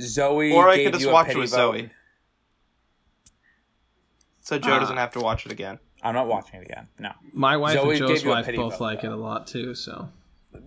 Zoe, 0.00 0.52
Or 0.52 0.68
I 0.68 0.82
could 0.84 0.94
just 0.94 1.10
watch 1.10 1.28
it 1.30 1.36
with 1.36 1.50
vote. 1.50 1.74
Zoe. 1.76 1.90
So 4.40 4.58
Joe 4.58 4.72
Ah. 4.72 4.78
doesn't 4.80 4.96
have 4.96 5.12
to 5.12 5.20
watch 5.20 5.46
it 5.46 5.52
again. 5.52 5.78
I'm 6.02 6.14
not 6.14 6.26
watching 6.26 6.60
it 6.60 6.64
again. 6.64 6.88
No. 6.98 7.12
My 7.32 7.56
wife 7.56 7.74
Zoe 7.74 7.90
and 7.90 7.98
Joe's 7.98 8.10
gave 8.10 8.24
you 8.24 8.32
a 8.32 8.34
wife 8.34 8.46
both 8.56 8.72
vote, 8.78 8.80
like 8.80 9.02
though. 9.02 9.08
it 9.12 9.14
a 9.14 9.16
lot 9.16 9.46
too. 9.46 9.74
So 9.74 10.08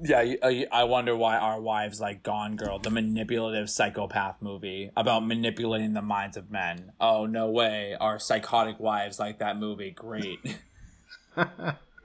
Yeah, 0.03 0.21
you- 0.21 0.38
uh, 0.41 0.75
I 0.75 0.83
wonder 0.86 1.15
why 1.15 1.38
our 1.38 1.61
wives 1.61 1.99
like 2.01 2.23
Gone 2.23 2.55
Girl, 2.55 2.79
the 2.79 2.89
manipulative 2.89 3.69
psychopath 3.69 4.41
movie 4.41 4.89
about 4.97 5.25
manipulating 5.25 5.93
the 5.93 6.01
minds 6.01 6.38
of 6.38 6.49
men. 6.51 6.91
Oh 6.99 7.25
no 7.25 7.49
way, 7.49 7.95
our 7.99 8.19
psychotic 8.19 8.79
wives 8.79 9.19
like 9.19 9.39
that 9.39 9.57
movie. 9.57 9.91
Great. 9.91 10.39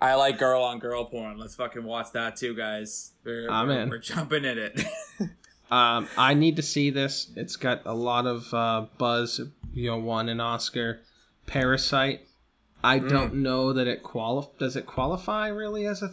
I 0.02 0.14
like 0.14 0.38
girl 0.38 0.62
on 0.62 0.78
girl 0.78 1.04
porn. 1.04 1.38
Let's 1.38 1.54
fucking 1.56 1.84
watch 1.84 2.12
that 2.12 2.36
too, 2.36 2.54
guys. 2.54 3.12
We're, 3.24 3.50
I'm 3.50 3.68
we're, 3.68 3.80
in. 3.82 3.90
we're 3.90 3.98
jumping 3.98 4.44
in 4.44 4.58
it. 4.58 4.80
Um, 5.72 6.08
I 6.18 6.34
need 6.34 6.56
to 6.56 6.62
see 6.62 6.90
this. 6.90 7.30
It's 7.36 7.54
got 7.54 7.82
a 7.86 7.94
lot 7.94 8.26
of 8.26 8.52
uh, 8.52 8.86
buzz. 8.98 9.40
You 9.72 9.90
know, 9.90 9.98
won 9.98 10.28
an 10.28 10.40
Oscar. 10.40 10.98
Parasite. 11.46 12.22
I 12.82 12.98
Mm. 12.98 13.08
don't 13.08 13.34
know 13.36 13.74
that 13.74 13.86
it 13.86 14.02
qualif. 14.02 14.48
Does 14.58 14.74
it 14.74 14.86
qualify 14.86 15.46
really 15.46 15.86
as 15.86 16.02
a 16.02 16.08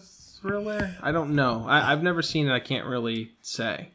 thriller? 0.48 0.96
I 1.02 1.12
don't 1.12 1.36
know. 1.36 1.66
I, 1.68 1.92
I've 1.92 2.04
never 2.04 2.22
seen 2.22 2.48
it. 2.48 2.52
I 2.54 2.60
can't 2.60 2.86
really 2.88 3.32
say. 3.42 3.92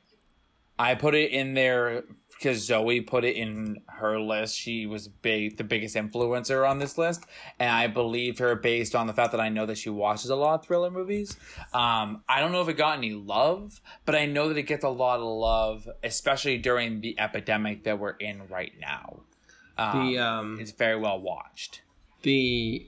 I 0.78 0.94
put 0.94 1.14
it 1.14 1.30
in 1.30 1.54
there 1.54 2.02
because 2.30 2.64
Zoe 2.64 3.00
put 3.02 3.24
it 3.24 3.36
in 3.36 3.82
her 3.86 4.18
list. 4.18 4.56
She 4.56 4.84
was 4.86 5.06
big, 5.06 5.58
the 5.58 5.64
biggest 5.64 5.94
influencer 5.94 6.68
on 6.68 6.78
this 6.80 6.98
list, 6.98 7.24
and 7.60 7.70
I 7.70 7.86
believe 7.86 8.38
her 8.38 8.56
based 8.56 8.96
on 8.96 9.06
the 9.06 9.12
fact 9.12 9.30
that 9.30 9.40
I 9.40 9.48
know 9.48 9.64
that 9.66 9.78
she 9.78 9.90
watches 9.90 10.28
a 10.30 10.34
lot 10.34 10.54
of 10.60 10.66
thriller 10.66 10.90
movies. 10.90 11.36
Um, 11.72 12.24
I 12.28 12.40
don't 12.40 12.50
know 12.50 12.62
if 12.62 12.68
it 12.68 12.76
got 12.76 12.98
any 12.98 13.12
love, 13.12 13.80
but 14.06 14.16
I 14.16 14.26
know 14.26 14.48
that 14.48 14.56
it 14.56 14.64
gets 14.64 14.82
a 14.82 14.88
lot 14.88 15.20
of 15.20 15.26
love, 15.26 15.88
especially 16.02 16.58
during 16.58 17.00
the 17.00 17.14
epidemic 17.20 17.84
that 17.84 18.00
we're 18.00 18.16
in 18.16 18.48
right 18.48 18.72
now. 18.80 19.20
Um, 19.78 20.10
The 20.12 20.18
um, 20.18 20.58
it's 20.60 20.72
very 20.72 20.96
well 20.98 21.20
watched. 21.20 21.82
the 22.22 22.86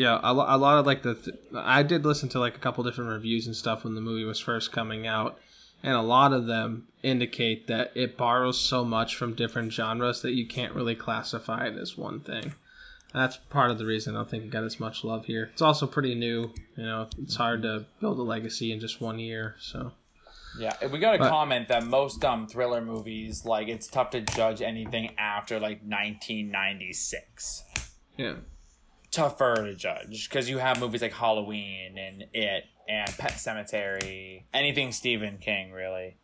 yeah 0.00 0.18
a, 0.22 0.32
a 0.32 0.58
lot 0.66 0.78
of 0.78 0.86
like 0.86 1.02
the 1.02 1.14
th- 1.14 1.36
i 1.54 1.82
did 1.82 2.04
listen 2.04 2.28
to 2.28 2.38
like 2.40 2.54
a 2.56 2.58
couple 2.58 2.82
different 2.84 3.10
reviews 3.10 3.46
and 3.46 3.54
stuff 3.56 3.84
when 3.84 3.94
the 3.94 4.00
movie 4.00 4.24
was 4.24 4.38
first 4.40 4.72
coming 4.72 5.06
out 5.06 5.38
and 5.82 5.94
a 5.94 6.00
lot 6.02 6.32
of 6.32 6.46
them 6.46 6.86
indicate 7.02 7.66
that 7.66 7.90
it 7.94 8.16
borrows 8.16 8.58
so 8.60 8.84
much 8.84 9.16
from 9.16 9.34
different 9.34 9.72
genres 9.72 10.22
that 10.22 10.32
you 10.32 10.46
can't 10.46 10.74
really 10.74 10.94
classify 10.94 11.66
it 11.66 11.74
as 11.78 11.96
one 11.96 12.20
thing. 12.20 12.52
That's 13.14 13.38
part 13.48 13.70
of 13.70 13.78
the 13.78 13.86
reason 13.86 14.14
i 14.14 14.18
don't 14.18 14.28
think 14.30 14.44
it 14.44 14.50
got 14.50 14.64
as 14.64 14.78
much 14.78 15.04
love 15.04 15.24
here. 15.24 15.48
It's 15.54 15.62
also 15.62 15.86
pretty 15.86 16.14
new 16.14 16.52
you 16.76 16.84
know 16.84 17.08
it's 17.22 17.36
hard 17.36 17.62
to 17.62 17.86
build 18.00 18.18
a 18.18 18.22
legacy 18.22 18.72
in 18.72 18.80
just 18.80 19.00
one 19.00 19.18
year 19.18 19.56
so. 19.58 19.92
Yeah, 20.58 20.74
we 20.92 20.98
got 20.98 21.14
a 21.14 21.18
But- 21.18 21.30
comment 21.30 21.68
that 21.68 21.84
most 21.86 22.22
um 22.24 22.46
thriller 22.46 22.80
movies 22.82 23.44
like 23.46 23.68
it's 23.68 23.88
tough 23.88 24.10
to 24.10 24.20
judge 24.20 24.60
anything 24.62 25.14
after 25.16 25.58
like 25.58 25.80
1996. 25.82 27.64
yeah 28.18 28.34
tougher 29.10 29.56
to 29.56 29.74
judge 29.74 30.28
because 30.28 30.48
you 30.48 30.58
have 30.58 30.80
movies 30.80 31.02
like 31.02 31.12
Halloween 31.12 31.98
and 31.98 32.24
It 32.32 32.64
and 32.88 33.10
Pet 33.18 33.32
Sematary, 33.32 34.42
anything 34.52 34.92
Stephen 34.92 35.38
King 35.38 35.72
really. 35.72 36.16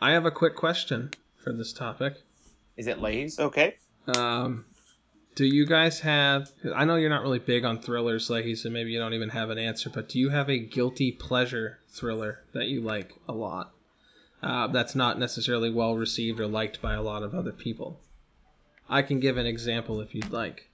i 0.00 0.10
have 0.12 0.26
a 0.26 0.30
quick 0.30 0.56
question 0.56 1.10
for 1.42 1.52
this 1.52 1.72
topic 1.72 2.14
Is 2.76 2.86
it 2.86 3.00
Lays? 3.00 3.38
Okay. 3.38 3.76
Um, 4.06 4.64
do 5.36 5.44
you 5.46 5.66
guys 5.66 6.00
have? 6.00 6.50
I 6.74 6.84
know 6.84 6.96
you're 6.96 7.10
not 7.10 7.22
really 7.22 7.38
big 7.38 7.64
on 7.64 7.80
thrillers, 7.80 8.28
like 8.28 8.44
he 8.44 8.54
said. 8.56 8.72
Maybe 8.72 8.90
you 8.90 8.98
don't 8.98 9.14
even 9.14 9.28
have 9.28 9.50
an 9.50 9.58
answer, 9.58 9.88
but 9.90 10.08
do 10.08 10.18
you 10.18 10.28
have 10.30 10.50
a 10.50 10.58
guilty 10.58 11.12
pleasure 11.12 11.78
thriller 11.88 12.40
that 12.52 12.66
you 12.66 12.80
like 12.80 13.14
a 13.28 13.32
lot? 13.32 13.72
Uh, 14.42 14.66
that's 14.68 14.94
not 14.94 15.18
necessarily 15.18 15.70
well 15.70 15.94
received 15.96 16.40
or 16.40 16.46
liked 16.46 16.80
by 16.82 16.94
a 16.94 17.02
lot 17.02 17.22
of 17.22 17.34
other 17.34 17.52
people. 17.52 18.00
I 18.88 19.02
can 19.02 19.20
give 19.20 19.36
an 19.36 19.46
example 19.46 20.00
if 20.00 20.14
you'd 20.14 20.32
like. 20.32 20.68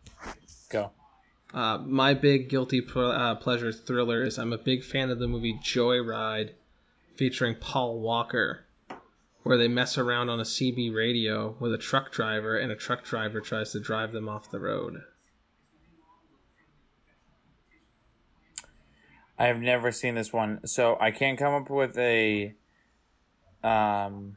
Go. 0.71 0.91
Uh, 1.57 1.79
my 1.79 2.13
big 2.13 2.51
guilty 2.51 2.83
ple- 2.83 3.11
uh, 3.11 3.35
pleasure 3.35 3.73
thriller 3.73 4.23
is 4.23 4.39
I'm 4.39 4.53
a 4.53 4.59
big 4.59 4.85
fan 4.85 5.09
of 5.09 5.19
the 5.19 5.27
movie 5.27 5.59
Joyride, 5.65 6.51
featuring 7.15 7.55
Paul 7.55 7.99
Walker, 7.99 8.67
where 9.43 9.57
they 9.57 9.67
mess 9.67 9.97
around 9.97 10.29
on 10.29 10.39
a 10.39 10.43
CB 10.43 10.95
radio 10.95 11.57
with 11.59 11.73
a 11.73 11.79
truck 11.79 12.13
driver, 12.13 12.59
and 12.59 12.71
a 12.71 12.77
truck 12.77 13.05
driver 13.05 13.41
tries 13.41 13.73
to 13.73 13.81
drive 13.81 14.13
them 14.13 14.29
off 14.29 14.51
the 14.51 14.61
road. 14.61 15.01
I 19.39 19.47
have 19.47 19.61
never 19.61 19.91
seen 19.93 20.15
this 20.15 20.35
one, 20.35 20.67
so 20.67 20.99
I 21.01 21.11
can't 21.11 21.39
come 21.39 21.55
up 21.55 21.71
with 21.71 21.97
a 21.97 22.55
um 23.65 24.37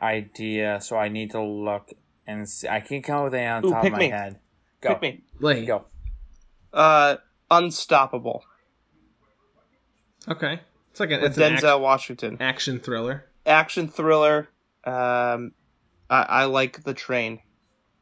idea. 0.00 0.80
So 0.80 0.96
I 0.96 1.08
need 1.08 1.32
to 1.32 1.42
look 1.42 1.92
and 2.24 2.48
see. 2.48 2.68
I 2.68 2.78
can't 2.78 3.02
come 3.02 3.16
up 3.16 3.24
with 3.24 3.34
it 3.34 3.46
on 3.46 3.66
Ooh, 3.66 3.70
top 3.70 3.82
pick 3.82 3.92
of 3.92 3.98
my 3.98 4.04
me. 4.04 4.10
head. 4.10 4.38
Go. 4.80 4.90
Pick 4.90 5.02
me. 5.02 5.24
Leahy. 5.40 5.66
Go. 5.66 5.86
Uh, 6.76 7.16
Unstoppable 7.50 8.44
Okay, 10.28 10.60
it's 10.90 10.98
like 11.00 11.10
an, 11.12 11.22
with 11.22 11.30
it's 11.32 11.38
an 11.38 11.54
Denzel 11.56 11.76
ac- 11.76 11.82
Washington. 11.82 12.36
action 12.40 12.80
thriller. 12.80 13.24
Action 13.46 13.86
thriller. 13.88 14.48
Um, 14.84 15.52
I, 16.10 16.22
I 16.22 16.44
like 16.46 16.82
The 16.82 16.94
Train. 16.94 17.40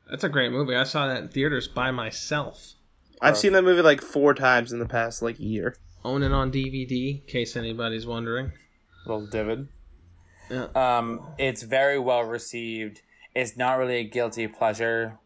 That's 0.09 0.25
a 0.25 0.29
great 0.31 0.51
movie. 0.51 0.75
I 0.75 0.85
saw 0.85 1.07
that 1.09 1.23
in 1.23 1.29
theaters 1.29 1.69
by 1.69 1.91
myself. 1.91 2.73
I've 3.21 3.37
seen 3.39 3.53
that 3.53 3.63
movie 3.65 3.83
like 3.83 4.01
four 4.03 4.35
times 4.35 4.73
in 4.73 4.79
the 4.79 4.87
past 4.87 5.21
like 5.23 5.39
year. 5.39 5.77
Own 6.05 6.23
it 6.23 6.33
on 6.33 6.51
DVD, 6.53 7.21
in 7.21 7.27
case 7.27 7.57
anybody's 7.57 8.07
wondering. 8.07 8.53
Little 9.07 9.27
David. 9.27 9.69
Yeah. 10.51 10.67
Um, 10.75 11.27
it's 11.39 11.63
very 11.63 11.99
well 11.99 12.23
received. 12.23 13.01
It's 13.35 13.57
not 13.57 13.79
really 13.79 13.97
a 13.97 14.05
guilty 14.05 14.47
pleasure. 14.47 15.19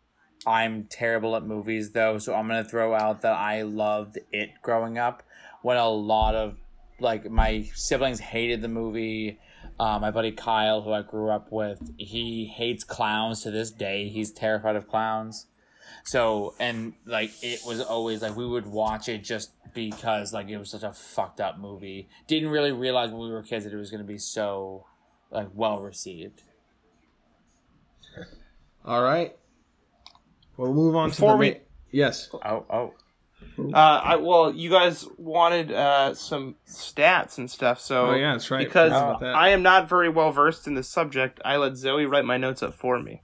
I'm 0.47 0.85
terrible 0.85 1.37
at 1.37 1.45
movies 1.45 1.91
though, 1.91 2.19
so 2.19 2.35
I'm 2.35 2.47
gonna 2.49 2.65
throw 2.65 2.95
out 2.95 3.23
that 3.23 3.35
I 3.35 3.63
loved 3.63 4.19
it 4.33 4.51
growing 4.63 4.99
up. 4.99 5.23
When 5.63 5.77
a 5.77 5.89
lot 5.89 6.35
of 6.35 6.57
like 7.01 7.31
my 7.31 7.69
siblings 7.75 8.21
hated 8.21 8.63
the 8.63 8.69
movie. 8.69 9.39
Uh, 9.79 9.99
my 10.01 10.11
buddy 10.11 10.33
Kyle, 10.33 10.83
who 10.83 10.93
I 10.93 11.03
grew 11.03 11.31
up 11.31 11.53
with, 11.53 11.93
he 11.97 12.47
hates 12.47 12.83
clowns 12.83 13.43
to 13.43 13.51
this 13.51 13.71
day. 13.71 14.09
He's 14.09 14.33
terrified 14.33 14.75
of 14.75 14.89
clowns. 14.89 15.47
So 16.05 16.55
and 16.59 16.95
like 17.07 17.31
it 17.43 17.61
was 17.67 17.81
always 17.81 18.23
like 18.23 18.37
we 18.37 18.47
would 18.47 18.67
watch 18.67 19.09
it 19.09 19.23
just 19.23 19.51
because 19.75 20.33
like 20.33 20.49
it 20.49 20.59
was 20.59 20.71
such 20.71 20.83
a 20.83 20.93
fucked 20.93 21.41
up 21.41 21.59
movie. 21.59 22.09
Didn't 22.27 22.49
really 22.51 22.73
realize 22.73 23.11
when 23.11 23.21
we 23.21 23.31
were 23.31 23.43
kids 23.43 23.65
that 23.65 23.73
it 23.73 23.77
was 23.77 23.91
gonna 23.91 24.05
be 24.05 24.19
so 24.19 24.87
like 25.31 25.49
well 25.55 25.81
received. 25.81 26.43
All 28.85 29.03
right. 29.03 29.37
We'll 30.59 30.75
move 30.75 30.95
on 30.97 31.09
Before 31.09 31.33
to 31.33 31.37
the 31.37 31.39
we- 31.39 31.51
ma- 31.53 31.57
yes. 31.91 32.29
Oh 32.35 32.67
oh. 32.69 32.95
Uh, 33.59 33.77
I 33.77 34.17
well, 34.17 34.53
you 34.55 34.69
guys 34.71 35.07
wanted 35.17 35.73
uh 35.73 36.15
some 36.15 36.57
stats 36.69 37.39
and 37.39 37.51
stuff, 37.51 37.81
so 37.81 38.11
Oh 38.11 38.15
yeah, 38.15 38.33
that's 38.33 38.51
right. 38.51 38.67
because 38.67 38.91
that. 38.93 39.35
I 39.35 39.49
am 39.51 39.63
not 39.63 39.89
very 39.89 40.09
well 40.09 40.31
versed 40.33 40.67
in 40.67 40.75
this 40.75 40.89
subject, 40.89 41.41
I 41.45 41.57
let 41.57 41.77
Zoe 41.77 42.05
write 42.05 42.25
my 42.25 42.37
notes 42.37 42.63
up 42.63 42.75
for 42.75 43.01
me. 43.01 43.23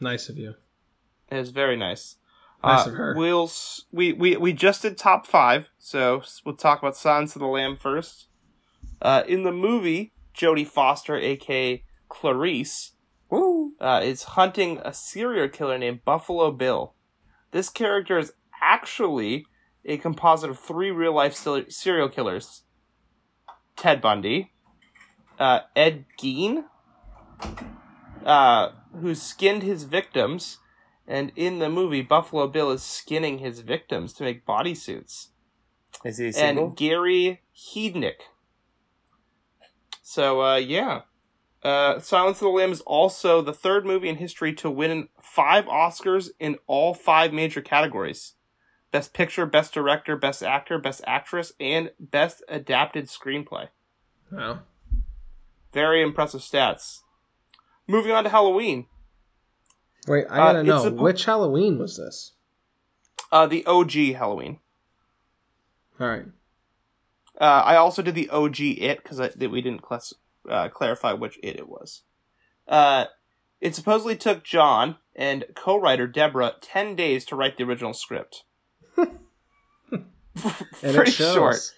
nice 0.00 0.28
of 0.28 0.36
you. 0.38 0.54
It 1.30 1.36
was 1.36 1.50
very 1.50 1.76
nice. 1.76 2.16
Nice 2.62 2.86
Uh, 2.86 2.90
of 2.90 2.96
her. 2.96 3.14
We'll 3.16 3.50
we 3.92 4.12
we 4.12 4.36
we 4.36 4.52
just 4.52 4.82
did 4.82 4.98
top 4.98 5.26
five, 5.26 5.70
so 5.78 6.22
we'll 6.44 6.56
talk 6.56 6.78
about 6.80 6.96
Silence 6.96 7.34
of 7.34 7.40
the 7.40 7.46
Lamb 7.48 7.76
first. 7.76 8.26
Uh, 9.00 9.22
in 9.26 9.42
the 9.42 9.52
movie, 9.52 10.12
Jodie 10.36 10.66
Foster, 10.66 11.16
aka 11.16 11.82
Clarice, 12.08 12.92
Woo. 13.32 13.72
uh, 13.80 14.02
is 14.04 14.22
hunting 14.24 14.78
a 14.84 14.92
serial 14.92 15.48
killer 15.48 15.78
named 15.78 16.04
Buffalo 16.04 16.50
Bill. 16.50 16.94
This 17.50 17.70
character 17.70 18.18
is 18.18 18.32
actually 18.60 19.46
a 19.86 19.96
composite 19.96 20.50
of 20.50 20.58
three 20.58 20.90
real 20.90 21.14
life 21.14 21.34
serial 21.34 22.10
killers 22.10 22.62
Ted 23.74 24.02
Bundy, 24.02 24.52
uh, 25.38 25.60
Ed 25.74 26.04
Gein, 26.20 26.64
uh, 28.24 28.72
who 29.00 29.14
skinned 29.14 29.62
his 29.62 29.84
victims, 29.84 30.58
and 31.08 31.32
in 31.34 31.58
the 31.58 31.70
movie, 31.70 32.02
Buffalo 32.02 32.46
Bill 32.48 32.70
is 32.70 32.82
skinning 32.82 33.38
his 33.38 33.60
victims 33.60 34.12
to 34.14 34.24
make 34.24 34.46
bodysuits 34.46 35.28
Is 36.04 36.18
he 36.18 36.32
single? 36.32 36.66
and 36.66 36.76
Gary 36.76 37.40
Heidnik. 37.56 38.20
So 40.02 40.42
uh, 40.42 40.56
yeah, 40.56 41.02
uh, 41.62 41.98
Silence 42.00 42.38
of 42.38 42.44
the 42.44 42.48
Lambs 42.48 42.78
is 42.78 42.82
also 42.82 43.40
the 43.42 43.52
third 43.52 43.86
movie 43.86 44.08
in 44.08 44.16
history 44.16 44.52
to 44.54 44.70
win 44.70 45.08
five 45.20 45.64
Oscars 45.66 46.30
in 46.40 46.58
all 46.66 46.92
five 46.94 47.32
major 47.32 47.60
categories: 47.60 48.34
Best 48.90 49.12
Picture, 49.14 49.46
Best 49.46 49.72
Director, 49.72 50.16
Best 50.16 50.42
Actor, 50.42 50.78
Best 50.78 51.02
Actress, 51.06 51.52
and 51.60 51.90
Best 52.00 52.42
Adapted 52.48 53.06
Screenplay. 53.06 53.68
Wow. 54.30 54.60
Very 55.72 56.02
impressive 56.02 56.40
stats. 56.40 57.00
Moving 57.86 58.12
on 58.12 58.24
to 58.24 58.30
Halloween, 58.30 58.86
Wait, 60.08 60.26
I 60.28 60.34
Uh, 60.40 60.52
gotta 60.52 60.58
it's 60.60 60.66
know 60.68 60.84
a- 60.86 60.90
which 60.90 61.24
Halloween 61.26 61.78
was 61.78 61.96
this? 61.96 62.32
uh, 63.30 63.46
the 63.46 63.64
OG 63.66 64.12
Halloween. 64.14 64.58
All 66.00 66.08
right. 66.08 66.24
Uh, 67.40 67.44
I 67.64 67.76
also 67.76 68.02
did 68.02 68.14
the 68.16 68.28
OG 68.30 68.60
It 68.80 69.02
because 69.02 69.20
I 69.20 69.28
did 69.28 69.50
we 69.52 69.60
didn't 69.62 69.82
class, 69.82 70.12
uh, 70.48 70.68
clarify 70.68 71.12
which 71.12 71.38
It 71.42 71.56
it 71.56 71.68
was. 71.68 72.02
Uh, 72.68 73.06
it 73.60 73.74
supposedly 73.74 74.16
took 74.16 74.44
John 74.44 74.96
and 75.14 75.44
co-writer 75.54 76.06
Deborah 76.06 76.54
ten 76.60 76.96
days 76.96 77.24
to 77.26 77.36
write 77.36 77.56
the 77.56 77.64
original 77.64 77.94
script. 77.94 78.44
And 80.82 80.96
Pretty 80.96 81.10
short. 81.10 81.74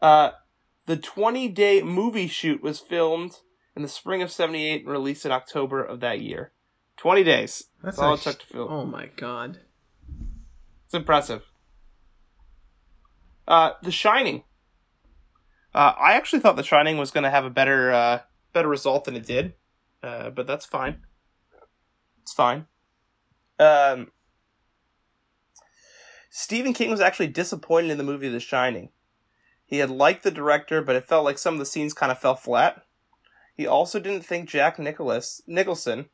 Uh, 0.00 0.30
the 0.86 0.96
twenty-day 0.96 1.82
movie 1.82 2.28
shoot 2.28 2.62
was 2.62 2.80
filmed 2.80 3.38
in 3.76 3.82
the 3.82 3.88
spring 3.88 4.22
of 4.22 4.30
'78 4.30 4.82
and 4.82 4.90
released 4.90 5.26
in 5.26 5.32
October 5.32 5.82
of 5.82 6.00
that 6.00 6.20
year. 6.20 6.52
Twenty 6.96 7.22
days. 7.22 7.64
That's 7.82 7.96
That's 7.96 7.98
all 7.98 8.14
it 8.14 8.20
took 8.20 8.38
to 8.40 8.46
film. 8.46 8.72
Oh 8.72 8.86
my 8.86 9.06
god. 9.16 9.60
It's 10.86 10.94
impressive. 10.94 11.44
Uh, 13.46 13.72
The 13.82 13.90
Shining. 13.92 14.44
Uh, 15.76 15.94
I 16.00 16.14
actually 16.14 16.40
thought 16.40 16.56
The 16.56 16.62
Shining 16.62 16.96
was 16.96 17.10
going 17.10 17.24
to 17.24 17.30
have 17.30 17.44
a 17.44 17.50
better 17.50 17.92
uh, 17.92 18.20
better 18.54 18.68
result 18.68 19.04
than 19.04 19.14
it 19.14 19.26
did, 19.26 19.52
uh, 20.02 20.30
but 20.30 20.46
that's 20.46 20.64
fine. 20.64 21.02
It's 22.22 22.32
fine. 22.32 22.64
Um, 23.58 24.10
Stephen 26.30 26.72
King 26.72 26.90
was 26.90 27.00
actually 27.02 27.26
disappointed 27.26 27.90
in 27.90 27.98
the 27.98 28.04
movie 28.04 28.30
The 28.30 28.40
Shining. 28.40 28.88
He 29.66 29.76
had 29.78 29.90
liked 29.90 30.22
the 30.22 30.30
director, 30.30 30.80
but 30.80 30.96
it 30.96 31.04
felt 31.04 31.26
like 31.26 31.36
some 31.36 31.52
of 31.52 31.58
the 31.58 31.66
scenes 31.66 31.92
kind 31.92 32.10
of 32.10 32.18
fell 32.18 32.36
flat. 32.36 32.82
He 33.54 33.66
also 33.66 34.00
didn't 34.00 34.24
think 34.24 34.48
Jack 34.48 34.78
Nicholas 34.78 35.42
Nicholson 35.46 36.06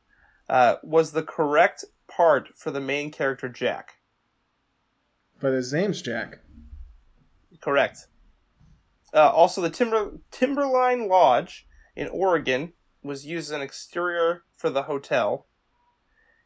uh, 0.49 0.75
was 0.83 1.13
the 1.13 1.23
correct 1.23 1.85
part 2.09 2.49
for 2.57 2.69
the 2.69 2.81
main 2.81 3.11
character 3.11 3.47
Jack. 3.47 3.93
But 5.39 5.53
his 5.53 5.71
name's 5.71 6.01
Jack. 6.01 6.39
Correct. 7.61 8.07
Uh, 9.13 9.29
also, 9.29 9.61
the 9.61 9.69
Timber 9.69 10.19
Timberline 10.31 11.07
Lodge 11.07 11.67
in 11.95 12.07
Oregon 12.07 12.73
was 13.03 13.25
used 13.25 13.49
as 13.49 13.55
an 13.55 13.61
exterior 13.61 14.43
for 14.55 14.69
the 14.69 14.83
hotel. 14.83 15.47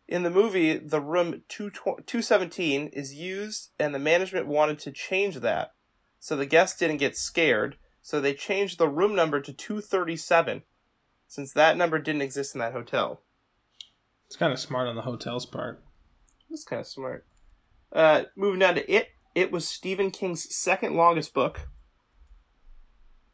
In 0.08 0.24
the 0.24 0.30
movie, 0.30 0.78
the 0.78 1.02
room 1.02 1.44
217 1.50 2.88
is 2.88 3.14
used, 3.14 3.72
and 3.80 3.94
the 3.94 4.00
management 4.00 4.48
wanted 4.48 4.80
to 4.80 4.92
change 4.92 5.36
that 5.36 5.74
so 6.20 6.36
the 6.36 6.46
guests 6.46 6.78
didn't 6.78 6.98
get 6.98 7.18
scared, 7.18 7.78
so 8.02 8.20
they 8.20 8.34
changed 8.34 8.78
the 8.78 8.90
room 8.90 9.16
number 9.16 9.40
to 9.40 9.54
237, 9.54 10.64
since 11.28 11.54
that 11.54 11.78
number 11.78 12.00
didn't 12.00 12.22
exist 12.22 12.56
in 12.56 12.60
that 12.60 12.74
hotel. 12.74 13.22
It's 14.26 14.36
kind 14.36 14.52
of 14.52 14.60
smart 14.60 14.88
on 14.88 14.96
the 14.96 15.04
hotel's 15.04 15.46
part. 15.46 15.84
It's 16.50 16.64
kind 16.64 16.80
of 16.80 16.88
smart. 16.88 17.26
Uh, 17.94 18.24
moving 18.36 18.60
down 18.60 18.76
to 18.76 18.92
It. 18.92 19.10
It 19.36 19.52
was 19.52 19.68
Stephen 19.68 20.12
King's 20.12 20.54
second 20.54 20.96
longest 20.96 21.34
book. 21.34 21.70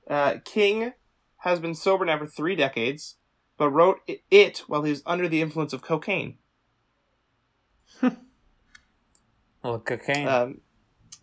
Uh, 0.10 0.36
King 0.44 0.94
has 1.38 1.60
been 1.60 1.76
sober 1.76 2.06
now 2.06 2.18
for 2.18 2.28
three 2.28 2.56
decades, 2.56 3.16
but 3.58 3.70
wrote 3.70 4.00
it 4.30 4.64
while 4.68 4.84
he 4.84 4.92
was 4.92 5.04
under 5.06 5.28
the 5.28 5.42
influence 5.42 5.74
of 5.74 5.82
cocaine. 5.82 6.38
Well, 9.64 9.80
cocaine. 9.80 10.28
Um, 10.28 10.62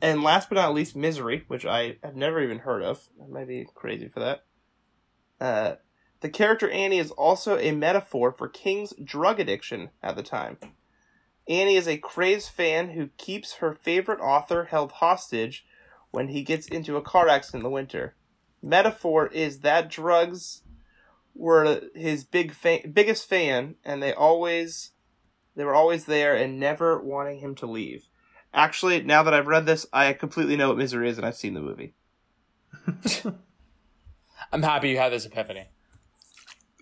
and 0.00 0.22
last 0.22 0.48
but 0.48 0.54
not 0.54 0.72
least, 0.72 0.96
Misery, 0.96 1.44
which 1.48 1.66
I 1.66 1.96
have 2.02 2.16
never 2.16 2.42
even 2.42 2.60
heard 2.60 2.82
of. 2.82 3.06
I 3.22 3.26
might 3.28 3.48
be 3.48 3.66
crazy 3.74 4.08
for 4.08 4.20
that. 4.20 4.44
Uh, 5.40 5.76
the 6.20 6.30
character 6.30 6.70
Annie 6.70 6.98
is 6.98 7.10
also 7.10 7.58
a 7.58 7.72
metaphor 7.72 8.32
for 8.32 8.48
King's 8.48 8.94
drug 9.02 9.40
addiction 9.40 9.90
at 10.02 10.16
the 10.16 10.22
time. 10.22 10.56
Annie 11.48 11.76
is 11.76 11.88
a 11.88 11.98
crazed 11.98 12.50
fan 12.50 12.90
who 12.90 13.08
keeps 13.18 13.54
her 13.54 13.74
favorite 13.74 14.20
author 14.20 14.64
held 14.64 14.92
hostage 14.92 15.66
when 16.10 16.28
he 16.28 16.42
gets 16.42 16.66
into 16.66 16.96
a 16.96 17.02
car 17.02 17.28
accident 17.28 17.60
in 17.60 17.64
the 17.64 17.70
winter. 17.70 18.14
Metaphor 18.62 19.26
is 19.28 19.61
that 19.61 19.90
drugs 19.90 20.62
were 21.34 21.82
his 21.94 22.24
big 22.24 22.52
fa- 22.52 22.86
biggest 22.92 23.28
fan, 23.28 23.76
and 23.84 24.02
they 24.02 24.12
always 24.12 24.90
they 25.56 25.64
were 25.64 25.74
always 25.74 26.04
there 26.04 26.34
and 26.34 26.58
never 26.61 27.00
wanting 27.00 27.40
him 27.40 27.54
to 27.56 27.66
leave. 27.66 28.08
Actually, 28.52 29.00
now 29.02 29.22
that 29.22 29.32
I've 29.34 29.46
read 29.46 29.66
this, 29.66 29.86
I 29.92 30.12
completely 30.12 30.56
know 30.56 30.68
what 30.68 30.78
misery 30.78 31.08
is, 31.08 31.16
and 31.18 31.26
I've 31.26 31.36
seen 31.36 31.54
the 31.54 31.61
movie. 31.61 31.94
I'm 34.52 34.62
happy 34.62 34.90
you 34.90 34.98
had 34.98 35.12
this 35.12 35.26
epiphany. 35.26 35.66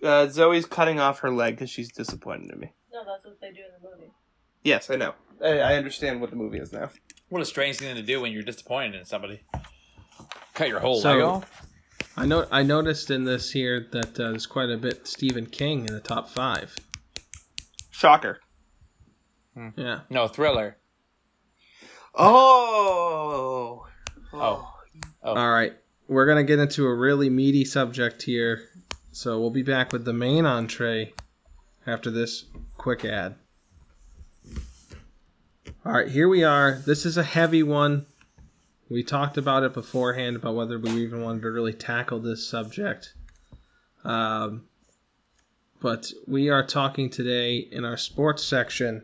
Uh, 0.01 0.27
Zoe's 0.27 0.65
cutting 0.65 0.99
off 0.99 1.19
her 1.19 1.29
leg 1.31 1.55
because 1.55 1.69
she's 1.69 1.91
disappointed 1.91 2.51
in 2.51 2.59
me. 2.59 2.73
No, 2.91 3.03
that's 3.05 3.25
what 3.25 3.39
they 3.41 3.51
do 3.51 3.59
in 3.59 3.81
the 3.81 3.89
movie. 3.89 4.11
Yes, 4.63 4.89
I 4.89 4.95
know. 4.95 5.13
I, 5.43 5.59
I 5.59 5.75
understand 5.75 6.21
what 6.21 6.29
the 6.31 6.35
movie 6.35 6.57
is 6.57 6.71
now. 6.73 6.89
What 7.29 7.41
a 7.41 7.45
strange 7.45 7.77
thing 7.77 7.95
to 7.95 8.01
do 8.01 8.21
when 8.21 8.31
you're 8.31 8.43
disappointed 8.43 8.95
in 8.95 9.05
somebody. 9.05 9.41
Cut 10.53 10.67
your 10.69 10.79
whole 10.79 10.99
So- 11.01 11.11
leg 11.13 11.21
off. 11.21 11.65
I 12.17 12.25
know. 12.25 12.45
I 12.51 12.63
noticed 12.63 13.11
in 13.11 13.23
this 13.23 13.51
here 13.51 13.87
that 13.91 14.19
uh, 14.19 14.31
there's 14.31 14.45
quite 14.45 14.69
a 14.69 14.77
bit 14.77 15.07
Stephen 15.07 15.45
King 15.45 15.85
in 15.87 15.93
the 15.93 15.99
top 15.99 16.29
five. 16.29 16.75
Shocker. 17.91 18.39
Yeah. 19.75 20.01
No 20.09 20.27
thriller. 20.27 20.77
Oh. 22.15 23.85
Oh. 24.33 24.73
Oh. 25.23 25.33
All 25.33 25.51
right. 25.51 25.73
We're 26.07 26.25
gonna 26.25 26.43
get 26.43 26.59
into 26.59 26.85
a 26.85 26.93
really 26.93 27.29
meaty 27.29 27.65
subject 27.65 28.23
here, 28.23 28.63
so 29.11 29.39
we'll 29.39 29.51
be 29.51 29.63
back 29.63 29.93
with 29.93 30.05
the 30.05 30.13
main 30.13 30.45
entree 30.45 31.13
after 31.85 32.09
this 32.09 32.45
quick 32.77 33.05
ad. 33.05 33.35
All 35.85 35.93
right, 35.93 36.07
here 36.07 36.27
we 36.27 36.43
are. 36.43 36.81
This 36.85 37.05
is 37.05 37.17
a 37.17 37.23
heavy 37.23 37.63
one. 37.63 38.05
We 38.89 39.03
talked 39.03 39.37
about 39.37 39.63
it 39.63 39.73
beforehand 39.73 40.35
about 40.35 40.55
whether 40.55 40.79
we 40.79 40.89
even 41.03 41.21
wanted 41.21 41.43
to 41.43 41.51
really 41.51 41.73
tackle 41.73 42.19
this 42.19 42.47
subject. 42.47 43.13
Um, 44.03 44.63
but 45.79 46.11
we 46.27 46.49
are 46.49 46.65
talking 46.65 47.09
today 47.09 47.57
in 47.57 47.85
our 47.85 47.97
sports 47.97 48.43
section 48.43 49.03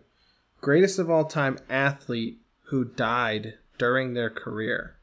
greatest 0.66 0.98
of 0.98 1.12
all 1.12 1.26
time 1.26 1.60
athlete 1.70 2.42
who 2.64 2.84
died 2.84 3.54
during 3.78 4.14
their 4.14 4.32
career. 4.32 4.96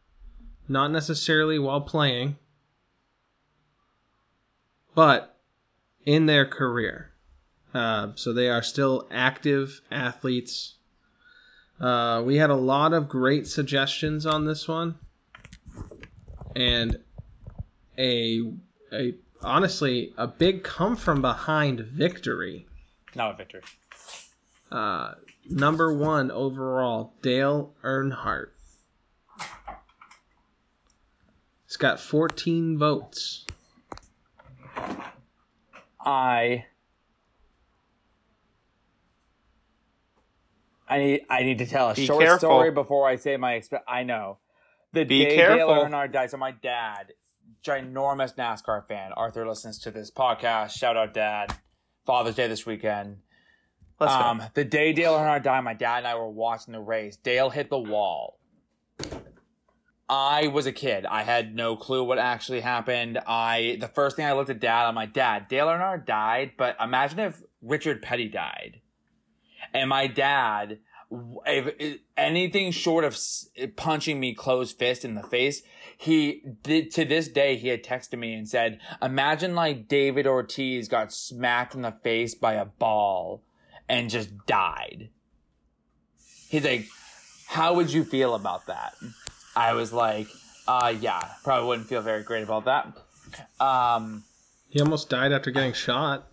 Not 0.69 0.91
necessarily 0.91 1.59
while 1.59 1.83
playing, 1.83 2.37
but 4.95 5.39
in 6.05 6.27
their 6.27 6.47
career. 6.47 7.13
Uh, 7.73 8.13
so 8.17 8.33
they 8.33 8.49
are 8.49 8.63
still 8.63 9.07
active 9.11 9.81
athletes. 9.91 10.75
Uh, 11.81 12.23
we 12.25 12.37
had 12.37 12.51
a 12.51 12.57
lot 12.57 12.93
of 12.93 13.09
great 13.09 13.47
suggestions 13.47 14.27
on 14.27 14.45
this 14.45 14.69
one, 14.69 14.95
and 16.55 16.99
a 17.99 18.53
a 18.93 19.15
honestly 19.43 20.13
a 20.17 20.27
big 20.27 20.63
come 20.63 20.97
from 20.97 21.21
behind 21.23 21.81
victory. 21.81 22.67
Not 23.15 23.35
a 23.35 23.37
victory. 23.37 23.63
Uh, 24.71 25.15
number 25.49 25.93
one 25.93 26.31
overall, 26.31 27.15
Dale 27.21 27.75
Earnhardt. 27.83 28.51
It's 31.67 31.77
got 31.77 32.01
14 32.01 32.79
votes. 32.79 33.47
I 36.05 36.67
I 40.93 40.99
need 40.99 41.21
I 41.31 41.43
need 41.43 41.59
to 41.59 41.67
tell 41.67 41.91
a 41.91 41.95
Be 41.95 42.07
short 42.07 42.21
careful. 42.23 42.39
story 42.51 42.71
before 42.71 43.09
I 43.09 43.17
say 43.17 43.37
my 43.37 43.53
exp- 43.55 43.81
I 43.89 44.03
know. 44.03 44.39
The 44.93 45.05
Be 45.05 45.25
day 45.25 45.37
careful. 45.37 45.75
Dale 45.75 45.85
Earnhardt 45.87 46.13
died, 46.13 46.31
so 46.31 46.37
my 46.37 46.51
dad, 46.51 47.13
ginormous 47.65 48.35
NASCAR 48.37 48.87
fan. 48.87 49.13
Arthur 49.13 49.49
listens 49.49 49.79
to 49.81 49.91
this 49.91 50.11
podcast. 50.11 50.73
Shout 50.73 50.97
out, 50.97 51.15
Dad. 51.15 51.55
Father's 52.05 52.35
Day 52.35 52.47
this 52.49 52.67
weekend. 52.67 53.19
Let's 53.99 54.13
go. 54.15 54.21
Um, 54.21 54.43
the 54.55 54.65
day 54.65 54.93
Dale 54.93 55.15
Earnhardt 55.15 55.45
died, 55.45 55.61
my 55.63 55.75
dad 55.75 55.99
and 55.99 56.07
I 56.07 56.15
were 56.17 56.29
watching 56.29 56.73
the 56.73 56.81
race. 56.81 57.17
Dale 57.17 57.49
hit 57.51 57.71
the 57.71 57.79
wall. 57.79 58.39
I 60.11 60.49
was 60.49 60.67
a 60.67 60.73
kid. 60.73 61.07
I 61.07 61.23
had 61.23 61.55
no 61.55 61.75
clue 61.75 62.05
what 62.05 62.19
actually 62.19 62.61
happened. 62.61 63.19
I 63.27 63.79
the 63.81 63.89
first 63.89 64.17
thing 64.17 64.27
I 64.27 64.33
looked 64.35 64.51
at 64.51 64.61
dad, 64.61 64.85
I'm 64.87 64.95
like, 64.95 65.15
Dad, 65.15 65.49
Dale 65.49 65.69
Earnhardt 65.69 66.05
died, 66.05 66.53
but 66.59 66.77
imagine 66.79 67.19
if 67.21 67.41
Richard 67.63 68.03
Petty 68.03 68.29
died. 68.29 68.82
And 69.75 69.89
my 69.89 70.07
dad, 70.07 70.79
if, 71.47 71.99
anything 72.17 72.71
short 72.73 73.05
of 73.05 73.19
punching 73.77 74.19
me 74.21 74.35
closed 74.35 74.79
fist 74.79 75.05
in 75.05 75.15
the 75.15 75.23
face, 75.23 75.63
he 75.97 76.43
did 76.63 76.91
to 76.93 77.05
this 77.05 77.29
day 77.29 77.57
he 77.57 77.69
had 77.69 77.85
texted 77.85 78.19
me 78.19 78.35
and 78.35 78.49
said, 78.49 78.81
"Imagine 79.01 79.55
like 79.55 79.89
David 79.89 80.27
Ortiz 80.27 80.89
got 80.89 81.13
smacked 81.13 81.75
in 81.75 81.83
the 81.83 81.93
face 82.03 82.35
by 82.35 82.55
a 82.55 82.65
ball 82.65 83.43
and 83.89 84.11
just 84.11 84.47
died." 84.47 85.11
He's 86.49 86.65
like, 86.65 86.87
"How 87.47 87.75
would 87.75 87.93
you 87.93 88.05
feel 88.05 88.35
about 88.35 88.67
that?" 88.67 88.95
I 89.55 89.75
was 89.75 89.93
like, 89.93 90.29
"Uh, 90.67 90.95
yeah, 91.01 91.21
probably 91.45 91.69
wouldn't 91.69 91.89
feel 91.89 92.03
very 92.03 92.23
great 92.23 92.43
about 92.43 92.65
that." 92.65 92.93
Um, 93.61 94.25
He 94.71 94.81
almost 94.81 95.09
died 95.09 95.33
after 95.33 95.51
getting 95.51 95.73
shot. 95.73 96.27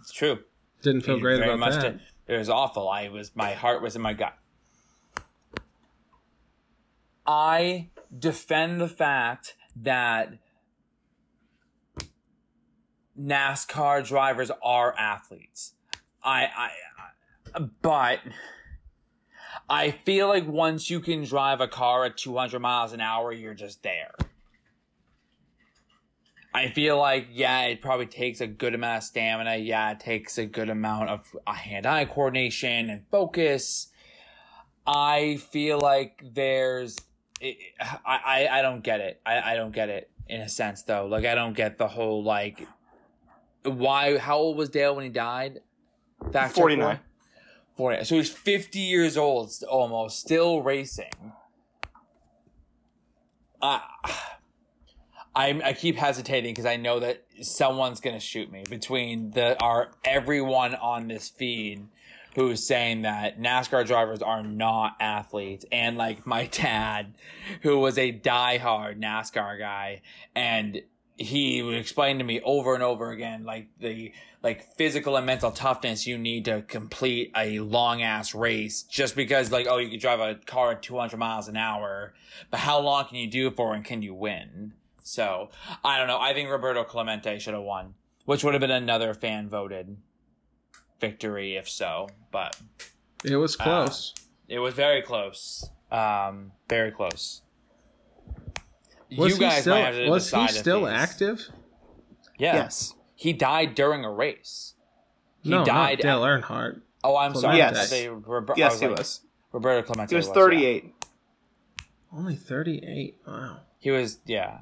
it's 0.00 0.12
true. 0.12 0.40
Didn't 0.82 1.02
feel 1.02 1.18
great 1.20 1.40
about 1.42 1.70
that. 1.72 1.80
did. 1.80 2.00
It 2.30 2.38
was 2.38 2.48
awful. 2.48 2.88
I 2.88 3.08
was 3.08 3.34
my 3.34 3.54
heart 3.54 3.82
was 3.82 3.96
in 3.96 4.02
my 4.02 4.12
gut. 4.12 4.36
I 7.26 7.88
defend 8.16 8.80
the 8.80 8.86
fact 8.86 9.56
that 9.74 10.38
NASCAR 13.20 14.06
drivers 14.06 14.52
are 14.62 14.94
athletes. 14.96 15.74
I, 16.22 16.70
I, 17.54 17.68
but 17.82 18.20
I 19.68 19.90
feel 19.90 20.28
like 20.28 20.46
once 20.46 20.88
you 20.88 21.00
can 21.00 21.24
drive 21.24 21.60
a 21.60 21.66
car 21.66 22.04
at 22.04 22.16
200 22.16 22.60
miles 22.60 22.92
an 22.92 23.00
hour, 23.00 23.32
you're 23.32 23.54
just 23.54 23.82
there. 23.82 24.12
I 26.52 26.68
feel 26.68 26.98
like, 26.98 27.28
yeah, 27.30 27.62
it 27.66 27.80
probably 27.80 28.06
takes 28.06 28.40
a 28.40 28.46
good 28.46 28.74
amount 28.74 28.98
of 28.98 29.04
stamina. 29.04 29.56
Yeah, 29.56 29.92
it 29.92 30.00
takes 30.00 30.36
a 30.36 30.46
good 30.46 30.68
amount 30.68 31.08
of 31.10 31.24
uh, 31.46 31.52
hand-eye 31.52 32.06
coordination 32.06 32.90
and 32.90 33.04
focus. 33.10 33.88
I 34.86 35.36
feel 35.50 35.78
like 35.78 36.24
there's, 36.34 36.96
I, 37.40 37.58
I, 38.04 38.48
I 38.50 38.62
don't 38.62 38.82
get 38.82 39.00
it. 39.00 39.20
I, 39.24 39.52
I 39.52 39.54
don't 39.56 39.72
get 39.72 39.88
it 39.90 40.10
in 40.28 40.40
a 40.40 40.48
sense 40.48 40.82
though. 40.82 41.06
Like, 41.06 41.24
I 41.24 41.36
don't 41.36 41.54
get 41.54 41.78
the 41.78 41.86
whole, 41.86 42.24
like, 42.24 42.66
why, 43.62 44.18
how 44.18 44.38
old 44.38 44.56
was 44.56 44.70
Dale 44.70 44.96
when 44.96 45.04
he 45.04 45.10
died? 45.10 45.60
Check 46.32 46.50
49. 46.52 46.96
for- 46.96 47.02
49. 47.76 48.04
So 48.04 48.16
he's 48.16 48.28
50 48.30 48.78
years 48.80 49.16
old 49.16 49.52
almost, 49.68 50.18
still 50.18 50.62
racing. 50.62 51.12
Uh, 53.62 53.80
I 55.40 55.60
I 55.64 55.72
keep 55.72 55.96
hesitating 55.96 56.52
because 56.52 56.66
I 56.66 56.76
know 56.76 57.00
that 57.00 57.24
someone's 57.40 58.00
gonna 58.00 58.20
shoot 58.20 58.52
me 58.52 58.64
between 58.68 59.30
the 59.30 59.58
our 59.62 59.90
everyone 60.04 60.74
on 60.74 61.08
this 61.08 61.30
feed 61.30 61.86
who's 62.34 62.64
saying 62.64 63.02
that 63.02 63.40
NASCAR 63.40 63.86
drivers 63.86 64.22
are 64.22 64.42
not 64.42 64.96
athletes, 65.00 65.64
and 65.72 65.96
like 65.96 66.26
my 66.26 66.46
dad, 66.52 67.14
who 67.62 67.78
was 67.78 67.96
a 67.96 68.12
diehard 68.12 69.00
NASCAR 69.00 69.58
guy, 69.58 70.02
and 70.34 70.82
he 71.16 71.62
would 71.62 71.74
explain 71.74 72.18
to 72.18 72.24
me 72.24 72.40
over 72.42 72.74
and 72.74 72.82
over 72.82 73.10
again 73.10 73.44
like 73.44 73.68
the 73.78 74.10
like 74.42 74.62
physical 74.76 75.18
and 75.18 75.26
mental 75.26 75.50
toughness 75.50 76.06
you 76.06 76.16
need 76.16 76.46
to 76.46 76.62
complete 76.62 77.30
a 77.36 77.58
long 77.58 78.00
ass 78.00 78.34
race 78.34 78.84
just 78.84 79.14
because 79.14 79.52
like 79.52 79.66
oh 79.68 79.76
you 79.76 79.90
can 79.90 79.98
drive 79.98 80.18
a 80.18 80.34
car 80.46 80.70
at 80.72 80.82
200 80.82 81.18
miles 81.18 81.46
an 81.46 81.58
hour 81.58 82.14
but 82.50 82.60
how 82.60 82.80
long 82.80 83.04
can 83.04 83.18
you 83.18 83.26
do 83.26 83.48
it 83.48 83.54
for 83.54 83.74
and 83.74 83.84
can 83.84 84.00
you 84.00 84.14
win 84.14 84.72
so 85.02 85.50
I 85.84 85.98
don't 85.98 86.06
know. 86.08 86.18
I 86.20 86.32
think 86.34 86.48
Roberto 86.50 86.84
Clemente 86.84 87.38
should 87.38 87.54
have 87.54 87.62
won, 87.62 87.94
which 88.24 88.42
would 88.44 88.54
have 88.54 88.60
been 88.60 88.70
another 88.70 89.14
fan 89.14 89.48
voted 89.48 89.96
victory 91.00 91.56
if 91.56 91.68
so. 91.68 92.08
But 92.30 92.58
It 93.24 93.36
was 93.36 93.58
Uh, 93.60 93.64
close. 93.64 94.14
it 94.48 94.58
was 94.58 94.74
very 94.74 95.02
close. 95.02 95.68
Um, 95.90 96.52
very 96.68 96.90
close. 96.92 97.42
was 99.16 99.30
you 99.32 99.34
he 99.34 99.40
guys 99.40 99.62
still, 99.62 99.74
might 99.74 99.80
have 99.86 99.94
to 99.96 100.08
was 100.08 100.30
he 100.30 100.36
decide 100.36 100.50
if 100.50 100.56
still 100.60 100.86
he's- 100.86 101.00
active? 101.00 101.48
Yeah. 102.38 102.54
Yes. 102.54 102.94
He 103.16 103.32
died 103.32 103.74
during 103.74 104.04
a 104.04 104.10
race. 104.10 104.74
He 105.42 105.50
no, 105.50 105.64
died. 105.64 105.98
not 105.98 106.02
Dale 106.02 106.24
at- 106.24 106.42
Earnhardt. 106.42 106.80
oh, 107.04 107.16
I'm 107.16 107.34
sorry. 107.34 107.56
Clemente. 107.58 107.80
I 107.80 107.84
say 107.84 108.06
Rober- 108.06 108.50
I 108.50 108.54
Yes, 108.56 108.72
was 108.72 108.80
he 108.80 108.86
like- 108.88 108.98
was. 108.98 109.20
Roberto 109.52 109.82
Clemente. 109.86 110.12
He 110.14 110.16
was 110.16 110.28
yeah. 110.28 110.32
38. 110.34 110.94
Only 112.12 112.36
38. 112.36 113.16
Wow. 113.26 113.60
He 113.78 113.90
was. 113.90 114.18
Yeah. 114.26 114.60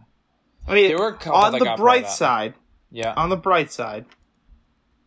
I 0.68 0.74
mean, 0.74 0.88
There 0.88 0.98
were 0.98 1.08
a 1.08 1.12
couple 1.16 1.34
on 1.34 1.52
that 1.52 1.58
the 1.60 1.64
got 1.64 1.78
bright 1.78 2.08
side, 2.08 2.54
Yeah. 2.90 3.14
on 3.16 3.28
the 3.30 3.36
bright 3.36 3.70
side, 3.72 4.04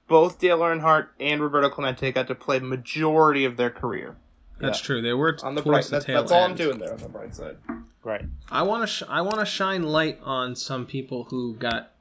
both 0.08 0.40
Dale 0.40 0.60
Earnhardt 0.60 1.08
and 1.20 1.42
Roberto 1.42 1.70
Clemente 1.70 2.12
got 2.12 2.28
to 2.28 2.36
play 2.36 2.60
majority 2.60 3.46
of 3.46 3.58
their 3.58 3.70
career. 3.70 4.18
That's 4.60 4.80
Yeah. 4.82 4.86
true. 4.86 5.02
They 5.02 5.14
were 5.14 5.38
On 5.44 5.56
the 5.56 5.62
bright, 5.62 5.72
towards 5.84 5.90
that's, 5.90 6.06
tail 6.06 6.20
that's 6.22 6.32
all 6.32 6.44
I'm 6.44 6.56
doing 6.56 6.78
there 6.80 6.92
on 6.92 6.98
the 7.00 7.10
bright 7.10 7.34
side. 7.36 7.58
Right. 8.04 8.26
I 8.50 8.64
want 8.64 8.84
to 8.84 8.88
sh- 8.88 9.04
I 9.08 9.22
want 9.22 9.40
to 9.40 9.46
shine 9.46 9.84
light 9.84 10.20
on 10.24 10.56
some 10.56 10.86
people 10.86 11.26
who 11.26 11.56
got 11.56 11.92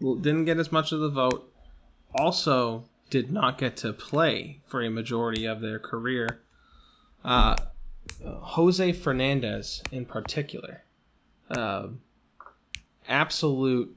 didn't 0.00 0.44
get 0.46 0.58
as 0.58 0.72
much 0.72 0.92
of 0.92 1.00
the 1.00 1.10
vote. 1.10 1.52
Also, 2.14 2.84
did 3.10 3.30
not 3.30 3.58
get 3.58 3.76
to 3.78 3.92
play 3.92 4.60
for 4.66 4.80
a 4.82 4.88
majority 4.88 5.44
of 5.46 5.60
their 5.60 5.78
career. 5.78 6.40
Uh, 7.24 7.56
Jose 8.24 8.92
Fernandez, 8.92 9.82
in 9.92 10.04
particular, 10.06 10.82
Um 11.50 12.00
absolute 13.10 13.94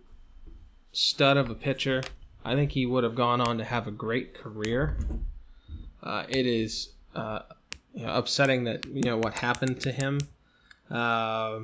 stud 0.91 1.38
of 1.38 1.49
a 1.49 1.55
pitcher. 1.55 2.03
I 2.43 2.55
think 2.55 2.72
he 2.72 2.86
would 2.86 3.03
have 3.03 3.16
gone 3.16 3.39
on 3.39 3.59
to 3.59 3.64
have 3.64 3.88
a 3.88 3.91
great 3.91 4.34
career. 4.34 4.97
Uh, 6.01 6.26
it 6.28 6.45
is 6.45 6.89
uh, 7.16 7.39
you 7.93 8.05
know, 8.05 8.14
upsetting 8.14 8.66
that 8.66 8.86
you 8.86 9.03
know 9.03 9.18
what 9.18 9.34
happened 9.34 9.82
to 9.82 9.91
him. 9.91 10.20
Uh, 10.91 11.59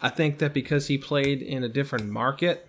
I 0.00 0.10
think 0.10 0.38
that 0.38 0.54
because 0.54 0.86
he 0.86 0.98
played 0.98 1.42
in 1.42 1.64
a 1.64 1.68
different 1.68 2.08
market, 2.08 2.68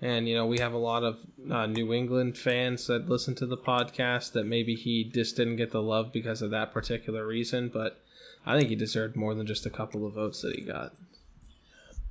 and 0.00 0.28
you 0.28 0.34
know 0.34 0.46
we 0.46 0.60
have 0.60 0.72
a 0.72 0.78
lot 0.78 1.02
of 1.02 1.18
uh, 1.50 1.66
New 1.66 1.92
England 1.92 2.38
fans 2.38 2.86
that 2.86 3.08
listen 3.08 3.34
to 3.36 3.46
the 3.46 3.56
podcast, 3.56 4.32
that 4.32 4.46
maybe 4.46 4.74
he 4.74 5.04
just 5.04 5.36
didn't 5.36 5.56
get 5.56 5.70
the 5.70 5.82
love 5.82 6.12
because 6.12 6.40
of 6.40 6.52
that 6.52 6.72
particular 6.72 7.26
reason. 7.26 7.68
But 7.68 8.00
I 8.46 8.56
think 8.56 8.70
he 8.70 8.76
deserved 8.76 9.16
more 9.16 9.34
than 9.34 9.46
just 9.46 9.66
a 9.66 9.70
couple 9.70 10.06
of 10.06 10.14
votes 10.14 10.42
that 10.42 10.54
he 10.54 10.62
got. 10.62 10.94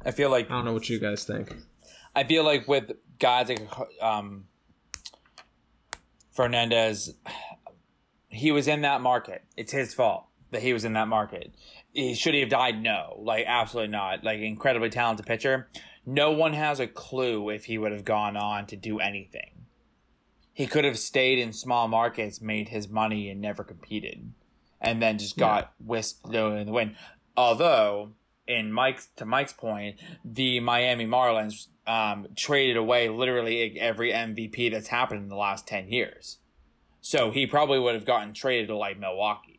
I 0.07 0.11
feel 0.11 0.31
like 0.31 0.49
I 0.49 0.53
don't 0.53 0.63
know 0.63 0.71
what 0.71 0.87
you 0.87 0.99
guys 0.99 1.25
think. 1.25 1.53
I 2.15 2.23
feel 2.23 2.45
like 2.45 2.65
with 2.65 2.93
guys 3.19 3.49
like 3.49 3.67
um, 4.01 4.45
Fernandez, 6.31 7.13
he 8.29 8.53
was 8.53 8.69
in 8.69 8.81
that 8.83 9.01
market. 9.01 9.43
It's 9.57 9.73
his 9.73 9.93
fault 9.93 10.23
that 10.51 10.61
he 10.61 10.71
was 10.71 10.85
in 10.85 10.93
that 10.93 11.09
market. 11.09 11.53
He, 11.91 12.15
should 12.15 12.33
he 12.33 12.39
have 12.39 12.49
died? 12.49 12.81
No, 12.81 13.17
like 13.19 13.43
absolutely 13.47 13.91
not. 13.91 14.23
Like 14.23 14.39
incredibly 14.39 14.89
talented 14.89 15.25
pitcher. 15.25 15.67
No 16.05 16.31
one 16.31 16.53
has 16.53 16.79
a 16.79 16.87
clue 16.87 17.49
if 17.49 17.65
he 17.65 17.77
would 17.77 17.91
have 17.91 18.05
gone 18.05 18.37
on 18.37 18.65
to 18.67 18.77
do 18.77 18.99
anything. 18.99 19.65
He 20.53 20.67
could 20.67 20.85
have 20.85 20.97
stayed 20.97 21.37
in 21.37 21.51
small 21.51 21.89
markets, 21.89 22.39
made 22.39 22.69
his 22.69 22.87
money, 22.87 23.29
and 23.29 23.41
never 23.41 23.63
competed, 23.63 24.31
and 24.79 25.01
then 25.01 25.19
just 25.19 25.37
got 25.37 25.73
whisked 25.85 26.33
in 26.33 26.65
the 26.65 26.71
wind. 26.71 26.95
Although, 27.35 28.13
in 28.47 28.71
Mike's 28.71 29.09
to 29.17 29.25
Mike's 29.25 29.53
point, 29.53 29.97
the 30.23 30.59
Miami 30.59 31.05
Marlins 31.05 31.67
um, 31.85 32.27
traded 32.35 32.77
away 32.77 33.09
literally 33.09 33.79
every 33.79 34.11
MVP 34.11 34.71
that's 34.71 34.87
happened 34.87 35.23
in 35.23 35.29
the 35.29 35.35
last 35.35 35.67
ten 35.67 35.89
years. 35.89 36.39
So 37.01 37.31
he 37.31 37.45
probably 37.47 37.79
would 37.79 37.95
have 37.95 38.05
gotten 38.05 38.33
traded 38.33 38.67
to 38.67 38.75
like 38.75 38.99
Milwaukee 38.99 39.57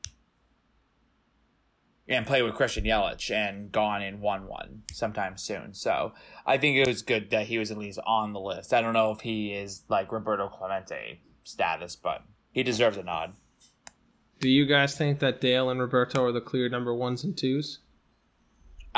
and 2.08 2.26
play 2.26 2.42
with 2.42 2.54
Christian 2.54 2.84
Yelich 2.84 3.30
and 3.30 3.70
gone 3.70 4.02
in 4.02 4.20
one 4.20 4.46
one 4.46 4.82
sometime 4.92 5.36
soon. 5.36 5.74
So 5.74 6.12
I 6.46 6.56
think 6.58 6.76
it 6.76 6.86
was 6.86 7.02
good 7.02 7.30
that 7.30 7.46
he 7.46 7.58
was 7.58 7.70
at 7.70 7.78
least 7.78 7.98
on 8.06 8.32
the 8.32 8.40
list. 8.40 8.72
I 8.72 8.80
don't 8.80 8.94
know 8.94 9.10
if 9.10 9.20
he 9.20 9.52
is 9.52 9.82
like 9.88 10.10
Roberto 10.10 10.48
Clemente 10.48 11.20
status, 11.44 11.96
but 11.96 12.22
he 12.50 12.62
deserves 12.62 12.96
a 12.96 13.02
nod. 13.02 13.34
Do 14.40 14.48
you 14.48 14.66
guys 14.66 14.96
think 14.96 15.18
that 15.18 15.40
Dale 15.40 15.68
and 15.68 15.80
Roberto 15.80 16.24
are 16.24 16.32
the 16.32 16.40
clear 16.40 16.68
number 16.68 16.94
ones 16.94 17.24
and 17.24 17.36
twos? 17.36 17.80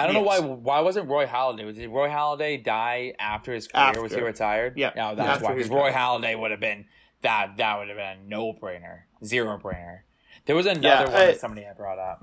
I 0.02 0.06
don't 0.06 0.24
Yes. 0.24 0.40
know 0.40 0.46
why. 0.48 0.54
Why 0.54 0.80
wasn't 0.80 1.08
Roy 1.08 1.26
Halladay? 1.26 1.74
Did 1.74 1.88
Roy 1.90 2.08
Halladay 2.08 2.62
die 2.64 3.14
after 3.18 3.52
his 3.52 3.68
career? 3.68 4.02
Was 4.02 4.14
he 4.14 4.20
retired? 4.20 4.76
Yeah, 4.76 4.92
No, 4.96 5.14
that's 5.14 5.28
after 5.28 5.44
why. 5.44 5.54
Because 5.54 5.70
Roy. 5.70 5.90
Halladay 5.92 6.38
would 6.38 6.50
have 6.50 6.60
been 6.60 6.86
that. 7.22 7.56
That 7.58 7.78
would 7.78 7.88
have 7.88 7.96
been 7.96 8.18
a 8.18 8.28
no 8.28 8.52
brainer, 8.52 9.00
zero 9.24 9.58
brainer. 9.58 10.00
There 10.46 10.56
was 10.56 10.66
another 10.66 10.86
Yeah, 10.88 11.04
one 11.04 11.14
I- 11.14 11.26
that 11.26 11.40
somebody 11.40 11.62
had 11.66 11.76
brought 11.76 11.98
up. 11.98 12.22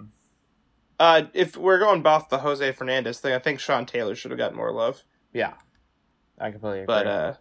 Uh, 0.99 1.23
if 1.33 1.55
we're 1.55 1.77
going 1.79 2.05
off 2.07 2.29
the 2.29 2.39
Jose 2.39 2.71
Fernandez 2.71 3.19
thing, 3.19 3.31
I 3.33 3.37
think 3.39 3.59
Sean 3.59 3.85
Taylor 3.85 4.15
should 4.15 4.31
have 4.31 4.37
gotten 4.39 4.57
more 4.57 4.71
love. 4.71 5.03
Yeah, 5.31 5.53
I 6.39 6.49
completely 6.49 6.79
agree. 6.79 6.87
But 6.87 7.07
uh, 7.07 7.33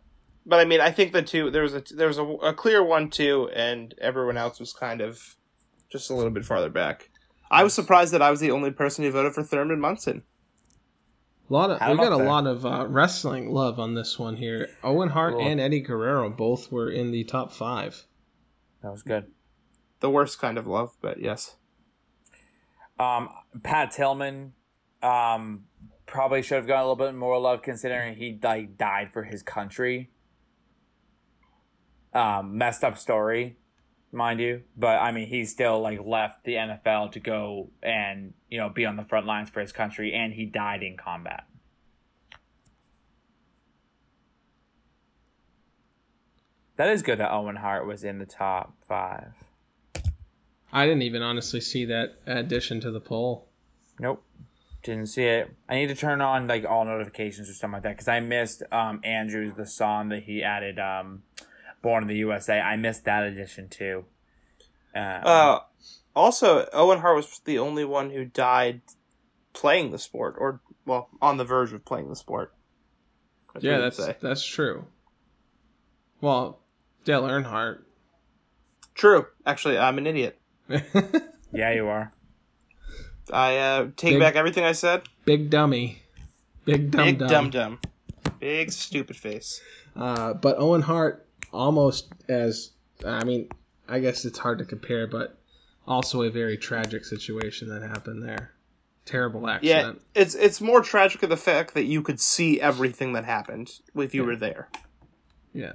but 0.45 0.61
I 0.61 0.67
mean, 0.67 0.81
I 0.83 0.91
think 0.91 1.13
the 1.13 1.23
two 1.23 1.51
there 1.51 1.63
was 1.63 1.73
a 1.75 1.83
there 1.95 2.09
was 2.09 2.19
a, 2.19 2.25
a 2.25 2.53
clear 2.53 2.83
one 2.85 3.09
two, 3.09 3.49
and 3.55 3.95
everyone 3.99 4.37
else 4.37 4.61
was 4.61 4.75
kind 4.75 5.01
of 5.01 5.37
just 5.89 6.11
a 6.11 6.15
little 6.15 6.31
bit 6.31 6.45
farther 6.45 6.69
back. 6.69 7.09
I 7.51 7.63
was 7.65 7.75
surprised 7.75 8.13
that 8.13 8.23
I 8.23 8.31
was 8.31 8.41
the 8.41 8.51
only 8.51 8.71
person 8.71 9.05
who 9.05 9.11
voted 9.11 9.35
for 9.35 9.43
Thurman 9.43 9.81
Munson. 9.81 10.23
A 11.49 11.53
lot 11.53 11.71
of 11.71 11.79
Had 11.81 11.93
we 11.93 11.97
got 11.99 12.13
a 12.13 12.17
there. 12.17 12.27
lot 12.27 12.47
of 12.47 12.67
uh, 12.67 12.87
wrestling 12.89 13.53
love 13.53 13.79
on 13.79 13.95
this 13.95 14.19
one 14.19 14.37
here. 14.37 14.69
Owen 14.83 15.11
Hart 15.11 15.35
Cool. 15.35 15.47
and 15.47 15.61
Eddie 15.61 15.81
Guerrero 15.81 16.29
both 16.29 16.73
were 16.73 16.91
in 16.91 17.13
the 17.13 17.23
top 17.25 17.53
five. 17.53 18.05
that 18.83 18.91
was 18.91 19.03
good. 19.05 19.31
The 20.01 20.11
worst 20.11 20.41
kind 20.41 20.59
of 20.59 20.67
love, 20.67 20.97
but 21.01 21.21
yes. 21.21 21.55
Um, 22.99 23.29
Pat 23.63 23.93
Tillman, 23.93 24.55
um, 25.03 25.65
probably 26.07 26.43
should 26.43 26.57
have 26.57 26.67
gotten 26.67 26.85
a 26.85 26.89
little 26.91 27.07
bit 27.07 27.15
more 27.15 27.39
love 27.39 27.63
considering 27.63 28.17
he 28.17 28.39
like 28.43 28.77
died 28.77 29.13
for 29.13 29.23
his 29.25 29.43
country. 29.43 30.11
Um, 32.13 32.57
messed 32.59 32.83
up 32.83 32.97
story, 32.99 33.57
mind 34.17 34.41
you, 34.41 34.63
but 34.77 35.01
I 35.01 35.13
mean 35.13 35.29
he 35.29 35.45
still 35.45 35.81
like 35.81 36.05
left 36.05 36.45
the 36.45 36.55
NFL 36.55 37.13
to 37.13 37.21
go 37.21 37.71
and 37.83 38.35
you 38.49 38.59
know 38.59 38.69
be 38.69 38.87
on 38.87 38.97
the 38.97 39.05
front 39.05 39.27
lines 39.27 39.51
for 39.51 39.61
his 39.61 39.73
country, 39.73 40.13
and 40.13 40.33
he 40.33 40.47
died 40.47 40.83
in 40.83 40.97
combat. 40.97 41.45
That 46.77 46.91
is 46.91 47.03
good 47.03 47.19
that 47.19 47.33
Owen 47.33 47.57
Hart 47.57 47.87
was 47.87 48.05
in 48.05 48.19
the 48.19 48.27
top 48.27 48.75
five. 48.87 49.33
I 50.73 50.85
didn't 50.85 51.03
even 51.03 51.23
honestly 51.23 51.61
see 51.61 51.87
that 51.87 52.17
addition 52.27 52.81
to 52.83 52.91
the 52.91 53.01
poll. 53.01 53.49
Nope. 53.99 54.23
Didn't 54.83 55.07
see 55.07 55.25
it. 55.25 55.57
I 55.69 55.77
need 55.77 55.89
to 55.89 55.95
turn 55.95 56.21
on 56.21 56.47
like 56.47 56.65
all 56.65 56.85
notifications 56.85 57.49
or 57.49 57.55
something 57.55 57.75
like 57.75 57.83
that 57.85 57.93
because 57.93 58.09
I 58.09 58.21
missed 58.21 58.63
um 58.71 59.01
Andrew's 59.03 59.55
the 59.55 59.67
song 59.67 60.11
that 60.11 60.25
he 60.25 60.43
added 60.43 60.79
um 60.79 61.23
Born 61.87 62.03
in 62.03 62.09
the 62.09 62.17
USA. 62.17 62.59
I 62.59 62.75
missed 62.75 63.05
that 63.05 63.23
edition 63.23 63.69
too. 63.69 64.07
Um, 64.93 65.21
Uh, 65.25 65.59
also, 66.17 66.69
Owen 66.73 66.99
Hart 66.99 67.15
was 67.15 67.41
the 67.45 67.61
only 67.61 67.85
one 67.85 68.11
who 68.11 68.25
died 68.25 68.81
playing 69.53 69.93
the 69.93 69.99
sport, 69.99 70.35
or 70.37 70.61
well, 70.85 71.09
on 71.23 71.37
the 71.37 71.45
verge 71.45 71.73
of 71.73 71.85
playing 71.85 72.09
the 72.09 72.17
sport. 72.17 72.53
That's 73.55 73.65
yeah, 73.65 73.79
that's 73.79 73.99
say. 73.99 74.17
that's 74.21 74.45
true. 74.45 74.87
Well, 76.21 76.59
Dale 77.05 77.23
Earnhardt. 77.23 77.83
true. 78.95 79.27
Actually, 79.47 79.79
I'm 79.79 79.99
an 79.99 80.09
idiot. 80.09 80.41
yeah, 81.53 81.73
you 81.73 81.87
are. 81.87 82.13
I 83.33 83.59
uh, 83.59 83.83
take 83.97 84.15
Big- 84.15 84.19
back 84.21 84.35
everything 84.35 84.65
I 84.65 84.73
said. 84.73 85.03
Big 85.25 85.51
dummy. 85.51 86.03
Big 86.65 86.91
dumb 86.91 87.05
Big 87.05 87.19
dumb. 87.19 87.29
dum 87.29 87.51
dum. 87.51 87.79
Big 88.41 88.73
stupid 88.73 89.17
face. 89.17 89.61
Uh, 89.95 90.35
but 90.35 90.59
Owen 90.59 90.83
Hart 90.83 91.26
almost 91.57 92.13
as 92.29 92.71
I 93.05 93.25
mean, 93.25 93.49
I 93.89 94.01
guess 94.01 94.25
it's 94.25 94.39
hard 94.39 94.59
to 94.59 94.65
compare, 94.65 95.07
but 95.07 95.39
also 95.87 96.23
a 96.23 96.31
very 96.31 96.57
tragic 96.57 97.05
situation 97.05 97.69
that 97.69 97.83
happened 97.83 98.23
there. 98.23 98.53
Terrible 99.05 99.49
accident. 99.49 100.03
Yeah, 100.15 100.23
it's 100.23 100.35
it's 100.35 100.61
more 100.61 100.81
tragic 100.81 101.23
of 101.23 101.31
the 101.31 101.37
fact 101.37 101.75
that 101.75 101.85
you 101.85 102.03
could 102.03 102.21
see 102.21 102.61
everything 102.61 103.13
that 103.13 103.25
happened 103.25 103.71
if 103.95 104.15
you 104.15 104.25
were 104.25 104.37
there. 104.37 104.69
Yeah. 105.53 105.73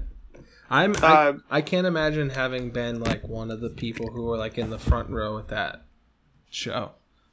I'm 0.70 0.96
Uh, 0.96 1.34
I, 1.50 1.58
I 1.58 1.62
can't 1.62 1.88
imagine 1.88 2.30
having 2.30 2.72
been 2.72 3.00
like 3.02 3.28
one 3.28 3.52
of 3.52 3.60
the 3.60 3.70
people 3.70 4.08
who 4.12 4.24
were 4.24 4.38
like 4.38 4.58
in 4.58 4.70
the 4.70 4.80
front 4.80 5.10
row 5.10 5.38
at 5.38 5.50
that 5.50 5.86
show. 6.50 6.92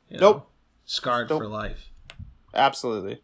you 0.09 0.19
Nope. 0.19 0.51
Scarred 0.87 1.31
Nope. 1.31 1.43
for 1.43 1.49
life. 1.49 1.91
Absolutely. 2.55 3.21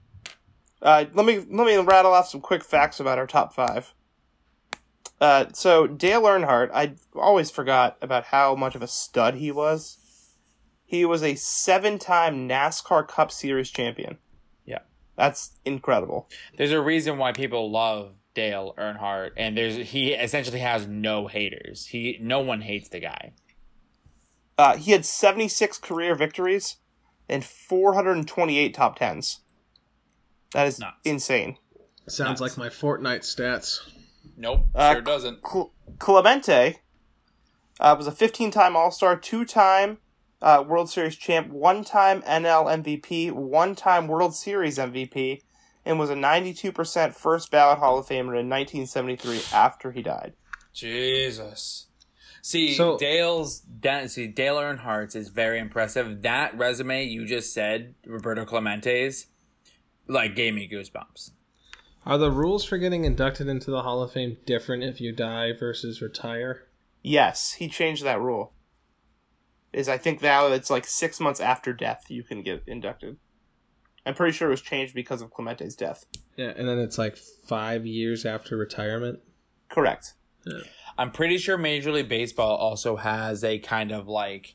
Uh, 0.82 1.06
let 1.14 1.24
me 1.24 1.38
let 1.38 1.66
me 1.66 1.76
rattle 1.78 2.12
off 2.12 2.28
some 2.28 2.40
quick 2.40 2.62
facts 2.62 3.00
about 3.00 3.18
our 3.18 3.26
top 3.26 3.54
five. 3.54 3.94
Uh, 5.20 5.46
so 5.52 5.86
Dale 5.86 6.22
Earnhardt, 6.22 6.70
I 6.74 6.94
always 7.14 7.50
forgot 7.50 7.96
about 8.02 8.24
how 8.24 8.54
much 8.54 8.74
of 8.74 8.82
a 8.82 8.88
stud 8.88 9.34
he 9.34 9.50
was. 9.50 9.98
He 10.84 11.04
was 11.04 11.22
a 11.22 11.34
seven-time 11.34 12.48
NASCAR 12.48 13.06
Cup 13.08 13.32
Series 13.32 13.70
champion. 13.70 14.18
Yeah. 14.66 14.80
That's 15.16 15.52
incredible. 15.64 16.28
There's 16.56 16.72
a 16.72 16.80
reason 16.80 17.16
why 17.18 17.32
people 17.32 17.70
love 17.70 18.12
Dale 18.34 18.74
Earnhardt, 18.76 19.30
and 19.36 19.56
there's 19.56 19.76
he 19.76 20.12
essentially 20.12 20.58
has 20.58 20.86
no 20.88 21.28
haters. 21.28 21.86
He 21.86 22.18
no 22.20 22.40
one 22.40 22.60
hates 22.60 22.88
the 22.88 23.00
guy. 23.00 23.32
Uh, 24.58 24.76
he 24.76 24.90
had 24.92 25.04
76 25.04 25.78
career 25.78 26.14
victories 26.14 26.76
and 27.28 27.44
428 27.44 28.74
top 28.74 28.98
tens. 28.98 29.40
That 30.52 30.66
is 30.66 30.78
Nuts. 30.78 30.96
insane. 31.04 31.56
Sounds 32.08 32.40
Nuts. 32.40 32.40
like 32.40 32.56
my 32.58 32.68
Fortnite 32.68 33.20
stats. 33.22 33.80
Nope, 34.36 34.66
Uh, 34.74 34.92
sure 34.92 35.02
doesn't. 35.02 35.38
Cl- 35.46 35.72
Clemente 35.98 36.76
uh, 37.80 37.94
was 37.96 38.06
a 38.06 38.12
15 38.12 38.50
time 38.50 38.76
All 38.76 38.90
Star, 38.90 39.16
two 39.16 39.44
time 39.44 39.98
uh, 40.42 40.62
World 40.66 40.90
Series 40.90 41.16
champ, 41.16 41.48
one 41.50 41.84
time 41.84 42.22
NL 42.22 42.66
MVP, 42.82 43.32
one 43.32 43.74
time 43.74 44.08
World 44.08 44.34
Series 44.34 44.78
MVP, 44.78 45.40
and 45.84 45.98
was 45.98 46.10
a 46.10 46.14
92% 46.14 47.14
first 47.14 47.50
ballot 47.50 47.78
Hall 47.78 47.98
of 47.98 48.06
Famer 48.06 48.38
in 48.38 48.48
1973 48.48 49.42
after 49.52 49.92
he 49.92 50.02
died. 50.02 50.34
Jesus. 50.72 51.86
See, 52.42 52.74
So- 52.74 52.98
Dale's 52.98 53.62
that, 53.80 54.10
see 54.10 54.26
Dale 54.26 54.56
Earnhardt's 54.56 55.14
is 55.14 55.28
very 55.28 55.58
impressive. 55.58 56.22
That 56.22 56.56
resume 56.58 57.04
you 57.04 57.24
just 57.26 57.54
said, 57.54 57.94
Roberto 58.06 58.44
Clemente's, 58.44 59.26
like 60.08 60.34
gave 60.36 60.52
me 60.52 60.68
goosebumps. 60.70 61.30
Are 62.06 62.18
the 62.18 62.30
rules 62.30 62.64
for 62.64 62.76
getting 62.76 63.04
inducted 63.04 63.48
into 63.48 63.70
the 63.70 63.82
Hall 63.82 64.02
of 64.02 64.12
Fame 64.12 64.36
different 64.44 64.84
if 64.84 65.00
you 65.00 65.12
die 65.12 65.52
versus 65.52 66.02
retire? 66.02 66.64
Yes, 67.02 67.52
he 67.52 67.68
changed 67.68 68.04
that 68.04 68.20
rule. 68.20 68.52
Is 69.72 69.88
I 69.88 69.98
think 69.98 70.22
now 70.22 70.46
it's 70.48 70.70
like 70.70 70.86
six 70.86 71.18
months 71.18 71.40
after 71.40 71.72
death 71.72 72.04
you 72.08 72.22
can 72.22 72.42
get 72.42 72.62
inducted. 72.66 73.16
I'm 74.06 74.14
pretty 74.14 74.32
sure 74.32 74.48
it 74.48 74.52
was 74.52 74.60
changed 74.60 74.94
because 74.94 75.22
of 75.22 75.32
Clemente's 75.32 75.74
death. 75.74 76.04
Yeah, 76.36 76.52
and 76.56 76.68
then 76.68 76.78
it's 76.78 76.98
like 76.98 77.16
five 77.16 77.86
years 77.86 78.26
after 78.26 78.56
retirement. 78.56 79.20
Correct. 79.70 80.12
I'm 80.98 81.10
pretty 81.10 81.38
sure 81.38 81.56
Major 81.56 81.90
League 81.90 82.08
Baseball 82.08 82.54
also 82.56 82.96
has 82.96 83.42
a 83.42 83.58
kind 83.58 83.92
of 83.92 84.06
like 84.06 84.54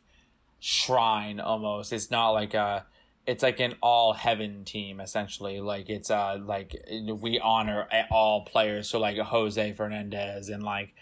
shrine 0.60 1.40
almost. 1.40 1.92
It's 1.92 2.12
not 2.12 2.30
like 2.30 2.54
a 2.54 2.86
it's 3.30 3.44
like 3.44 3.60
an 3.60 3.76
all 3.82 4.14
heaven 4.14 4.66
team 4.66 5.00
essentially. 5.00 5.60
Like 5.62 5.90
it's 5.90 6.10
uh 6.10 6.40
like 6.44 6.76
we 7.22 7.40
honor 7.40 7.88
all 8.10 8.46
players. 8.46 8.90
So 8.90 9.00
like 9.00 9.18
Jose 9.18 9.74
Fernandez 9.74 10.50
and 10.50 10.64
like 10.64 10.94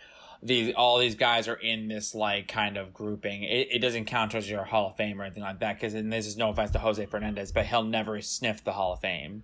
these 0.43 0.73
all 0.75 0.97
these 0.99 1.15
guys 1.15 1.47
are 1.47 1.55
in 1.55 1.87
this 1.87 2.13
like 2.13 2.47
kind 2.47 2.77
of 2.77 2.93
grouping. 2.93 3.43
It, 3.43 3.69
it 3.71 3.79
doesn't 3.79 4.05
count 4.05 4.35
as 4.35 4.49
your 4.49 4.63
Hall 4.65 4.89
of 4.89 4.97
Fame 4.97 5.19
or 5.19 5.23
anything 5.23 5.43
like 5.43 5.59
that. 5.61 5.75
Because 5.75 5.93
and 5.93 6.11
this 6.11 6.27
is 6.27 6.37
no 6.37 6.49
offense 6.49 6.71
to 6.71 6.79
Jose 6.79 7.05
Fernandez, 7.05 7.51
but 7.51 7.65
he'll 7.65 7.83
never 7.83 8.21
sniff 8.21 8.63
the 8.63 8.73
Hall 8.73 8.93
of 8.93 8.99
Fame. 8.99 9.43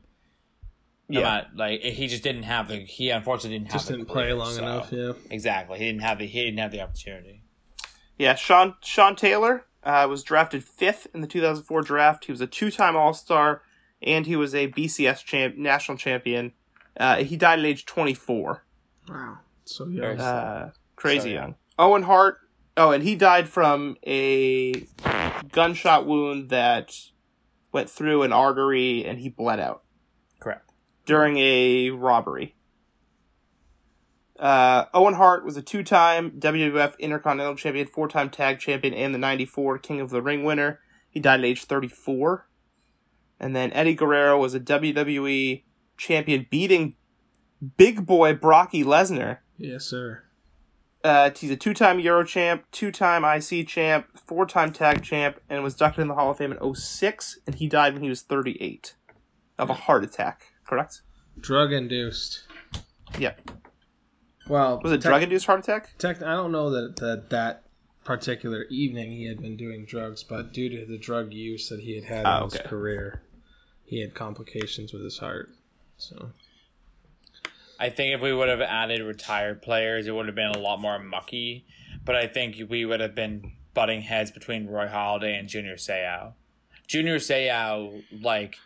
No 1.09 1.19
Yeah. 1.19 1.25
matter- 1.25 1.47
like 1.55 1.81
he 1.81 2.07
just 2.07 2.23
didn't 2.23 2.43
have 2.43 2.67
the. 2.67 2.77
He 2.77 3.09
unfortunately 3.09 3.57
didn't 3.59 3.71
have. 3.71 3.81
Just 3.81 3.87
the 3.87 3.97
didn't 3.97 4.09
play 4.09 4.33
long 4.33 4.51
so- 4.53 4.61
enough. 4.61 4.91
Yeah. 4.91 5.13
Exactly, 5.29 5.79
he 5.79 5.85
didn't 5.85 6.01
have 6.01 6.17
the. 6.19 6.25
He 6.27 6.43
didn't 6.45 6.59
have 6.59 6.71
the 6.71 6.81
opportunity. 6.81 7.41
Yeah, 8.17 8.35
Sean 8.35 8.75
Sean 8.81 9.15
Taylor 9.15 9.65
uh, 9.83 10.07
was 10.09 10.23
drafted 10.23 10.63
fifth 10.63 11.07
in 11.13 11.21
the 11.21 11.27
2004 11.27 11.81
draft. 11.81 12.25
He 12.25 12.31
was 12.31 12.41
a 12.41 12.47
two-time 12.47 12.95
All-Star, 12.95 13.61
and 14.01 14.25
he 14.25 14.35
was 14.35 14.53
a 14.55 14.69
BCS 14.69 15.23
champ, 15.25 15.57
national 15.57 15.97
champion. 15.97 16.53
Uh, 16.97 17.17
he 17.23 17.35
died 17.37 17.59
at 17.59 17.65
age 17.65 17.85
24. 17.85 18.63
Wow. 19.09 19.39
So 19.65 19.87
young. 19.87 20.19
Uh, 20.19 20.71
crazy 20.95 21.19
So, 21.21 21.27
yeah. 21.27 21.33
young. 21.33 21.55
Owen 21.79 22.03
Hart. 22.03 22.37
Oh, 22.75 22.91
and 22.91 23.03
he 23.03 23.15
died 23.15 23.47
from 23.49 23.97
a 24.05 24.87
gunshot 25.51 26.07
wound 26.07 26.49
that 26.49 26.95
went 27.71 27.89
through 27.89 28.23
an 28.23 28.33
artery, 28.33 29.05
and 29.05 29.19
he 29.19 29.29
bled 29.29 29.59
out 29.59 29.83
Correct. 30.39 30.71
during 31.05 31.37
a 31.37 31.91
robbery. 31.91 32.55
Uh, 34.43 34.87
Owen 34.93 35.13
Hart 35.13 35.45
was 35.45 35.55
a 35.55 35.61
two-time 35.61 36.31
WWF 36.31 36.99
Intercontinental 36.99 37.55
Champion, 37.55 37.87
four-time 37.87 38.29
Tag 38.29 38.59
Champion, 38.59 38.93
and 38.93 39.13
the 39.13 39.17
'94 39.17 39.77
King 39.77 40.01
of 40.01 40.09
the 40.09 40.21
Ring 40.21 40.43
winner. 40.43 40.81
He 41.09 41.21
died 41.21 41.39
at 41.39 41.45
age 41.45 41.63
34. 41.63 42.45
And 43.39 43.55
then 43.55 43.71
Eddie 43.71 43.95
Guerrero 43.95 44.37
was 44.37 44.53
a 44.53 44.59
WWE 44.59 45.63
Champion, 45.95 46.45
beating 46.49 46.97
Big 47.77 48.05
Boy 48.05 48.33
Brocky 48.33 48.83
Lesnar. 48.83 49.37
Yes, 49.57 49.85
sir. 49.85 50.23
Uh, 51.05 51.29
he's 51.33 51.49
a 51.49 51.55
two-time 51.55 52.01
Euro 52.01 52.25
champ, 52.25 52.65
two-time 52.73 53.23
IC 53.23 53.65
champ, 53.65 54.07
four-time 54.27 54.73
Tag 54.73 55.03
champ, 55.03 55.39
and 55.49 55.63
was 55.63 55.75
inducted 55.75 56.01
in 56.01 56.09
the 56.09 56.15
Hall 56.15 56.31
of 56.31 56.37
Fame 56.37 56.51
in 56.51 56.75
06, 56.75 57.39
and 57.47 57.55
he 57.55 57.69
died 57.69 57.93
when 57.93 58.03
he 58.03 58.09
was 58.09 58.21
38 58.21 58.95
of 59.57 59.69
a 59.69 59.73
heart 59.73 60.03
attack. 60.03 60.47
Correct? 60.65 61.01
Drug 61.39 61.71
induced. 61.71 62.43
Yeah. 63.17 63.35
Well, 64.47 64.79
Was 64.83 64.91
it 64.91 65.01
tec- 65.01 65.09
drug-induced 65.09 65.45
heart 65.45 65.61
attack? 65.61 65.97
Tech, 65.97 66.21
I 66.21 66.33
don't 66.35 66.51
know 66.51 66.69
that, 66.71 66.97
that 66.97 67.29
that 67.29 67.63
particular 68.03 68.63
evening 68.63 69.11
he 69.11 69.25
had 69.25 69.41
been 69.41 69.55
doing 69.55 69.85
drugs, 69.85 70.23
but 70.23 70.51
due 70.53 70.69
to 70.69 70.85
the 70.85 70.97
drug 70.97 71.31
use 71.33 71.69
that 71.69 71.79
he 71.79 71.95
had 71.95 72.03
had 72.03 72.25
Ah, 72.25 72.43
in 72.43 72.49
his 72.49 72.59
career, 72.61 73.21
he 73.85 74.01
had 74.01 74.13
complications 74.13 74.91
with 74.91 75.03
his 75.03 75.17
heart. 75.17 75.49
So 75.97 76.31
I 77.79 77.89
think 77.89 78.15
if 78.15 78.21
we 78.21 78.33
would 78.33 78.49
have 78.49 78.61
added 78.61 79.01
retired 79.01 79.61
players, 79.61 80.07
it 80.07 80.11
would 80.15 80.25
have 80.25 80.35
been 80.35 80.51
a 80.51 80.59
lot 80.59 80.81
more 80.81 80.99
mucky. 80.99 81.65
But 82.03 82.15
I 82.15 82.27
think 82.27 82.57
we 82.69 82.83
would 82.85 82.99
have 82.99 83.15
been 83.15 83.53
butting 83.73 84.01
heads 84.01 84.31
between 84.31 84.67
Roy 84.67 84.87
Halladay 84.87 85.39
and 85.39 85.47
Junior 85.47 85.75
Seau. 85.75 86.33
Junior 86.85 87.15
Seau, 87.17 88.03
like, 88.21 88.57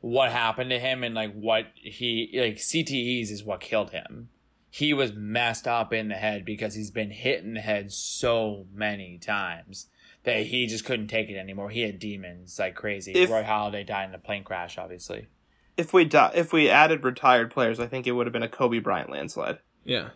what 0.00 0.30
happened 0.30 0.70
to 0.70 0.78
him 0.78 1.02
and 1.02 1.14
like 1.14 1.32
what 1.34 1.66
he 1.74 2.30
like 2.34 2.56
CTEs 2.56 3.30
is 3.30 3.42
what 3.42 3.60
killed 3.60 3.90
him. 3.90 4.28
He 4.70 4.92
was 4.92 5.12
messed 5.14 5.66
up 5.66 5.92
in 5.92 6.08
the 6.08 6.14
head 6.14 6.44
because 6.44 6.74
he's 6.74 6.90
been 6.90 7.10
hit 7.10 7.42
in 7.42 7.54
the 7.54 7.60
head 7.60 7.90
so 7.92 8.66
many 8.72 9.18
times 9.18 9.88
that 10.24 10.46
he 10.46 10.66
just 10.66 10.84
couldn't 10.84 11.06
take 11.08 11.30
it 11.30 11.36
anymore. 11.38 11.70
He 11.70 11.80
had 11.82 11.98
demons 11.98 12.58
like 12.58 12.74
crazy. 12.74 13.12
If- 13.12 13.30
Roy 13.30 13.42
Halladay 13.44 13.86
died 13.86 14.08
in 14.10 14.14
a 14.14 14.18
plane 14.18 14.44
crash, 14.44 14.76
obviously. 14.76 15.26
If 15.76 15.92
we 15.94 16.04
di- 16.04 16.32
if 16.34 16.52
we 16.52 16.68
added 16.68 17.04
retired 17.04 17.50
players, 17.50 17.78
I 17.80 17.86
think 17.86 18.06
it 18.06 18.12
would 18.12 18.26
have 18.26 18.32
been 18.32 18.42
a 18.42 18.48
Kobe 18.48 18.78
Bryant 18.80 19.10
landslide 19.10 19.58
yeah, 19.84 20.10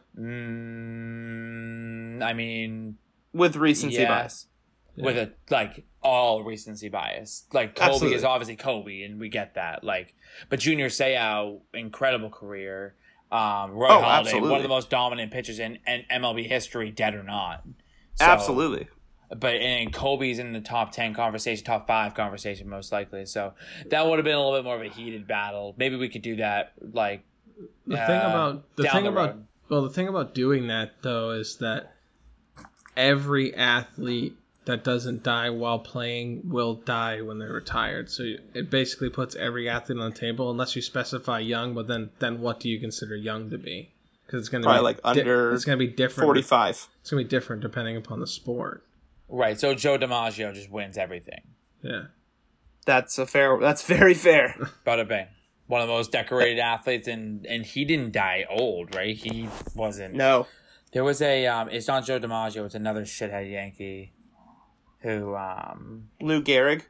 Mm, 0.92 2.22
I 2.22 2.32
mean, 2.34 2.98
with 3.32 3.56
recency 3.56 4.02
Yeah. 4.02 4.08
bias. 4.08 4.46
with 4.94 5.16
a 5.16 5.32
like 5.48 5.86
all 6.02 6.42
recency 6.44 6.90
bias. 6.90 7.46
Like 7.54 7.74
Kobe 7.74 7.92
Absolutely. 7.92 8.16
is 8.18 8.24
obviously 8.24 8.56
Kobe, 8.56 9.02
and 9.02 9.18
we 9.18 9.30
get 9.30 9.54
that. 9.54 9.82
Like, 9.82 10.14
but 10.50 10.58
Junior 10.60 10.88
Seau, 10.90 11.62
incredible 11.72 12.28
career. 12.28 12.94
Um, 13.32 13.70
Roy 13.72 13.88
Oh, 13.88 14.02
Halladay, 14.02 14.18
absolutely. 14.20 14.50
one 14.50 14.58
of 14.58 14.62
the 14.62 14.68
most 14.68 14.90
dominant 14.90 15.32
pitchers 15.32 15.58
in, 15.58 15.78
in 15.86 16.04
MLB 16.10 16.46
history, 16.46 16.90
dead 16.90 17.14
or 17.14 17.22
not. 17.22 17.62
So- 18.16 18.26
Absolutely. 18.26 18.88
But 19.34 19.54
and 19.54 19.90
Kobe's 19.90 20.38
in 20.38 20.52
the 20.52 20.60
top 20.60 20.92
ten 20.92 21.14
conversation, 21.14 21.64
top 21.64 21.86
five 21.86 22.12
conversation, 22.14 22.68
most 22.68 22.92
likely. 22.92 23.24
So 23.24 23.54
that 23.88 24.06
would 24.06 24.18
have 24.18 24.24
been 24.24 24.34
a 24.34 24.38
little 24.38 24.58
bit 24.58 24.64
more 24.64 24.76
of 24.76 24.82
a 24.82 24.88
heated 24.90 25.26
battle. 25.26 25.74
Maybe 25.78 25.96
we 25.96 26.10
could 26.10 26.20
do 26.20 26.36
that. 26.36 26.74
Like 26.92 27.24
the 27.86 27.98
uh, 27.98 28.06
thing 28.06 28.16
about 28.18 28.76
the 28.76 28.82
thing 28.88 29.04
the 29.04 29.08
about 29.10 29.36
well, 29.70 29.82
the 29.84 29.88
thing 29.88 30.08
about 30.08 30.34
doing 30.34 30.66
that 30.66 31.00
though 31.00 31.30
is 31.30 31.56
that 31.60 31.94
every 32.94 33.54
athlete 33.54 34.36
that 34.64 34.84
doesn't 34.84 35.22
die 35.22 35.50
while 35.50 35.78
playing 35.78 36.42
will 36.44 36.74
die 36.74 37.20
when 37.20 37.38
they're 37.38 37.52
retired. 37.52 38.10
So 38.10 38.22
it 38.54 38.70
basically 38.70 39.10
puts 39.10 39.34
every 39.34 39.68
athlete 39.68 39.98
on 39.98 40.10
the 40.10 40.16
table 40.16 40.50
unless 40.50 40.76
you 40.76 40.82
specify 40.82 41.40
young. 41.40 41.74
But 41.74 41.88
then, 41.88 42.10
then 42.20 42.40
what 42.40 42.60
do 42.60 42.68
you 42.68 42.78
consider 42.80 43.16
young 43.16 43.50
to 43.50 43.58
be? 43.58 43.90
Because 44.26 44.40
it's 44.40 44.48
going 44.48 44.62
to 44.62 44.72
be 44.72 44.78
like 44.80 45.00
under 45.04 45.52
It's 45.52 45.64
going 45.64 45.78
to 45.78 45.84
be 45.84 45.92
different. 45.92 46.26
Forty-five. 46.28 46.88
It's 47.00 47.10
going 47.10 47.22
to 47.22 47.28
be 47.28 47.28
different 47.28 47.62
depending 47.62 47.96
upon 47.96 48.20
the 48.20 48.26
sport. 48.26 48.84
right. 49.28 49.58
So 49.58 49.74
Joe 49.74 49.98
DiMaggio 49.98 50.54
just 50.54 50.70
wins 50.70 50.96
everything. 50.96 51.40
Yeah. 51.82 52.02
That's 52.86 53.18
a 53.18 53.26
fair. 53.26 53.58
That's 53.60 53.82
very 53.84 54.14
fair. 54.14 54.54
Bada 54.86 55.06
bang. 55.06 55.26
One 55.66 55.80
of 55.80 55.86
the 55.88 55.92
most 55.94 56.12
decorated 56.12 56.58
athletes, 56.60 57.08
and 57.08 57.46
and 57.46 57.64
he 57.64 57.84
didn't 57.84 58.12
die 58.12 58.44
old, 58.48 58.94
right? 58.94 59.16
He 59.16 59.48
wasn't. 59.74 60.14
No. 60.14 60.46
There 60.92 61.04
was 61.04 61.20
a. 61.22 61.46
Um, 61.46 61.68
it's 61.70 61.88
not 61.88 62.04
Joe 62.04 62.18
DiMaggio. 62.20 62.64
It's 62.64 62.74
another 62.74 63.02
shithead 63.02 63.50
Yankee, 63.50 64.12
who. 65.02 65.36
Um, 65.36 66.08
Lou 66.20 66.42
Gehrig. 66.42 66.82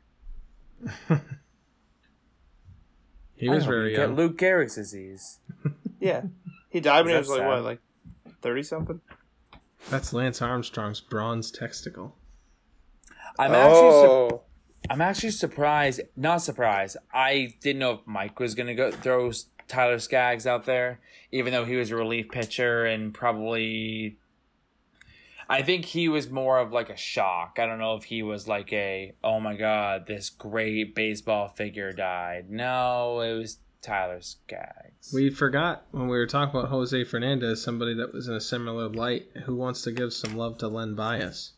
He 3.43 3.49
was 3.49 3.67
very 3.67 3.91
you 3.91 3.99
young. 3.99 4.15
Lou 4.15 4.33
Gehrig's 4.33 4.77
disease. 4.77 5.41
Yeah. 5.99 6.23
He 6.69 6.81
died 6.81 7.05
when 7.05 7.15
he 7.15 7.19
was 7.19 7.29
that 7.29 7.39
like 7.39 7.47
what, 7.47 7.63
like 7.63 7.79
thirty 8.41 8.65
something. 8.65 9.01
That's 9.89 10.13
Lance 10.13 10.43
Armstrong's 10.43 11.01
bronze 11.01 11.53
testicle. 11.53 12.17
I'm 13.39 13.53
actually. 13.53 13.91
Su- 13.91 14.09
oh. 14.09 14.43
I'm 14.91 15.01
actually 15.01 15.31
surprised. 15.31 16.01
Not 16.17 16.39
surprised. 16.39 16.97
I 17.15 17.55
didn't 17.61 17.79
know 17.79 17.93
if 17.93 18.01
Mike 18.05 18.41
was 18.41 18.57
gonna 18.57 18.75
go 18.75 18.91
throw 18.91 19.31
Tyler 19.69 20.01
Skaggs 20.01 20.45
out 20.45 20.65
there, 20.65 20.99
even 21.31 21.53
though 21.53 21.65
he 21.65 21.77
was 21.77 21.93
a 21.93 21.97
relief 21.97 22.31
pitcher 22.31 22.85
and 22.85 23.15
probably. 23.15 24.19
I 25.49 25.63
think 25.63 25.85
he 25.85 26.09
was 26.09 26.31
more 26.31 26.59
of 26.59 26.73
like 26.73 26.91
a 26.91 26.97
shock. 26.97 27.59
I 27.59 27.67
don't 27.67 27.79
know 27.79 27.97
if 27.97 28.05
he 28.05 28.23
was 28.23 28.49
like 28.49 28.73
a 28.73 29.15
oh 29.23 29.41
my 29.41 29.57
god, 29.57 30.07
this 30.07 30.31
great 30.31 30.95
baseball 30.95 31.49
figure 31.49 31.93
died. 31.93 32.51
No, 32.51 33.21
it 33.21 33.35
was 33.35 33.59
Tyler 33.83 34.21
Skaggs. 34.21 35.13
We 35.13 35.31
forgot 35.31 35.85
when 35.91 36.05
we 36.09 36.17
were 36.17 36.27
talking 36.27 36.57
about 36.57 36.71
Jose 36.71 37.05
Fernandez, 37.05 37.63
somebody 37.63 37.95
that 37.95 38.15
was 38.15 38.29
in 38.29 38.35
a 38.35 38.41
similar 38.41 38.89
light 38.89 39.27
who 39.45 39.57
wants 39.57 39.83
to 39.83 39.93
give 39.93 40.13
some 40.13 40.37
love 40.37 40.59
to 40.59 40.69
Len 40.69 40.95
Bias. 40.95 41.53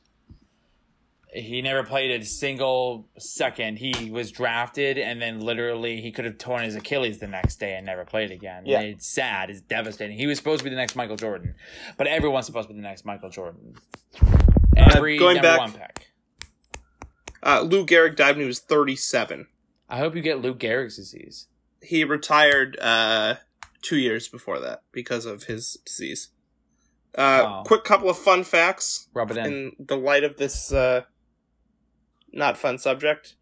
He 1.35 1.61
never 1.63 1.83
played 1.83 2.21
a 2.21 2.25
single 2.25 3.09
second. 3.19 3.79
He 3.79 4.11
was 4.11 4.31
drafted, 4.31 4.99
and 4.99 5.21
then 5.21 5.41
literally 5.41 6.01
he 6.01 6.13
could 6.13 6.25
have 6.25 6.39
torn 6.39 6.63
his 6.65 6.75
Achilles 6.77 7.19
the 7.19 7.27
next 7.27 7.57
day 7.57 7.75
and 7.75 7.85
never 7.87 8.05
played 8.05 8.31
again. 8.31 8.63
Yeah. 8.67 8.81
It's 8.81 9.07
sad. 9.07 9.51
It's 9.51 9.61
devastating. 9.61 10.17
He 10.17 10.27
was 10.27 10.39
supposed 10.39 10.61
to 10.61 10.65
be 10.65 10.71
the 10.71 10.77
next 10.77 10.95
Michael 10.97 11.17
Jordan, 11.17 11.55
but 11.97 12.07
everyone's 12.07 12.47
supposed 12.47 12.69
to 12.69 12.75
be 12.75 12.81
the 12.81 12.87
next 12.87 13.05
Michael 13.05 13.31
Jordan. 13.31 13.75
Every 14.77 15.19
going 15.19 15.37
number 15.37 15.49
back- 15.49 15.59
one 15.59 15.73
pick. 15.73 16.07
Uh, 17.43 17.61
Lou 17.61 17.85
Gehrig 17.85 18.17
died 18.17 18.37
when 18.37 18.41
he 18.41 18.47
was 18.47 18.61
thirty-seven. 18.61 19.47
I 19.89 19.99
hope 19.99 20.15
you 20.17 20.23
get 20.23 20.41
Lou 20.41 20.55
Gehrig's 20.55 20.97
disease. 20.97 21.47
He 21.83 22.03
retired 22.05 22.79
uh, 22.81 23.35
two 23.83 23.99
years 23.99 24.29
before 24.29 24.59
that 24.61 24.83
because 24.93 25.27
of 25.27 25.45
his 25.45 25.77
disease. 25.85 26.29
Uh, 27.17 27.43
Wow. 27.45 27.63
Quick 27.67 27.85
couple 27.85 28.09
of 28.09 28.17
fun 28.19 28.43
facts 28.45 29.09
Rub 29.15 29.31
it 29.31 29.37
in. 29.37 29.47
in 29.47 29.73
the 29.79 29.97
light 29.97 30.25
of 30.25 30.37
this 30.37 30.73
uh, 30.73 31.03
not 32.35 32.59
fun 32.59 32.79
subject. 32.79 33.37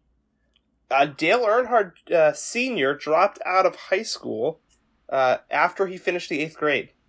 Uh, 0.89 1.05
Dale 1.05 1.45
Earnhardt 1.45 2.11
uh, 2.11 2.33
Sr. 2.33 2.93
dropped 2.93 3.39
out 3.45 3.65
of 3.65 3.75
high 3.75 4.03
school 4.03 4.61
uh, 5.09 5.37
after 5.49 5.87
he 5.87 5.97
finished 5.97 6.29
the 6.29 6.39
eighth 6.39 6.57
grade. 6.57 6.91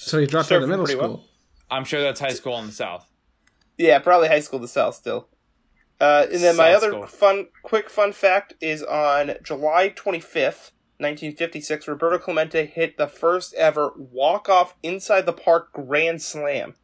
So 0.00 0.20
he 0.20 0.26
dropped 0.26 0.52
out 0.52 0.58
of 0.58 0.62
him 0.62 0.70
middle 0.70 0.86
school. 0.86 1.00
well. 1.00 1.24
I'm 1.70 1.84
sure 1.84 2.00
that's 2.00 2.20
high 2.20 2.28
school 2.28 2.56
in 2.58 2.68
the 2.68 2.72
South. 2.72 3.10
Yeah, 3.76 3.98
probably 3.98 4.28
high 4.28 4.40
school 4.40 4.60
to 4.60 4.68
sell 4.68 4.92
still. 4.92 5.28
Uh, 6.00 6.26
and 6.32 6.40
then 6.40 6.56
my 6.56 6.72
other 6.72 6.90
school. 6.90 7.06
fun, 7.06 7.48
quick 7.64 7.90
fun 7.90 8.12
fact 8.12 8.54
is 8.60 8.84
on 8.84 9.34
July 9.42 9.90
25th, 9.90 10.70
1956, 10.98 11.88
Roberto 11.88 12.18
Clemente 12.18 12.66
hit 12.66 12.96
the 12.96 13.08
first 13.08 13.54
ever 13.54 13.92
walk-off 13.96 14.76
inside 14.84 15.26
the 15.26 15.32
park 15.32 15.72
grand 15.72 16.22
slam. 16.22 16.74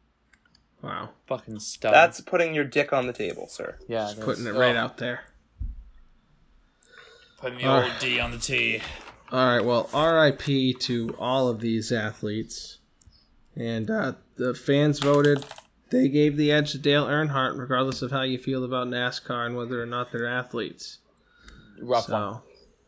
Wow. 0.85 1.09
Fucking 1.27 1.59
stuff. 1.59 1.91
That's 1.93 2.21
putting 2.21 2.53
your 2.53 2.63
dick 2.63 2.93
on 2.93 3.07
the 3.07 3.13
table, 3.13 3.47
sir. 3.47 3.77
yeah, 3.87 4.01
Just 4.03 4.17
that's- 4.17 4.25
putting 4.37 4.45
it 4.53 4.57
right 4.57 4.75
oh, 4.75 4.79
out 4.79 4.97
there. 4.97 5.21
Putting 7.39 7.57
the 7.59 7.65
Uh, 7.65 7.83
old 7.83 7.91
D 7.99 8.19
on 8.19 8.31
the 8.31 8.37
T. 8.37 8.81
All 9.31 9.45
right. 9.45 9.65
Well, 9.65 9.89
R.I.P. 9.93 10.73
to 10.73 11.15
all 11.19 11.47
of 11.49 11.59
these 11.59 11.91
athletes, 11.91 12.77
and 13.55 13.89
uh, 13.89 14.13
the 14.35 14.53
fans 14.53 14.99
voted. 14.99 15.43
They 15.89 16.07
gave 16.09 16.37
the 16.37 16.51
edge 16.51 16.71
to 16.71 16.77
Dale 16.77 17.05
Earnhardt, 17.05 17.57
regardless 17.57 18.01
of 18.01 18.11
how 18.11 18.21
you 18.23 18.37
feel 18.37 18.63
about 18.63 18.87
NASCAR 18.87 19.45
and 19.47 19.55
whether 19.55 19.81
or 19.81 19.85
not 19.85 20.11
they're 20.11 20.27
athletes. 20.27 20.99
Rough 21.81 22.09
one. 22.09 22.39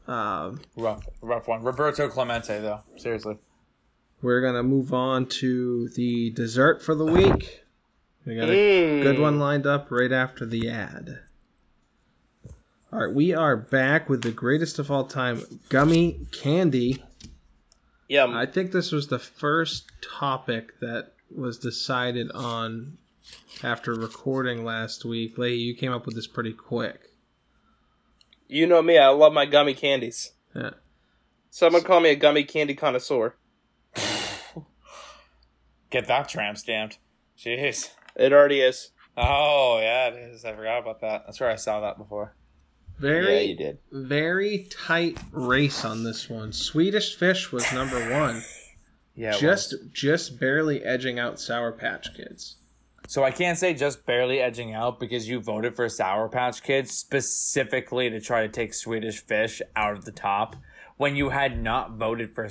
Um, 0.08 0.62
Rough, 0.76 1.06
rough 1.22 1.48
one. 1.48 1.64
Roberto 1.64 2.08
Clemente, 2.10 2.60
though. 2.62 2.82
Seriously. 2.96 3.38
we're 4.22 4.42
gonna 4.42 4.64
move 4.64 4.94
on 4.94 5.26
to 5.28 5.90
the 5.90 6.30
dessert 6.32 6.82
for 6.82 6.96
the 6.96 7.06
week. 7.06 7.64
We 8.28 8.36
got 8.36 8.50
a 8.50 8.52
Mm. 8.52 9.04
good 9.04 9.20
one 9.20 9.40
lined 9.40 9.66
up 9.66 9.90
right 9.90 10.12
after 10.12 10.46
the 10.46 10.70
ad. 10.70 11.20
All 12.92 13.00
right, 13.06 13.16
we 13.16 13.34
are 13.34 13.56
back 13.56 14.10
with 14.10 14.22
the 14.22 14.32
greatest 14.32 14.80
of 14.80 14.92
all 14.92 15.06
time 15.06 15.44
gummy 15.70 16.28
candy. 16.34 17.02
Yum. 18.10 18.36
I 18.36 18.46
think 18.46 18.72
this 18.74 18.92
was 18.92 19.08
the 19.08 19.18
first 19.20 19.90
topic 20.02 20.78
that 20.82 21.14
was 21.34 21.58
decided 21.58 22.30
on 22.34 22.98
after 23.64 23.94
recording 23.94 24.66
last 24.66 25.06
week. 25.06 25.38
Leahy, 25.38 25.58
you 25.60 25.74
came 25.76 25.94
up 25.94 26.06
with 26.06 26.16
this 26.16 26.28
pretty 26.28 26.54
quick. 26.54 27.00
you 28.50 28.66
know 28.68 28.82
me. 28.82 28.98
I 28.98 29.08
love 29.10 29.32
my 29.34 29.46
gummy 29.46 29.74
candies. 29.74 30.32
Yeah. 30.56 30.72
Someone 31.50 31.84
call 31.84 32.00
me 32.02 32.10
a 32.12 32.16
gummy 32.16 32.44
candy 32.44 32.76
connoisseur. 32.76 33.36
Get 35.90 36.08
that 36.08 36.28
tramp 36.30 36.58
stamped. 36.58 36.98
Jeez. 37.38 37.90
It 38.18 38.34
already 38.34 38.60
is. 38.62 38.92
Oh, 39.16 39.80
yeah, 39.82 40.08
it 40.08 40.16
is. 40.34 40.44
I 40.46 40.54
forgot 40.54 40.80
about 40.82 41.02
that. 41.02 41.24
That's 41.26 41.40
where 41.40 41.50
I 41.50 41.56
saw 41.56 41.82
that 41.82 41.98
before. 41.98 42.36
Very, 43.00 43.34
Yeah, 43.36 43.40
you 43.42 43.56
did. 43.56 43.78
very 43.92 44.68
tight 44.72 45.18
race 45.32 45.86
on 45.86 46.04
this 46.04 46.30
one. 46.30 46.52
Swedish 46.52 47.16
Fish 47.16 47.52
was 47.52 47.72
number 47.72 48.00
one, 48.12 48.42
Yeah. 49.16 49.36
it 49.36 49.40
just 49.40 49.72
was. 49.74 49.82
just 49.94 50.40
barely 50.40 50.84
edging 50.84 51.20
out 51.20 51.40
Sour 51.40 51.72
Patch 51.74 52.16
Kids. 52.16 52.56
So 53.08 53.24
I 53.24 53.32
can't 53.32 53.58
say 53.58 53.74
just 53.74 54.06
barely 54.06 54.40
edging 54.40 54.74
out 54.74 55.00
because 55.00 55.30
you 55.30 55.40
voted 55.40 55.76
for 55.76 55.88
Sour 55.90 56.28
Patch 56.28 56.62
Kids 56.64 56.92
specifically 56.92 58.10
to 58.10 58.20
try 58.20 58.42
to 58.42 58.50
take 58.50 58.74
Swedish 58.74 59.24
Fish 59.24 59.62
out 59.76 59.94
of 59.94 60.06
the 60.06 60.12
top 60.12 60.56
when 60.98 61.16
you 61.16 61.30
had 61.30 61.62
not 61.62 61.94
voted 61.98 62.34
for 62.36 62.50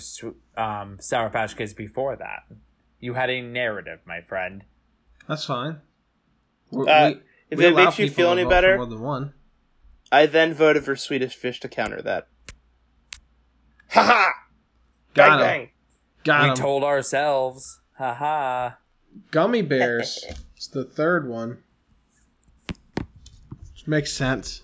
um, 0.56 0.96
Sour 1.00 1.30
Patch 1.30 1.56
Kids 1.56 1.74
before 1.74 2.14
that. 2.16 2.44
You 3.00 3.14
had 3.14 3.30
a 3.30 3.40
narrative, 3.42 3.98
my 4.06 4.20
friend. 4.20 4.62
That's 5.28 5.44
fine. 5.44 5.80
We- 6.70 6.88
Uh, 6.88 7.08
we- 7.10 7.20
if 7.50 7.58
we 7.58 7.66
it 7.66 7.74
makes 7.76 7.98
you 7.98 8.10
feel 8.10 8.30
any 8.30 8.44
better- 8.44 8.76
more 8.76 8.86
than 8.86 9.00
one. 9.00 9.34
I 10.12 10.26
then 10.26 10.54
voted 10.54 10.84
for 10.84 10.94
Swedish 10.96 11.34
Fish 11.34 11.58
to 11.60 11.68
counter 11.68 12.00
that. 12.02 12.28
Haha! 13.90 14.30
Got 15.14 15.28
Bang 15.28 15.32
him. 15.32 15.40
bang! 15.46 15.70
Got 16.24 16.42
we 16.44 16.48
'em. 16.50 16.56
told 16.56 16.84
ourselves. 16.84 17.80
Haha. 17.98 18.72
Gummy 19.30 19.62
bears. 19.62 20.24
it's 20.56 20.68
the 20.68 20.84
third 20.84 21.28
one. 21.28 21.58
Which 23.72 23.86
makes 23.86 24.12
sense. 24.12 24.62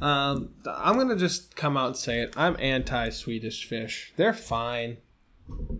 Um, 0.00 0.54
I'm 0.66 0.96
gonna 0.96 1.16
just 1.16 1.56
come 1.56 1.76
out 1.76 1.88
and 1.88 1.96
say 1.96 2.20
it. 2.20 2.34
I'm 2.36 2.56
anti 2.58 3.10
Swedish 3.10 3.66
fish. 3.68 4.12
They're 4.16 4.32
fine. 4.32 4.98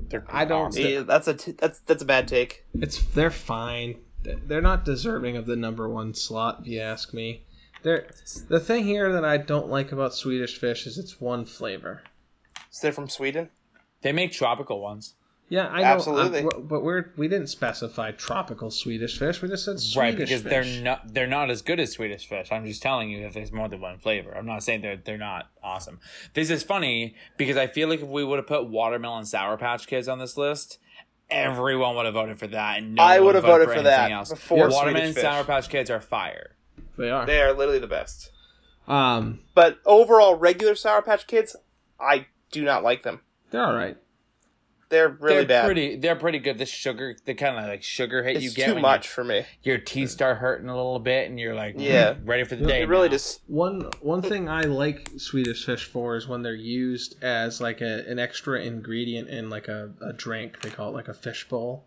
They're 0.08 0.24
I 0.28 0.44
don't- 0.44 0.74
Yeah, 0.76 1.00
that's 1.02 1.28
a 1.28 1.34
t- 1.34 1.52
that's 1.52 1.78
that's 1.80 2.02
a 2.02 2.06
bad 2.06 2.26
take. 2.28 2.64
It's 2.74 3.02
they're 3.14 3.30
fine. 3.30 3.96
They're 4.22 4.60
not 4.60 4.84
deserving 4.84 5.36
of 5.36 5.46
the 5.46 5.56
number 5.56 5.88
one 5.88 6.14
slot, 6.14 6.58
if 6.60 6.66
you 6.66 6.80
ask 6.80 7.14
me. 7.14 7.44
They're 7.82 8.08
the 8.48 8.60
thing 8.60 8.84
here 8.84 9.12
that 9.14 9.24
I 9.24 9.38
don't 9.38 9.68
like 9.68 9.92
about 9.92 10.14
Swedish 10.14 10.58
fish 10.58 10.86
is 10.86 10.98
it's 10.98 11.20
one 11.20 11.46
flavor. 11.46 12.02
Is 12.70 12.80
they 12.80 12.90
from 12.90 13.08
Sweden? 13.08 13.48
They 14.02 14.12
make 14.12 14.32
tropical 14.32 14.80
ones. 14.80 15.14
Yeah, 15.50 15.66
I 15.66 15.80
know, 15.80 15.84
Absolutely. 15.88 16.40
I- 16.44 16.60
but 16.60 16.82
we're 16.84 17.10
we 17.16 17.26
didn't 17.28 17.48
specify 17.48 18.12
tropical 18.12 18.70
Swedish 18.70 19.18
fish. 19.18 19.42
We 19.42 19.48
just 19.48 19.64
said 19.64 19.80
Swedish 19.80 19.96
right, 19.96 20.16
because 20.16 20.30
fish. 20.42 20.50
they're 20.50 20.82
not 20.82 21.12
they're 21.12 21.26
not 21.26 21.50
as 21.50 21.60
good 21.60 21.80
as 21.80 21.90
Swedish 21.92 22.26
fish. 22.28 22.48
I'm 22.52 22.64
just 22.64 22.80
telling 22.82 23.10
you 23.10 23.26
if 23.26 23.34
there's 23.34 23.50
more 23.52 23.68
than 23.68 23.80
one 23.80 23.98
flavor. 23.98 24.30
I'm 24.32 24.46
not 24.46 24.62
saying 24.62 24.82
they're 24.82 24.96
they're 24.96 25.18
not 25.18 25.50
awesome. 25.62 25.98
This 26.34 26.50
is 26.50 26.62
funny 26.62 27.16
because 27.36 27.56
I 27.56 27.66
feel 27.66 27.88
like 27.88 28.00
if 28.00 28.06
we 28.08 28.24
would 28.24 28.38
have 28.38 28.46
put 28.46 28.68
watermelon 28.68 29.26
sour 29.26 29.56
patch 29.56 29.88
kids 29.88 30.06
on 30.06 30.20
this 30.20 30.36
list, 30.36 30.78
everyone 31.28 31.96
would 31.96 32.04
have 32.06 32.14
voted 32.14 32.38
for 32.38 32.46
that 32.46 32.78
and 32.78 32.94
no 32.94 33.02
I 33.02 33.18
would 33.18 33.34
have 33.34 33.42
voted 33.44 33.66
voted 33.66 33.82
for 33.82 33.88
anything 33.88 34.10
that 34.10 34.10
else. 34.12 34.30
before 34.30 34.68
watermelon 34.70 35.12
Fish. 35.14 35.22
sour 35.22 35.42
patch 35.44 35.68
kids 35.68 35.90
are 35.90 36.00
fire. 36.00 36.54
They 36.96 37.10
are. 37.10 37.26
They 37.26 37.40
are 37.42 37.52
literally 37.54 37.78
the 37.80 37.86
best. 37.88 38.30
Um, 38.86 39.40
But 39.54 39.78
overall, 39.86 40.34
regular 40.34 40.74
Sour 40.74 41.02
Patch 41.02 41.26
Kids, 41.28 41.54
I 42.00 42.26
do 42.50 42.64
not 42.64 42.82
like 42.82 43.02
them. 43.04 43.20
they're 43.50 43.64
all 43.64 43.74
right. 43.74 43.96
They're 44.90 45.08
really 45.08 45.36
they're 45.38 45.46
bad. 45.46 45.64
pretty 45.64 45.96
they're 45.96 46.16
pretty 46.16 46.40
good. 46.40 46.58
The 46.58 46.66
sugar 46.66 47.16
the 47.24 47.34
kind 47.34 47.56
of 47.56 47.64
like 47.64 47.82
sugar 47.84 48.24
hit 48.24 48.36
it's 48.36 48.44
you 48.44 48.50
get 48.50 48.66
too 48.66 48.74
when 48.74 48.82
much 48.82 49.08
for 49.08 49.22
me. 49.24 49.36
Your, 49.62 49.76
your 49.76 49.78
teeth 49.78 50.10
start 50.10 50.38
hurting 50.38 50.68
a 50.68 50.76
little 50.76 50.98
bit 50.98 51.30
and 51.30 51.38
you're 51.38 51.54
like 51.54 51.76
Yeah. 51.78 52.14
"Hmm, 52.14 52.24
ready 52.28 52.44
for 52.44 52.56
the 52.56 52.66
day. 52.66 52.82
It 52.82 52.88
really 52.88 53.08
now." 53.08 53.12
just 53.12 53.40
One 53.46 53.88
one 54.00 54.20
thing 54.20 54.48
I 54.48 54.62
like 54.62 55.08
Swedish 55.16 55.64
fish 55.64 55.84
for 55.84 56.16
is 56.16 56.26
when 56.26 56.42
they're 56.42 56.54
used 56.54 57.22
as 57.22 57.60
like 57.60 57.80
a, 57.80 58.04
an 58.08 58.18
extra 58.18 58.60
ingredient 58.60 59.28
in 59.28 59.48
like 59.48 59.68
a, 59.68 59.92
a 60.02 60.12
drink. 60.12 60.60
They 60.60 60.70
call 60.70 60.88
it 60.88 60.94
like 60.94 61.08
a 61.08 61.14
fish 61.14 61.48
bowl, 61.48 61.86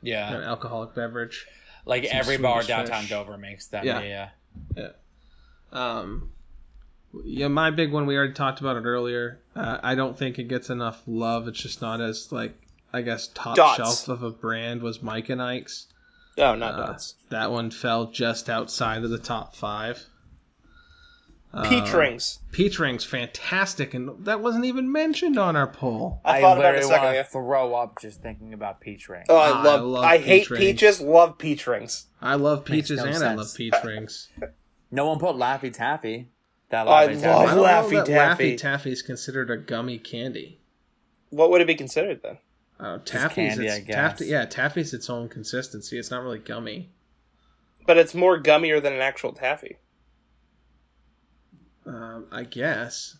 Yeah, 0.00 0.32
an 0.32 0.42
alcoholic 0.42 0.94
beverage. 0.94 1.46
Like 1.84 2.04
Some 2.06 2.16
every 2.16 2.36
bar 2.36 2.62
downtown 2.62 3.02
fish. 3.02 3.10
Dover 3.10 3.36
makes 3.36 3.66
them. 3.66 3.84
Yeah. 3.84 4.02
Yeah. 4.02 4.28
yeah. 4.76 4.88
Um, 5.72 6.30
yeah, 7.24 7.48
my 7.48 7.70
big 7.70 7.92
one 7.92 8.06
we 8.06 8.16
already 8.16 8.32
talked 8.34 8.60
about 8.60 8.76
it 8.76 8.84
earlier. 8.84 9.40
Uh, 9.54 9.78
I 9.82 9.94
don't 9.94 10.16
think 10.18 10.38
it 10.38 10.44
gets 10.48 10.70
enough 10.70 11.02
love. 11.06 11.48
It's 11.48 11.60
just 11.60 11.80
not 11.80 12.00
as 12.00 12.30
like 12.32 12.54
I 12.92 13.02
guess 13.02 13.28
top 13.28 13.56
Dots. 13.56 13.76
shelf 13.76 14.08
of 14.08 14.22
a 14.22 14.30
brand 14.30 14.82
was 14.82 15.02
Mike 15.02 15.28
and 15.28 15.42
Ike's. 15.42 15.86
oh, 16.38 16.54
not 16.54 16.74
Uh, 16.74 16.86
nuts. 16.86 17.14
That 17.30 17.50
one 17.50 17.70
fell 17.70 18.06
just 18.10 18.48
outside 18.50 19.04
of 19.04 19.10
the 19.10 19.18
top 19.18 19.54
five. 19.56 20.04
Peach 21.64 21.94
Uh, 21.94 21.98
rings. 21.98 22.40
Peach 22.52 22.78
rings, 22.78 23.02
fantastic, 23.02 23.94
and 23.94 24.26
that 24.26 24.40
wasn't 24.42 24.66
even 24.66 24.92
mentioned 24.92 25.38
on 25.38 25.56
our 25.56 25.66
poll. 25.66 26.20
I 26.22 26.42
thought 26.42 26.58
about 26.58 26.74
it 26.74 26.78
a 26.78 26.80
literally 26.80 26.88
second 26.88 27.04
wanna 27.06 27.18
ago. 27.20 27.28
throw 27.32 27.74
up 27.74 27.98
just 28.02 28.20
thinking 28.20 28.52
about 28.52 28.80
peach 28.82 29.08
rings. 29.08 29.24
Oh, 29.30 29.36
I 29.36 29.50
Ah, 29.50 29.60
I 29.60 29.62
love. 29.64 29.82
love 29.84 30.04
I, 30.04 30.18
peach 30.18 30.26
hate 30.26 30.50
rings. 30.50 30.64
peaches. 30.64 31.00
Love 31.00 31.38
peach 31.38 31.66
rings. 31.66 32.06
I 32.20 32.34
love 32.34 32.68
Makes 32.68 32.88
peaches 32.88 32.98
no 33.04 33.10
and 33.10 33.24
I 33.24 33.34
love 33.34 33.54
peach 33.56 33.74
rings. 33.84 34.28
No 34.88 35.06
one 35.06 35.18
put 35.18 35.34
Laffy 35.34 35.72
Taffy. 35.72 36.28
That 36.70 36.88
I 36.88 37.06
Laffy 37.08 37.14
love 37.14 37.18
I 37.18 37.20
Taffy. 37.20 37.46
don't 37.46 37.56
know 37.56 37.62
Laffy 37.62 37.90
that 37.90 38.06
Taffy. 38.06 38.52
Laffy 38.54 38.58
Taffy 38.58 38.92
is 38.92 39.02
considered 39.02 39.50
a 39.50 39.56
gummy 39.56 39.98
candy. 39.98 40.60
What 41.30 41.50
would 41.50 41.60
it 41.60 41.66
be 41.66 41.74
considered 41.74 42.20
then? 42.22 42.38
Uh, 42.78 42.98
taffy's 42.98 43.34
candy, 43.34 43.66
its, 43.66 43.76
I 43.76 43.80
guess. 43.80 43.94
Taffy, 43.96 44.26
yeah, 44.26 44.44
taffy's 44.46 44.92
its 44.92 45.08
own 45.08 45.28
consistency. 45.28 45.98
It's 45.98 46.10
not 46.10 46.22
really 46.22 46.38
gummy. 46.38 46.90
But 47.86 47.96
it's 47.98 48.14
more 48.14 48.40
gummier 48.42 48.82
than 48.82 48.92
an 48.92 49.00
actual 49.00 49.32
taffy. 49.32 49.78
Um, 51.86 52.26
I 52.32 52.42
guess. 52.44 53.16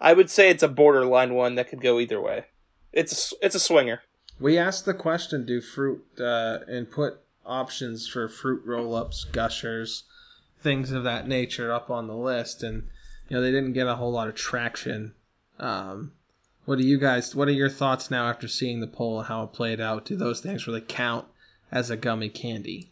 I 0.00 0.12
would 0.12 0.30
say 0.30 0.48
it's 0.50 0.62
a 0.62 0.68
borderline 0.68 1.34
one 1.34 1.56
that 1.56 1.68
could 1.68 1.80
go 1.82 1.98
either 1.98 2.20
way. 2.20 2.44
It's 2.92 3.32
a, 3.32 3.36
it's 3.44 3.54
a 3.56 3.60
swinger. 3.60 4.02
We 4.40 4.56
asked 4.56 4.84
the 4.84 4.94
question: 4.94 5.44
Do 5.44 5.60
fruit 5.60 6.04
uh, 6.20 6.60
and 6.68 6.88
put 6.90 7.18
options 7.44 8.06
for 8.06 8.28
fruit 8.28 8.62
roll-ups, 8.64 9.24
gushers, 9.24 10.04
things 10.60 10.92
of 10.92 11.04
that 11.04 11.28
nature 11.28 11.72
up 11.72 11.90
on 11.90 12.06
the 12.06 12.16
list, 12.16 12.62
and 12.62 12.88
you 13.28 13.36
know 13.36 13.42
they 13.42 13.50
didn't 13.50 13.72
get 13.72 13.86
a 13.86 13.96
whole 13.96 14.12
lot 14.12 14.28
of 14.28 14.34
traction. 14.34 15.14
Um, 15.58 16.12
what 16.64 16.78
do 16.78 16.86
you 16.86 16.98
guys? 16.98 17.34
What 17.34 17.48
are 17.48 17.52
your 17.52 17.70
thoughts 17.70 18.10
now 18.10 18.28
after 18.28 18.48
seeing 18.48 18.80
the 18.80 18.86
poll? 18.86 19.18
And 19.18 19.28
how 19.28 19.44
it 19.44 19.52
played 19.52 19.80
out? 19.80 20.04
Do 20.04 20.16
those 20.16 20.40
things 20.40 20.66
really 20.66 20.80
count 20.80 21.26
as 21.72 21.90
a 21.90 21.96
gummy 21.96 22.28
candy? 22.28 22.90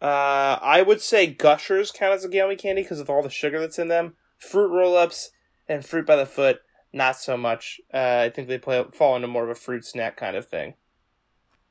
Uh, 0.00 0.58
I 0.60 0.82
would 0.82 1.00
say 1.00 1.26
gushers 1.26 1.90
count 1.90 2.14
as 2.14 2.24
a 2.24 2.28
gummy 2.28 2.56
candy 2.56 2.82
because 2.82 3.00
of 3.00 3.08
all 3.08 3.22
the 3.22 3.30
sugar 3.30 3.58
that's 3.58 3.78
in 3.78 3.88
them. 3.88 4.14
Fruit 4.36 4.68
roll-ups 4.68 5.30
and 5.66 5.84
fruit 5.84 6.06
by 6.06 6.16
the 6.16 6.26
foot, 6.26 6.60
not 6.92 7.16
so 7.16 7.36
much. 7.36 7.80
Uh, 7.92 8.24
I 8.26 8.30
think 8.30 8.48
they 8.48 8.58
play 8.58 8.84
fall 8.92 9.16
into 9.16 9.28
more 9.28 9.44
of 9.44 9.50
a 9.50 9.54
fruit 9.54 9.84
snack 9.84 10.16
kind 10.16 10.36
of 10.36 10.46
thing. 10.46 10.74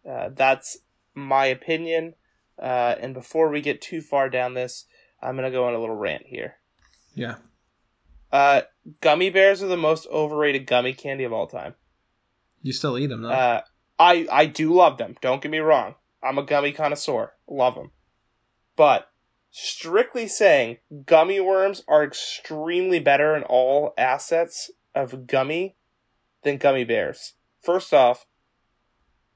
Uh, 0.10 0.30
that's 0.34 0.80
my 1.14 1.46
opinion. 1.46 2.16
Uh, 2.62 2.96
and 3.00 3.14
before 3.14 3.50
we 3.50 3.62
get 3.62 3.82
too 3.82 4.02
far 4.02 4.30
down 4.30 4.54
this, 4.54 4.86
I'm 5.22 5.36
gonna 5.36 5.52
go 5.52 5.66
on 5.66 5.74
a 5.74 5.80
little 5.80 5.96
rant 5.96 6.24
here. 6.26 6.56
Yeah, 7.16 7.36
Uh, 8.32 8.62
gummy 9.02 9.30
bears 9.30 9.62
are 9.62 9.68
the 9.68 9.78
most 9.78 10.08
overrated 10.08 10.66
gummy 10.66 10.94
candy 10.94 11.24
of 11.24 11.32
all 11.34 11.48
time. 11.48 11.76
you 12.62 12.74
still 12.74 12.98
eat 12.98 13.08
them 13.08 13.22
though. 13.22 13.30
Uh, 13.30 13.62
I 14.00 14.28
I 14.32 14.46
do 14.48 14.74
love 14.74 14.98
them. 14.98 15.16
Don't 15.22 15.42
get 15.42 15.52
me 15.52 15.60
wrong. 15.60 15.96
I'm 16.24 16.38
a 16.38 16.44
gummy 16.44 16.72
connoisseur. 16.72 17.34
Love 17.48 17.76
them. 17.76 17.92
But 18.76 19.10
strictly 19.52 20.28
saying, 20.28 20.78
gummy 21.06 21.40
worms 21.40 21.84
are 21.88 22.04
extremely 22.04 23.00
better 23.00 23.36
in 23.36 23.44
all 23.44 23.94
assets 23.98 24.72
of 24.96 25.28
gummy 25.28 25.76
than 26.44 26.58
gummy 26.58 26.84
bears. 26.86 27.34
First 27.62 27.94
off, 27.94 28.26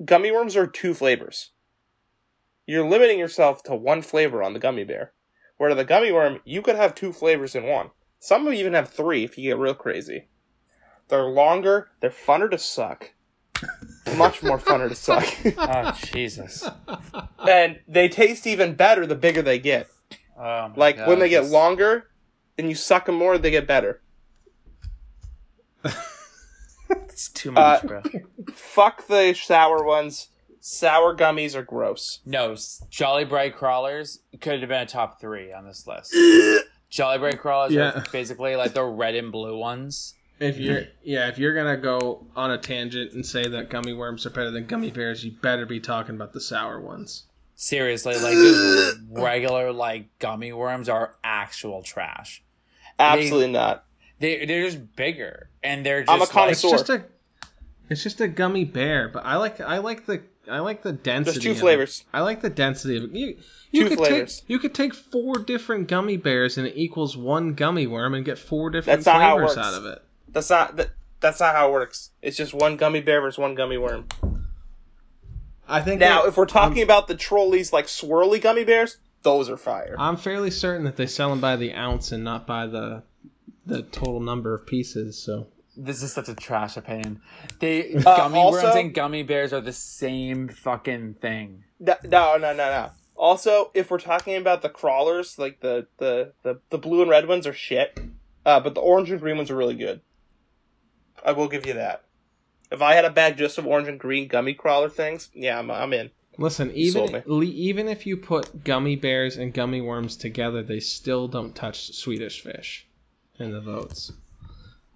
gummy 0.04 0.32
worms 0.32 0.56
are 0.56 0.66
two 0.68 0.94
flavors. 0.94 1.52
You're 2.68 2.88
limiting 2.88 3.18
yourself 3.18 3.64
to 3.64 3.74
one 3.76 4.02
flavor 4.04 4.44
on 4.44 4.54
the 4.54 4.60
gummy 4.60 4.84
bear. 4.84 5.14
Where 5.58 5.74
the 5.74 5.86
gummy 5.86 6.12
worm, 6.12 6.40
you 6.46 6.62
could 6.62 6.76
have 6.76 6.94
two 6.94 7.12
flavors 7.12 7.56
in 7.56 7.64
one. 7.64 7.90
Some 8.20 8.52
even 8.54 8.74
have 8.74 8.90
three 8.90 9.24
if 9.24 9.38
you 9.38 9.50
get 9.50 9.58
real 9.58 9.74
crazy. 9.74 10.28
They're 11.08 11.24
longer, 11.26 11.90
they're 12.02 12.10
funner 12.12 12.52
to 12.52 12.58
suck. 12.58 13.14
Much 14.18 14.44
more 14.44 14.60
funner 14.60 14.90
to 14.90 14.96
suck. 14.96 15.26
Oh 15.58 15.92
Jesus! 16.14 16.68
and 17.48 17.80
they 17.88 18.08
taste 18.10 18.46
even 18.46 18.76
better 18.76 19.08
the 19.08 19.16
bigger 19.16 19.42
they 19.42 19.58
get. 19.60 19.88
Oh, 20.38 20.68
my 20.70 20.74
Like 20.76 20.98
when 20.98 21.08
God, 21.18 21.20
they 21.22 21.30
get 21.30 21.44
this- 21.44 21.52
longer 21.52 22.10
and 22.58 22.70
you 22.70 22.76
suck 22.76 23.06
them 23.06 23.16
more, 23.16 23.38
they 23.38 23.50
get 23.52 23.66
better. 23.68 24.02
It's 26.90 27.30
too 27.30 27.52
much, 27.52 27.84
Uh, 27.84 27.88
bro. 27.88 28.02
Fuck 28.54 29.08
the 29.08 29.34
sour 29.34 29.84
ones. 29.84 30.30
Sour 30.60 31.16
gummies 31.16 31.56
are 31.56 31.64
gross. 31.64 32.20
No, 32.26 32.52
Trolli 32.52 33.28
Brite 33.28 33.56
crawlers 33.56 34.20
could 34.42 34.60
have 34.60 34.70
been 34.70 34.82
a 34.82 34.86
top 34.86 35.20
three 35.22 35.52
on 35.54 35.66
this 35.66 35.88
list. 35.88 36.14
Trolli 36.92 37.20
Brite 37.20 37.40
crawlers 37.40 37.72
Yeah. 37.74 38.00
are 38.00 38.04
basically 38.12 38.56
like 38.56 38.74
the 38.74 38.84
red 38.84 39.16
and 39.16 39.32
blue 39.32 39.58
ones. 39.58 40.14
If 40.40 40.58
you're 40.60 40.84
yeah, 41.04 41.30
if 41.30 41.40
you're 41.40 41.56
gonna 41.56 41.78
go 41.78 42.28
on 42.36 42.52
a 42.52 42.58
tangent 42.60 43.14
and 43.14 43.26
say 43.26 43.48
that 43.48 43.70
gummy 43.70 43.94
worms 43.94 44.26
are 44.26 44.30
better 44.30 44.52
than 44.52 44.68
gummy 44.68 44.92
bears, 44.92 45.24
you 45.26 45.32
better 45.32 45.66
be 45.66 45.80
talking 45.80 46.14
about 46.16 46.32
the 46.34 46.42
sour 46.42 46.80
ones. 46.80 47.24
Seriously, 47.56 48.14
like 48.20 48.34
just 48.34 48.98
regular 49.10 49.72
like 49.72 50.20
gummy 50.20 50.54
worms 50.54 50.90
are 50.90 51.16
actual 51.24 51.82
trash. 51.82 52.44
Absolutely 53.00 53.52
not. 53.52 53.86
They 54.20 54.46
they're 54.46 54.66
just 54.66 54.96
bigger 54.96 55.50
and 55.64 55.84
they're 55.86 56.02
just 56.04 56.12
I'm 56.12 56.22
a 56.22 56.40
like. 56.40 56.52
It's 56.52 56.62
just 56.62 56.90
a 56.90 57.04
it's 57.90 58.04
just 58.04 58.22
a 58.22 58.28
gummy 58.28 58.64
bear, 58.64 59.10
but 59.10 59.26
I 59.26 59.38
like 59.38 59.60
I 59.60 59.80
like 59.80 60.06
the 60.06 60.22
I 60.50 60.60
like 60.60 60.82
the 60.84 60.94
density. 60.94 61.40
There's 61.40 61.44
two 61.56 61.60
flavors. 61.60 62.04
I 62.14 62.22
like 62.22 62.42
the 62.42 62.50
density 62.50 62.98
of 62.98 63.04
it. 63.06 63.12
You, 63.12 63.38
you 63.72 63.84
Two 63.84 63.90
could 63.90 63.98
flavors. 63.98 64.40
take 64.42 64.50
you 64.50 64.60
could 64.60 64.74
take 64.74 64.94
four 64.94 65.40
different 65.40 65.88
gummy 65.88 66.18
bears 66.18 66.58
and 66.58 66.66
it 66.68 66.74
equals 66.78 67.18
one 67.18 67.54
gummy 67.54 67.86
worm 67.88 68.14
and 68.14 68.24
get 68.24 68.38
four 68.40 68.70
different 68.70 69.04
That's 69.04 69.06
not 69.06 69.22
how 69.22 69.38
it 69.38 69.40
flavors 69.54 69.58
out 69.58 69.74
of 69.74 69.86
it. 69.86 70.02
That's 70.30 70.50
not 70.50 70.76
that. 70.78 70.90
That's 71.20 71.40
not 71.40 71.56
how 71.56 71.70
it 71.70 71.72
works. 71.74 72.12
It's 72.22 72.38
just 72.38 72.54
one 72.54 72.78
gummy 72.78 73.02
bear 73.02 73.22
versus 73.22 73.38
one 73.40 73.56
gummy 73.56 73.78
worm. 73.78 74.08
I 75.68 75.82
think 75.82 76.00
Now, 76.00 76.22
that- 76.22 76.30
if 76.30 76.38
we're 76.38 76.46
talking 76.46 76.82
about 76.82 77.08
the 77.08 77.16
trolleys 77.16 77.74
like 77.74 77.88
swirly 77.88 78.42
gummy 78.42 78.64
bears, 78.64 78.98
those 79.24 79.50
are 79.50 79.58
fire. 79.58 79.96
I'm 80.00 80.16
fairly 80.16 80.52
certain 80.52 80.86
that 80.86 80.96
they 80.96 81.08
sell 81.08 81.30
them 81.30 81.42
by 81.42 81.56
the 81.58 81.74
ounce 81.74 82.12
and 82.12 82.24
not 82.24 82.48
by 82.48 82.68
the 82.68 83.04
the 83.66 83.82
total 83.82 84.22
number 84.22 84.54
of 84.56 84.66
pieces. 84.66 85.22
So 85.22 85.48
This 85.80 86.02
is 86.02 86.12
such 86.12 86.28
a 86.28 86.34
trash 86.36 86.76
opinion. 86.76 87.22
They 87.60 87.94
Uh, 87.96 88.02
gummy 88.18 88.40
also- 88.40 88.64
worms 88.64 88.76
and 88.76 88.94
gummy 88.94 89.24
bears 89.24 89.54
are 89.54 89.62
the 89.62 89.72
same 89.74 90.48
fucking 90.50 91.16
thing. 91.22 91.64
No, 91.80 91.96
no, 92.04 92.38
no, 92.38 92.52
no, 92.54 92.56
no. 92.56 92.90
Also, 93.16 93.72
if 93.74 93.90
we're 93.92 94.00
talking 94.00 94.36
about 94.36 94.62
the 94.62 94.70
crawlers, 94.70 95.38
like 95.40 95.60
the 95.62 95.88
the 95.98 96.34
the, 96.44 96.60
the 96.70 96.78
blue 96.78 97.02
and 97.02 97.10
red 97.12 97.28
ones 97.28 97.46
are 97.48 97.54
shit, 97.54 98.00
uh, 98.46 98.60
but 98.60 98.74
the 98.76 98.82
orange 98.82 99.12
and 99.12 99.20
green 99.22 99.38
ones 99.38 99.50
are 99.52 99.56
really 99.56 99.76
good. 99.76 100.02
I 101.26 101.32
will 101.32 101.48
give 101.48 101.66
you 101.66 101.74
that. 101.74 102.04
If 102.72 102.82
I 102.82 102.94
had 102.94 103.06
a 103.06 103.10
bag 103.10 103.38
just 103.38 103.58
of 103.58 103.66
orange 103.66 103.88
and 103.88 104.00
green 104.00 104.28
gummy 104.28 104.54
crawler 104.54 104.90
things, 104.90 105.30
yeah, 105.34 105.58
I'm, 105.58 105.72
I'm 105.72 105.94
in. 105.94 106.12
listen, 106.38 106.72
even 106.72 107.24
le- 107.26 107.44
even 107.44 107.88
if 107.88 108.06
you 108.06 108.18
put 108.18 108.64
gummy 108.64 108.96
bears 108.96 109.38
and 109.38 109.54
gummy 109.54 109.82
worms 109.82 110.18
together, 110.18 110.62
they 110.64 110.80
still 110.80 111.28
don't 111.28 111.56
touch 111.56 111.94
Swedish 111.94 112.42
fish 112.42 112.86
in 113.40 113.52
the 113.52 113.62
votes. 113.62 114.12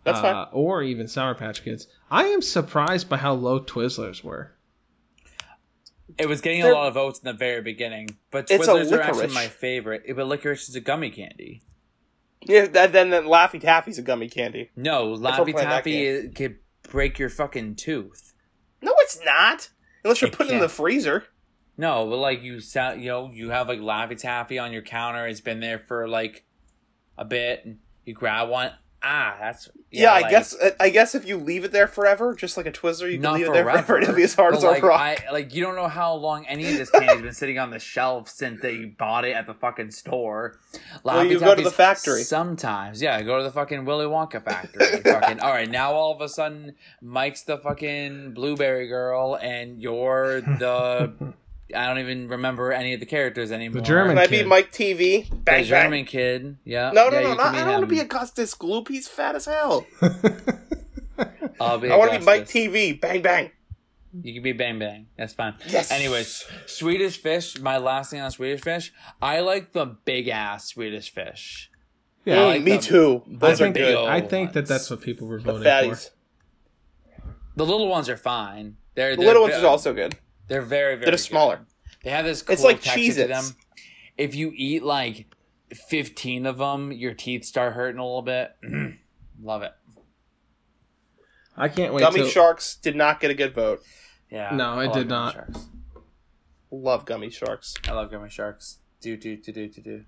That's 0.03 0.19
uh, 0.19 0.21
fine. 0.21 0.47
Or 0.51 0.81
even 0.81 1.07
Sour 1.07 1.35
Patch 1.35 1.63
Kids. 1.63 1.87
I 2.09 2.25
am 2.25 2.41
surprised 2.41 3.09
by 3.09 3.17
how 3.17 3.33
low 3.33 3.59
Twizzlers 3.59 4.23
were. 4.23 4.51
It 6.17 6.27
was 6.27 6.41
getting 6.41 6.61
They're- 6.61 6.71
a 6.71 6.75
lot 6.75 6.87
of 6.87 6.93
votes 6.93 7.19
in 7.19 7.25
the 7.25 7.33
very 7.33 7.61
beginning, 7.61 8.09
but 8.31 8.47
Twizzlers 8.47 8.91
are 8.91 9.01
actually 9.01 9.27
my 9.27 9.47
favorite. 9.47 10.03
But 10.13 10.27
licorice 10.27 10.67
is 10.69 10.75
a 10.75 10.81
gummy 10.81 11.09
candy. 11.09 11.61
Yeah, 12.43 12.65
that, 12.67 12.91
then 12.91 13.11
then 13.11 13.25
Laffy 13.25 13.61
Taffy's 13.61 13.99
a 13.99 14.01
gummy 14.01 14.27
candy. 14.27 14.71
No, 14.75 15.15
Laffy 15.15 15.55
Taffy 15.55 16.29
could 16.29 16.57
break 16.89 17.19
your 17.19 17.29
fucking 17.29 17.75
tooth. 17.75 18.33
No, 18.81 18.93
it's 18.99 19.19
not. 19.23 19.69
Unless 20.03 20.21
you're 20.21 20.29
It 20.29 20.37
putting 20.37 20.53
it 20.53 20.55
in 20.55 20.61
the 20.61 20.69
freezer. 20.69 21.25
No, 21.77 22.07
but 22.09 22.17
like 22.17 22.41
you 22.41 22.59
sound, 22.59 23.01
you 23.01 23.09
know, 23.09 23.29
you 23.31 23.51
have 23.51 23.67
like 23.67 23.79
Laffy 23.79 24.17
Taffy 24.17 24.59
on 24.59 24.73
your 24.73 24.81
counter. 24.81 25.27
It's 25.27 25.41
been 25.41 25.59
there 25.59 25.79
for 25.79 26.07
like 26.07 26.43
a 27.17 27.25
bit. 27.25 27.63
And 27.65 27.77
you 28.05 28.13
grab 28.13 28.49
one. 28.49 28.71
Ah, 29.03 29.35
that's 29.39 29.67
Yeah, 29.89 30.13
I 30.13 30.21
like, 30.21 30.29
guess 30.29 30.55
I 30.79 30.89
guess 30.89 31.15
if 31.15 31.25
you 31.25 31.37
leave 31.37 31.63
it 31.63 31.71
there 31.71 31.87
forever, 31.87 32.35
just 32.35 32.55
like 32.55 32.67
a 32.67 32.71
Twizzler, 32.71 33.11
you 33.11 33.19
can 33.19 33.33
leave 33.33 33.47
it 33.47 33.53
there 33.53 33.63
forever. 33.63 33.83
forever. 33.83 34.01
It'll 34.03 34.15
be 34.15 34.23
as 34.23 34.35
hard 34.35 34.53
as 34.53 34.63
a 34.63 34.67
like, 34.67 34.83
rock. 34.83 34.99
I, 34.99 35.31
like 35.31 35.55
you 35.55 35.63
don't 35.63 35.75
know 35.75 35.87
how 35.87 36.13
long 36.13 36.45
any 36.45 36.71
of 36.71 36.77
this 36.77 36.91
candy's 36.91 37.21
been 37.21 37.33
sitting 37.33 37.57
on 37.57 37.71
the 37.71 37.79
shelf 37.79 38.29
since 38.29 38.61
they 38.61 38.85
bought 38.85 39.25
it 39.25 39.31
at 39.31 39.47
the 39.47 39.55
fucking 39.55 39.89
store. 39.89 40.59
Well, 41.03 41.17
Laffy 41.25 41.31
you 41.31 41.39
go 41.39 41.55
to 41.55 41.61
the 41.63 41.71
factory. 41.71 42.21
Sometimes, 42.21 43.01
yeah, 43.01 43.19
go 43.23 43.37
to 43.39 43.43
the 43.43 43.51
fucking 43.51 43.85
Willy 43.85 44.05
Wonka 44.05 44.43
factory. 44.43 45.01
fucking 45.03 45.39
all 45.39 45.51
right, 45.51 45.69
now 45.69 45.93
all 45.93 46.13
of 46.13 46.21
a 46.21 46.29
sudden 46.29 46.75
Mike's 47.01 47.41
the 47.41 47.57
fucking 47.57 48.33
blueberry 48.33 48.87
girl, 48.87 49.35
and 49.41 49.81
you're 49.81 50.41
the 50.41 51.33
I 51.75 51.87
don't 51.87 51.99
even 51.99 52.27
remember 52.27 52.71
any 52.71 52.93
of 52.93 52.99
the 52.99 53.05
characters 53.05 53.51
anymore. 53.51 53.81
The 53.81 53.87
German 53.87 54.15
Can 54.17 54.23
I 54.23 54.27
be. 54.27 54.43
Mike 54.43 54.71
Teavee? 54.71 55.29
the 55.29 55.35
Bang, 55.35 55.43
bang. 55.43 55.63
German 55.65 56.05
kid. 56.05 56.57
Yeah. 56.65 56.91
No, 56.93 57.09
no, 57.09 57.17
yeah, 57.17 57.23
no, 57.23 57.29
you 57.31 57.35
not, 57.35 57.55
I 57.55 57.59
don't 57.63 57.71
want 57.71 57.81
to 57.83 57.87
be 57.87 57.97
him. 57.99 58.05
Augustus 58.05 58.53
Gloop. 58.55 58.87
He's 58.87 59.07
fat 59.07 59.35
as 59.35 59.45
hell. 59.45 59.85
I'll 61.59 61.77
be 61.77 61.89
I 61.91 61.95
want 61.97 62.11
to 62.13 62.19
be 62.19 62.25
Mike 62.25 62.47
Teavee. 62.47 62.99
Bang, 62.99 63.21
bang. 63.21 63.51
You 64.23 64.33
can 64.33 64.43
be 64.43 64.51
Bang 64.51 64.77
Bang. 64.77 65.07
That's 65.17 65.33
fine. 65.33 65.55
Yes. 65.67 65.89
Anyways, 65.91 66.45
Swedish 66.65 67.17
fish. 67.21 67.59
My 67.59 67.77
last 67.77 68.11
thing 68.11 68.19
on 68.19 68.29
Swedish 68.31 68.61
fish. 68.61 68.91
I 69.21 69.39
like 69.39 69.71
the 69.71 69.85
big 69.85 70.27
ass 70.27 70.65
Swedish 70.67 71.13
fish. 71.13 71.69
yeah, 72.25 72.35
Mm, 72.37 72.47
like 72.47 72.63
me 72.63 72.71
them. 72.73 72.81
too. 72.81 73.23
I 73.25 73.35
Those 73.37 73.61
are 73.61 73.63
think, 73.65 73.75
good. 73.77 74.07
I 74.07 74.19
think 74.21 74.53
that 74.53 74.65
that's 74.67 74.89
what 74.89 75.01
people 75.01 75.27
were 75.27 75.39
The 75.39 75.53
voting 75.53 75.63
fatties. 75.91 76.09
The 77.55 77.65
little 77.65 77.87
ones 77.87 78.09
are 78.09 78.17
fine. 78.17 78.75
They're 78.95 79.11
The 79.11 79.17
they're 79.17 79.27
little 79.27 79.43
ones 79.43 79.55
ve- 79.55 79.61
are 79.63 79.67
also 79.67 79.93
good. 79.93 80.17
They're 80.51 80.61
very 80.61 80.95
very. 80.95 81.05
They're 81.05 81.13
just 81.13 81.29
good. 81.29 81.31
smaller. 81.35 81.61
They 82.03 82.09
have 82.09 82.25
this. 82.25 82.41
Cool 82.41 82.53
It's 82.53 82.63
like 82.63 82.81
texture 82.81 83.21
to 83.21 83.27
them. 83.29 83.45
If 84.17 84.35
you 84.35 84.51
eat 84.53 84.83
like 84.83 85.33
fifteen 85.87 86.45
of 86.45 86.57
them, 86.57 86.91
your 86.91 87.13
teeth 87.13 87.45
start 87.45 87.71
hurting 87.71 87.99
a 87.99 88.03
little 88.03 88.21
bit. 88.21 88.51
Love 89.41 89.61
it. 89.61 89.71
I 91.55 91.69
can't 91.69 91.93
wait 91.93 92.01
Gummy 92.01 92.19
till 92.19 92.27
sharks 92.27 92.75
did 92.75 92.97
not 92.97 93.21
get 93.21 93.31
a 93.31 93.33
good 93.33 93.55
vote. 93.55 93.81
Yeah. 94.29 94.53
No, 94.53 94.73
I 94.73 94.87
it 94.87 94.93
did 94.93 95.07
not. 95.07 95.35
Sharks. 95.35 95.67
Love 96.69 97.05
gummy 97.05 97.29
sharks. 97.29 97.75
I 97.87 97.93
love 97.93 98.11
gummy 98.11 98.29
sharks. 98.29 98.79
Do 98.99 99.15
do 99.15 99.37
do 99.37 99.53
do 99.53 99.69
do 99.69 99.81
do. 99.81 100.03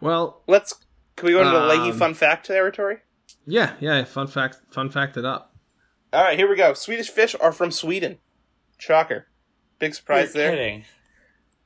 well, 0.00 0.42
Let's. 0.46 0.74
Can 1.16 1.26
we 1.26 1.32
go 1.32 1.40
into 1.40 1.50
the 1.52 1.66
Leahy 1.66 1.90
Um, 1.90 1.98
fun 1.98 2.14
fact 2.14 2.46
territory? 2.46 2.98
yeah, 3.46 3.74
yeah. 3.78 4.04
Fun 4.04 4.26
fact, 4.26 4.58
fun 4.70 4.88
fact 4.88 5.18
it 5.18 5.26
up. 5.26 5.49
All 6.12 6.22
right, 6.24 6.38
here 6.38 6.48
we 6.48 6.56
go. 6.56 6.74
Swedish 6.74 7.08
fish 7.10 7.36
are 7.40 7.52
from 7.52 7.70
Sweden. 7.70 8.18
Shocker. 8.78 9.26
Big 9.78 9.94
surprise 9.94 10.34
You're 10.34 10.44
there. 10.44 10.50
kidding. 10.56 10.84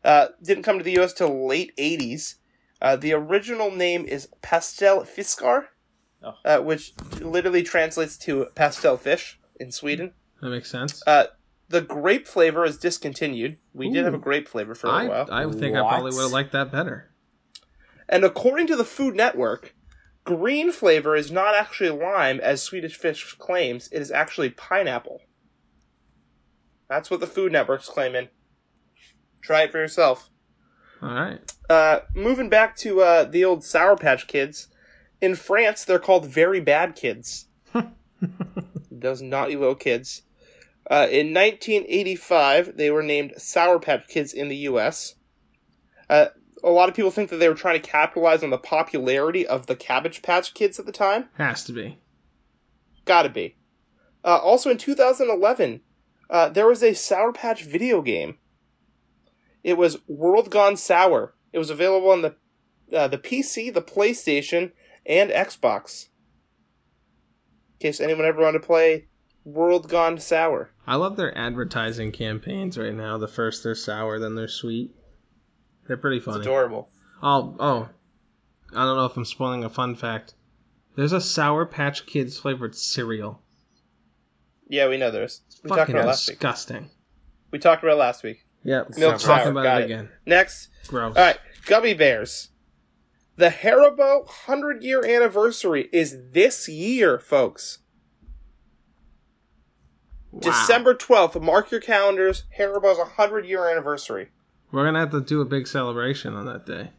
Uh, 0.05 0.27
didn't 0.43 0.65
come 0.65 0.79
to 0.79 0.85
the 0.85 0.93
U.S. 0.93 1.13
till 1.15 1.47
late 1.49 1.73
'80s. 1.79 2.35
Uh, 2.83 2.97
the 2.97 3.13
original 3.15 3.71
name 3.71 4.05
is 4.05 4.29
pastel 4.43 5.01
fiskar, 5.03 5.67
Oh. 6.23 6.35
uh, 6.45 6.59
which 6.59 6.93
literally 7.21 7.63
translates 7.63 8.17
to 8.19 8.47
pastel 8.55 8.97
fish 8.97 9.39
in 9.59 9.71
Sweden. 9.73 10.13
That 10.43 10.51
makes 10.51 10.71
sense. 10.71 11.03
Uh, 11.07 11.25
the 11.69 11.81
grape 11.81 12.27
flavor 12.27 12.65
is 12.65 12.77
discontinued. 12.79 13.57
We 13.73 13.91
did 13.91 14.05
have 14.05 14.15
a 14.15 14.19
grape 14.19 14.47
flavor 14.49 14.75
for 14.75 14.89
a 14.89 14.91
I, 14.91 15.09
while. 15.09 15.29
I 15.31 15.47
would 15.47 15.59
think 15.59 15.75
I 15.77 15.81
probably 15.81 16.13
would 16.15 16.23
have 16.23 16.33
liked 16.33 16.53
that 16.53 16.71
better. 16.71 17.11
And 18.09 18.25
according 18.25 18.67
to 18.69 18.77
the 18.77 18.85
Food 18.85 19.15
Network, 19.17 19.75
green 20.25 20.73
flavor 20.73 21.15
is 21.15 21.31
not 21.31 21.55
actually 21.55 21.91
lime, 21.91 22.41
as 22.41 22.63
Swedish 22.63 22.97
Fish 22.97 23.35
claims. 23.35 23.89
It 23.93 24.01
is 24.01 24.11
actually 24.11 24.51
pineapple. 24.51 25.21
That's 26.89 27.11
what 27.11 27.21
the 27.21 27.27
Food 27.27 27.53
Network's 27.53 27.89
claiming. 27.89 28.29
Try 29.43 29.63
it 29.63 29.73
for 29.73 29.79
yourself. 29.79 30.31
All 31.03 31.15
right. 31.15 31.53
Uh, 31.69 32.01
moving 32.15 32.49
back 32.49 32.77
to 32.77 33.03
uh, 33.03 33.25
the 33.25 33.45
old 33.45 33.65
Sour 33.65 33.97
Patch 33.97 34.27
Kids. 34.27 34.69
In 35.21 35.35
France, 35.35 35.85
they're 35.85 35.99
called 35.99 36.27
Very 36.27 36.61
Bad 36.61 36.97
Kids. 36.97 37.47
Those 38.91 39.23
naughty 39.23 39.57
little 39.57 39.75
kids. 39.75 40.23
Uh, 40.91 41.09
in 41.11 41.33
1985, 41.33 42.77
they 42.77 42.91
were 42.91 43.03
named 43.03 43.35
Sour 43.39 43.79
Patch 43.79 44.07
Kids 44.09 44.33
in 44.33 44.49
the 44.49 44.57
U.S. 44.57 45.15
Uh, 46.09 46.27
a 46.65 46.71
lot 46.71 46.89
of 46.89 46.95
people 46.95 47.11
think 47.11 47.31
that 47.31 47.37
they 47.37 47.49
were 47.49 47.55
trying 47.55 47.81
to 47.81 47.89
capitalize 47.89 48.43
on 48.43 48.51
the 48.51 48.59
popularity 48.59 49.47
of 49.47 49.67
the 49.67 49.77
Cabbage 49.77 50.23
Patch 50.23 50.55
Kids 50.55 50.79
at 50.79 50.87
the 50.87 50.93
time. 50.93 51.29
Has 51.37 51.63
to 51.65 51.73
be. 51.73 51.99
Gotta 53.05 53.29
be. 53.29 53.57
Uh, 54.25 54.39
also, 54.39 54.71
in 54.71 54.79
2011, 54.79 55.83
uh, 56.31 56.49
there 56.49 56.67
was 56.67 56.83
a 56.83 56.95
Sour 56.95 57.33
Patch 57.33 57.65
video 57.65 58.01
game. 58.01 58.39
It 59.63 59.77
was 59.77 59.99
World 60.09 60.51
Gone 60.51 60.77
Sour. 60.77 61.35
It 61.53 61.59
was 61.59 61.71
available 61.71 62.11
on 62.11 62.23
the 62.23 62.35
uh, 62.93 63.09
the 63.09 63.19
PC, 63.19 63.73
the 63.73 63.83
PlayStation, 63.83 64.73
and 65.05 65.31
Xbox. 65.31 66.09
In 67.75 67.89
case 67.89 68.01
anyone 68.01 68.25
ever 68.25 68.43
wanted 68.43 68.61
to 68.61 68.67
play 68.67 69.09
World 69.45 69.89
Gone 69.89 70.19
Sour. 70.19 70.71
I 70.87 70.97
love 70.97 71.17
their 71.17 71.37
advertising 71.37 72.13
campaigns 72.13 72.79
right 72.79 72.95
now. 72.95 73.19
The 73.19 73.29
first 73.29 73.63
they're 73.63 73.75
sour, 73.75 74.19
then 74.19 74.35
they're 74.35 74.49
sweet. 74.49 74.95
They're 75.87 75.97
pretty 75.97 76.17
It's 76.19 76.25
funny. 76.27 76.41
adorable. 76.41 76.89
Oh, 77.23 77.57
oh. 77.59 77.89
I 78.75 78.85
don't 78.85 78.97
know 78.97 79.07
if 79.07 79.17
I'm 79.17 79.25
spoiling 79.25 79.65
a 79.65 79.69
fun 79.71 79.95
fact. 79.95 80.35
There's 80.97 81.13
a 81.13 81.21
Sour 81.21 81.67
Patch 81.67 82.07
Kids 82.07 82.39
flavored 82.39 82.75
cereal. 82.75 83.41
Yeah, 84.69 84.89
we 84.89 84.97
know 84.97 85.11
there's. 85.11 85.43
We 85.63 85.69
talked 85.69 85.81
Fucking 85.81 85.95
about 85.95 86.05
it 86.05 86.09
last 86.09 86.29
week. 86.29 86.39
disgusting. 86.39 86.91
We 87.51 87.59
talked 87.59 87.83
about 87.83 87.93
it 87.95 87.99
last 87.99 88.23
week. 88.23 88.47
Yep. 88.65 88.97
Milk 88.97 89.19
talking 89.21 89.45
sour, 89.45 89.51
about 89.51 89.63
got 89.63 89.81
it 89.83 89.83
it. 89.83 89.85
again. 89.93 90.09
Next, 90.25 90.69
Gross. 90.87 91.15
all 91.17 91.23
right, 91.23 91.39
gummy 91.67 91.95
bears. 91.95 92.49
The 93.37 93.51
Haribo 93.51 94.25
100 94.25 94.83
year 94.83 95.05
anniversary 95.05 95.89
is 95.93 96.17
this 96.33 96.69
year, 96.69 97.19
folks. 97.19 97.79
Wow. 100.31 100.41
December 100.41 100.95
12th. 100.95 101.41
Mark 101.43 101.71
your 101.71 101.81
calendars. 101.81 102.45
Haribo's 102.59 102.99
100 102.99 103.45
year 103.47 103.69
anniversary. 103.69 104.31
We're 104.75 104.85
gonna 104.85 104.99
have 104.99 105.13
to 105.13 105.21
do 105.21 105.41
a 105.41 105.45
big 105.45 105.69
celebration 105.69 106.35
on 106.35 106.47
that 106.47 106.67
day. 106.67 106.91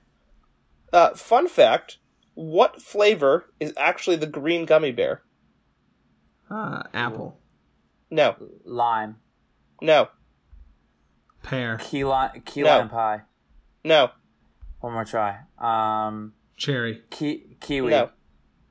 Uh, 0.93 1.09
fun 1.13 1.49
fact 1.49 1.97
what 2.35 2.81
flavor 2.81 3.49
is 3.59 3.73
actually 3.75 4.15
the 4.15 4.27
green 4.27 4.65
gummy 4.65 4.91
bear? 4.93 5.23
Uh, 6.49 6.83
apple, 6.93 7.37
No, 8.09 8.35
Lime, 8.63 9.17
no, 9.81 10.07
pear, 11.43 11.77
key 11.81 12.05
lime, 12.05 12.41
key 12.45 12.61
No. 12.61 12.77
lime 12.77 12.89
pie. 12.89 13.21
no, 13.83 14.11
One 14.79 14.93
more 14.93 15.03
try. 15.05 15.39
Um, 15.57 16.31
cherry. 16.55 17.01
ki- 17.09 17.57
kiwi. 17.59 17.89
no, 17.89 18.09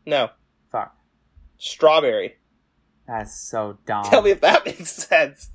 no. 0.06 0.30
Fuck. 0.72 0.96
Strawberry. 1.58 2.36
That's 3.06 3.34
so 3.50 3.76
dumb. 3.86 4.04
Tell 4.04 4.22
me 4.22 4.30
if 4.30 4.40
that 4.40 4.64
makes 4.66 4.92
sense. 4.92 5.50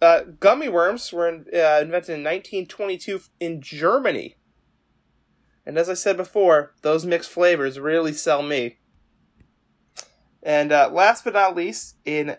Uh, 0.00 0.22
gummy 0.38 0.68
worms 0.68 1.12
were 1.12 1.28
in, 1.28 1.44
uh, 1.52 1.80
invented 1.80 2.16
in 2.16 2.24
1922 2.24 3.20
in 3.38 3.60
Germany. 3.60 4.36
And 5.66 5.76
as 5.76 5.90
I 5.90 5.94
said 5.94 6.16
before, 6.16 6.74
those 6.82 7.04
mixed 7.04 7.30
flavors 7.30 7.78
really 7.78 8.12
sell 8.12 8.42
me. 8.42 8.78
And 10.42 10.72
uh, 10.72 10.90
last 10.90 11.24
but 11.24 11.34
not 11.34 11.54
least, 11.54 11.96
in 12.04 12.36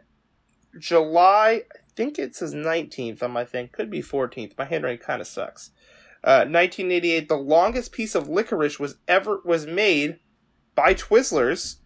July, 0.79 1.63
I 1.71 1.79
think 1.95 2.17
it 2.17 2.35
says 2.35 2.53
19th 2.53 3.21
on 3.21 3.31
my 3.31 3.45
thing, 3.45 3.69
could 3.71 3.91
be 3.91 4.01
14th. 4.01 4.57
My 4.57 4.65
handwriting 4.65 5.05
kind 5.05 5.21
of 5.21 5.27
sucks. 5.27 5.69
Uh, 6.23 6.45
1988, 6.45 7.29
the 7.29 7.35
longest 7.35 7.91
piece 7.91 8.15
of 8.15 8.29
licorice 8.29 8.79
was 8.79 8.97
ever 9.07 9.41
was 9.43 9.65
made 9.65 10.19
by 10.75 10.93
Twizzlers. 10.93 11.77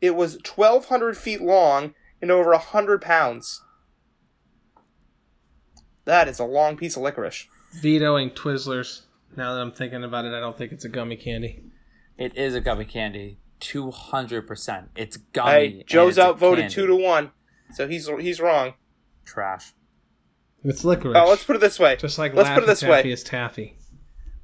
It 0.00 0.14
was 0.14 0.34
1,200 0.34 1.16
feet 1.16 1.40
long 1.40 1.94
and 2.20 2.30
over 2.30 2.50
100 2.50 3.00
pounds. 3.00 3.62
That 6.04 6.28
is 6.28 6.38
a 6.38 6.44
long 6.44 6.76
piece 6.76 6.96
of 6.96 7.02
licorice. 7.02 7.46
Vetoing 7.72 8.30
Twizzlers. 8.30 9.02
Now 9.36 9.54
that 9.54 9.60
I'm 9.60 9.72
thinking 9.72 10.04
about 10.04 10.24
it, 10.24 10.32
I 10.32 10.40
don't 10.40 10.56
think 10.56 10.72
it's 10.72 10.84
a 10.84 10.88
gummy 10.88 11.16
candy. 11.16 11.64
It 12.18 12.36
is 12.36 12.54
a 12.54 12.60
gummy 12.60 12.84
candy. 12.84 13.38
Two 13.60 13.90
hundred 13.90 14.46
percent. 14.46 14.90
It's 14.94 15.16
gummy. 15.16 15.50
Hey, 15.50 15.84
Joe's 15.86 16.18
outvoted 16.18 16.70
two 16.70 16.86
to 16.86 16.94
one, 16.94 17.30
so 17.72 17.88
he's 17.88 18.08
he's 18.20 18.40
wrong. 18.40 18.74
Trash. 19.24 19.72
It's 20.62 20.84
licorice. 20.84 21.16
Oh, 21.16 21.28
let's 21.28 21.44
put 21.44 21.56
it 21.56 21.60
this 21.60 21.78
way. 21.78 21.96
Just 21.96 22.18
like 22.18 22.34
let's 22.34 22.50
put 22.50 22.62
it 22.62 22.66
this 22.66 22.80
Taffy 22.80 23.08
way. 23.08 23.12
is 23.12 23.24
taffy. 23.24 23.76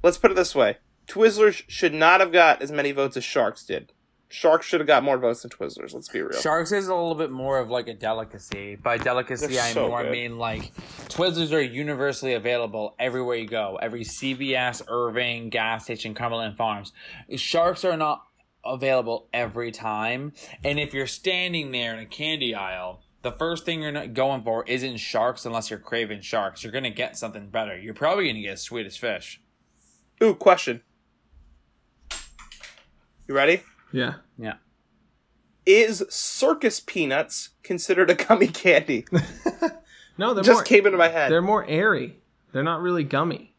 Let's 0.03 0.17
put 0.17 0.31
it 0.31 0.35
this 0.35 0.55
way. 0.55 0.77
Twizzlers 1.07 1.63
should 1.67 1.93
not 1.93 2.19
have 2.19 2.31
got 2.31 2.61
as 2.61 2.71
many 2.71 2.91
votes 2.91 3.17
as 3.17 3.23
Sharks 3.23 3.65
did. 3.65 3.91
Sharks 4.31 4.65
should 4.65 4.79
have 4.79 4.87
got 4.87 5.03
more 5.03 5.17
votes 5.17 5.41
than 5.41 5.51
Twizzlers. 5.51 5.93
Let's 5.93 6.07
be 6.07 6.21
real. 6.21 6.39
Sharks 6.39 6.71
is 6.71 6.87
a 6.87 6.95
little 6.95 7.15
bit 7.15 7.31
more 7.31 7.59
of 7.59 7.69
like 7.69 7.89
a 7.89 7.93
delicacy. 7.93 8.75
By 8.77 8.97
delicacy, 8.97 9.47
They're 9.47 9.61
I 9.61 9.71
so 9.73 9.89
more 9.89 10.03
good. 10.03 10.11
mean 10.13 10.37
like 10.37 10.73
Twizzlers 11.09 11.51
are 11.51 11.61
universally 11.61 12.33
available 12.33 12.95
everywhere 12.97 13.35
you 13.35 13.47
go. 13.47 13.77
Every 13.81 14.03
CVS, 14.05 14.83
Irving, 14.87 15.49
gas 15.49 15.83
station, 15.83 16.13
Cumberland 16.13 16.55
Farms. 16.55 16.93
Sharks 17.35 17.83
are 17.83 17.97
not 17.97 18.23
available 18.63 19.27
every 19.33 19.71
time. 19.71 20.31
And 20.63 20.79
if 20.79 20.93
you're 20.93 21.07
standing 21.07 21.71
there 21.71 21.93
in 21.93 21.99
a 21.99 22.05
candy 22.05 22.55
aisle, 22.55 23.01
the 23.23 23.33
first 23.33 23.65
thing 23.65 23.81
you're 23.81 23.91
not 23.91 24.13
going 24.13 24.43
for 24.43 24.63
isn't 24.65 24.97
sharks 24.97 25.45
unless 25.45 25.69
you're 25.69 25.77
craving 25.79 26.21
sharks. 26.21 26.63
You're 26.63 26.71
gonna 26.71 26.89
get 26.89 27.17
something 27.17 27.49
better. 27.49 27.77
You're 27.77 27.93
probably 27.93 28.27
gonna 28.27 28.41
get 28.41 28.59
Swedish 28.59 28.97
fish. 28.97 29.41
Ooh, 30.23 30.35
question. 30.35 30.83
You 33.27 33.35
ready? 33.35 33.61
Yeah. 33.91 34.15
Yeah. 34.37 34.53
Is 35.65 36.03
circus 36.09 36.79
peanuts 36.79 37.49
considered 37.63 38.09
a 38.09 38.15
gummy 38.15 38.47
candy? 38.47 39.05
No, 40.17 40.33
they're 40.35 40.43
Just 40.43 40.57
more, 40.57 40.63
came 40.63 40.85
into 40.85 40.97
my 40.99 41.07
head. 41.07 41.31
they're 41.31 41.41
more 41.41 41.65
airy. 41.67 42.17
They're 42.51 42.61
not 42.63 42.81
really 42.81 43.03
gummy. 43.03 43.55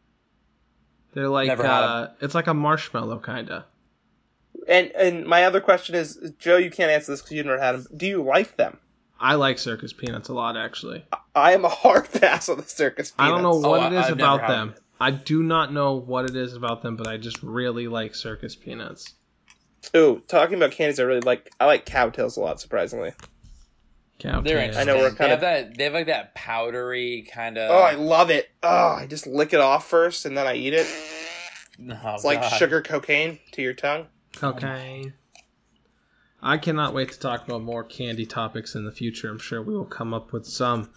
They're 1.15 1.29
like 1.29 1.49
Never 1.49 1.65
had 1.65 1.83
'em. 1.83 1.91
uh, 1.91 2.07
it's 2.21 2.35
like 2.37 2.47
a 2.47 2.55
marshmallow 2.55 3.19
kind 3.21 3.51
of. 3.51 3.65
And 4.69 4.93
and 4.93 5.25
my 5.27 5.45
other 5.45 5.61
question 5.61 5.95
is, 5.97 6.33
Joe, 6.39 6.59
you 6.59 6.71
can't 6.71 6.91
answer 6.91 7.11
this 7.13 7.21
because 7.23 7.33
you 7.33 7.43
never 7.43 7.59
had 7.61 7.73
them. 7.73 7.87
Do 7.97 8.07
you 8.07 8.23
like 8.23 8.57
them? 8.59 8.79
I 9.19 9.35
like 9.37 9.59
circus 9.59 9.93
peanuts 9.93 10.29
a 10.29 10.35
lot, 10.35 10.57
actually. 10.57 11.05
I 11.35 11.53
am 11.55 11.65
a 11.65 11.69
hard 11.71 12.13
pass 12.21 12.49
on 12.49 12.59
the 12.59 12.65
circus 12.65 13.11
peanuts. 13.11 13.15
I 13.19 13.29
don't 13.35 13.43
know 13.43 13.67
Oh, 13.67 13.71
what 13.71 13.81
I- 13.81 13.87
it 13.89 13.93
is 13.95 14.05
I've 14.05 14.17
never 14.19 14.35
about 14.35 14.41
had 14.43 14.51
them. 14.51 14.75
I 15.01 15.11
do 15.11 15.43
not 15.43 15.73
know 15.73 15.95
what 15.95 16.27
it 16.27 16.37
is 16.37 16.55
about 16.55 16.83
them, 16.83 16.95
but 16.97 17.09
I 17.09 17.17
just 17.17 17.43
really 17.43 17.89
like 17.89 18.15
circus 18.15 18.55
peanuts. 18.55 19.15
Ooh, 19.97 20.23
talking 20.29 20.57
about 20.57 20.71
candies, 20.71 21.01
I 21.01 21.05
really 21.05 21.21
like. 21.21 21.51
I 21.61 21.67
like 21.67 21.85
cowtails 21.87 22.37
a 22.37 22.41
lot. 22.41 22.61
Surprisingly. 22.61 23.13
Cow 24.19 24.41
They're 24.41 24.59
interesting. 24.59 24.89
I 24.89 24.93
know 24.93 24.99
we're 25.01 25.09
kinda- 25.11 25.29
have 25.29 25.41
that. 25.41 25.77
They 25.77 25.85
have 25.85 25.93
like 25.95 26.07
that 26.07 26.35
powdery 26.35 27.27
kind 27.33 27.59
of. 27.59 27.71
oh, 27.71 27.79
I 27.83 27.95
love 27.95 28.31
it. 28.31 28.49
Oh, 28.63 28.97
I 29.01 29.07
just 29.07 29.27
lick 29.27 29.53
it 29.53 29.59
off 29.61 29.89
first 29.89 30.25
and 30.27 30.37
then 30.37 30.47
I 30.47 30.55
eat 30.55 30.75
it. 30.75 30.87
Oh, 31.81 32.15
it's 32.15 32.23
like 32.23 32.45
sugar 32.59 32.81
cocaine 32.83 33.41
to 33.53 33.63
your 33.63 33.73
tongue. 33.73 34.07
Cocaine. 34.37 35.15
I 36.41 36.59
cannot 36.59 36.95
wait 36.95 37.11
to 37.13 37.19
talk 37.19 37.45
about 37.47 37.63
more 37.63 37.83
candy 37.83 38.27
topics 38.27 38.75
in 38.75 38.85
the 38.85 38.93
future. 38.93 39.31
I'm 39.31 39.39
sure 39.39 39.61
we 39.63 39.75
will 39.75 39.87
come 39.87 40.13
up 40.13 40.33
with 40.33 40.47
some. 40.47 40.91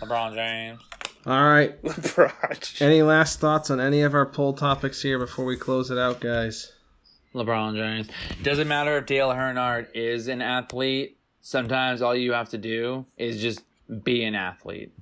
LeBron 0.00 0.34
James. 0.34 0.80
All 1.26 1.42
right. 1.44 1.82
LeBron. 1.82 2.80
Any 2.80 3.02
last 3.02 3.40
thoughts 3.40 3.70
on 3.70 3.80
any 3.80 4.02
of 4.02 4.14
our 4.14 4.24
poll 4.24 4.52
topics 4.54 5.02
here 5.02 5.18
before 5.18 5.44
we 5.44 5.56
close 5.56 5.90
it 5.90 5.98
out, 5.98 6.20
guys? 6.20 6.72
LeBron 7.34 7.76
James. 7.76 8.08
Doesn't 8.42 8.68
matter 8.68 8.96
if 8.98 9.06
Dale 9.06 9.28
Earnhardt 9.30 9.88
is 9.94 10.28
an 10.28 10.40
athlete. 10.40 11.18
Sometimes 11.40 12.00
all 12.00 12.14
you 12.14 12.32
have 12.32 12.48
to 12.50 12.58
do 12.58 13.04
is 13.18 13.40
just 13.40 13.60
be 14.02 14.24
an 14.24 14.34
athlete. 14.34 14.92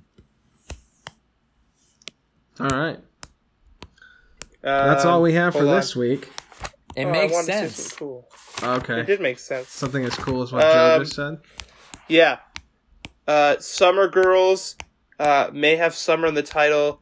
All 2.59 2.67
right. 2.67 2.99
That's 4.61 5.05
Um, 5.05 5.11
all 5.11 5.21
we 5.21 5.33
have 5.33 5.53
for 5.53 5.59
on. 5.59 5.75
this 5.75 5.95
week. 5.95 6.29
It 6.95 7.05
Oh, 7.05 7.11
makes 7.11 7.33
wanted 7.33 7.47
to 7.47 7.53
say 7.53 7.67
sense. 7.67 7.91
Cool. 7.93 8.27
Okay. 8.61 8.99
It 9.01 9.07
did 9.07 9.19
make 9.21 9.39
sense. 9.39 9.69
Something 9.69 10.05
as 10.05 10.15
cool 10.15 10.43
as 10.43 10.51
what 10.51 10.61
Joe 10.61 10.95
Um, 10.95 11.01
just 11.03 11.15
said. 11.15 11.39
Yeah. 12.07 12.39
Uh, 13.27 13.57
Summer 13.59 14.07
Girls 14.07 14.75
uh, 15.19 15.49
may 15.53 15.75
have 15.75 15.95
summer 15.95 16.27
in 16.27 16.35
the 16.35 16.43
title, 16.43 17.01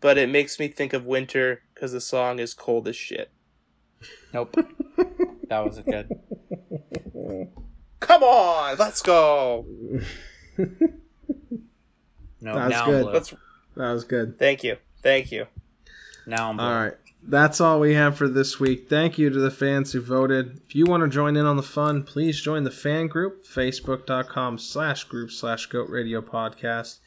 but 0.00 0.16
it 0.16 0.28
makes 0.28 0.58
me 0.60 0.68
think 0.68 0.92
of 0.92 1.04
winter 1.04 1.62
because 1.74 1.92
the 1.92 2.00
song 2.00 2.38
is 2.38 2.54
cold 2.54 2.86
as 2.86 2.94
shit. 2.96 3.31
Nope. 4.32 4.56
that 5.48 5.64
wasn't 5.64 5.86
good. 5.86 6.08
Come 8.00 8.22
on, 8.22 8.76
let's 8.78 9.02
go. 9.02 9.66
No, 12.40 12.54
That 12.54 12.64
was 12.64 12.70
now 12.70 12.86
good. 12.86 12.94
I'm 12.96 13.02
blue. 13.02 13.12
Let's. 13.12 13.34
That 13.76 13.92
was 13.92 14.04
good. 14.04 14.38
Thank 14.38 14.64
you. 14.64 14.76
Thank 15.02 15.30
you. 15.32 15.46
Now 16.26 16.50
I'm 16.50 16.56
blue. 16.56 16.66
All 16.66 16.74
right. 16.74 16.94
That's 17.24 17.60
all 17.60 17.78
we 17.78 17.94
have 17.94 18.16
for 18.16 18.26
this 18.28 18.58
week. 18.58 18.88
Thank 18.88 19.16
you 19.16 19.30
to 19.30 19.38
the 19.38 19.50
fans 19.50 19.92
who 19.92 20.00
voted. 20.00 20.60
If 20.66 20.74
you 20.74 20.86
want 20.86 21.04
to 21.04 21.08
join 21.08 21.36
in 21.36 21.46
on 21.46 21.56
the 21.56 21.62
fun, 21.62 22.02
please 22.02 22.40
join 22.40 22.64
the 22.64 22.70
fan 22.72 23.06
group, 23.06 23.46
facebook.com 23.46 24.58
slash 24.58 25.04
group 25.04 25.30
slash 25.30 25.66
goat 25.66 25.88
radio 25.88 26.20
podcast, 26.20 26.98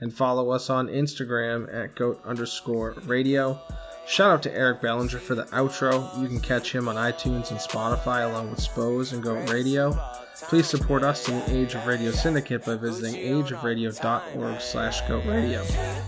and 0.00 0.14
follow 0.14 0.50
us 0.50 0.70
on 0.70 0.86
Instagram 0.86 1.74
at 1.74 1.96
goat 1.96 2.20
underscore 2.24 2.92
radio. 3.04 3.60
Shout 4.06 4.30
out 4.30 4.42
to 4.42 4.54
Eric 4.54 4.82
Bellinger 4.82 5.18
for 5.18 5.34
the 5.34 5.44
outro. 5.44 6.20
You 6.20 6.28
can 6.28 6.40
catch 6.40 6.74
him 6.74 6.88
on 6.88 6.96
iTunes 6.96 7.50
and 7.50 7.58
Spotify 7.58 8.28
along 8.28 8.50
with 8.50 8.60
Spose 8.60 9.12
and 9.12 9.22
Goat 9.22 9.50
Radio. 9.50 9.98
Please 10.42 10.66
support 10.66 11.02
us 11.02 11.28
in 11.28 11.38
the 11.38 11.56
Age 11.56 11.74
of 11.74 11.86
Radio 11.86 12.10
Syndicate 12.10 12.64
by 12.66 12.74
visiting 12.74 13.14
ageofradio.org 13.14 14.60
slash 14.60 15.00
goat 15.02 15.24
radio. 15.24 15.62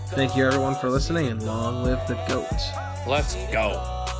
Thank 0.09 0.35
you 0.35 0.45
everyone 0.45 0.75
for 0.75 0.89
listening 0.89 1.27
and 1.27 1.43
long 1.43 1.83
live 1.83 2.05
the 2.07 2.15
goat. 2.27 2.45
Let's 3.07 3.35
go. 3.51 4.16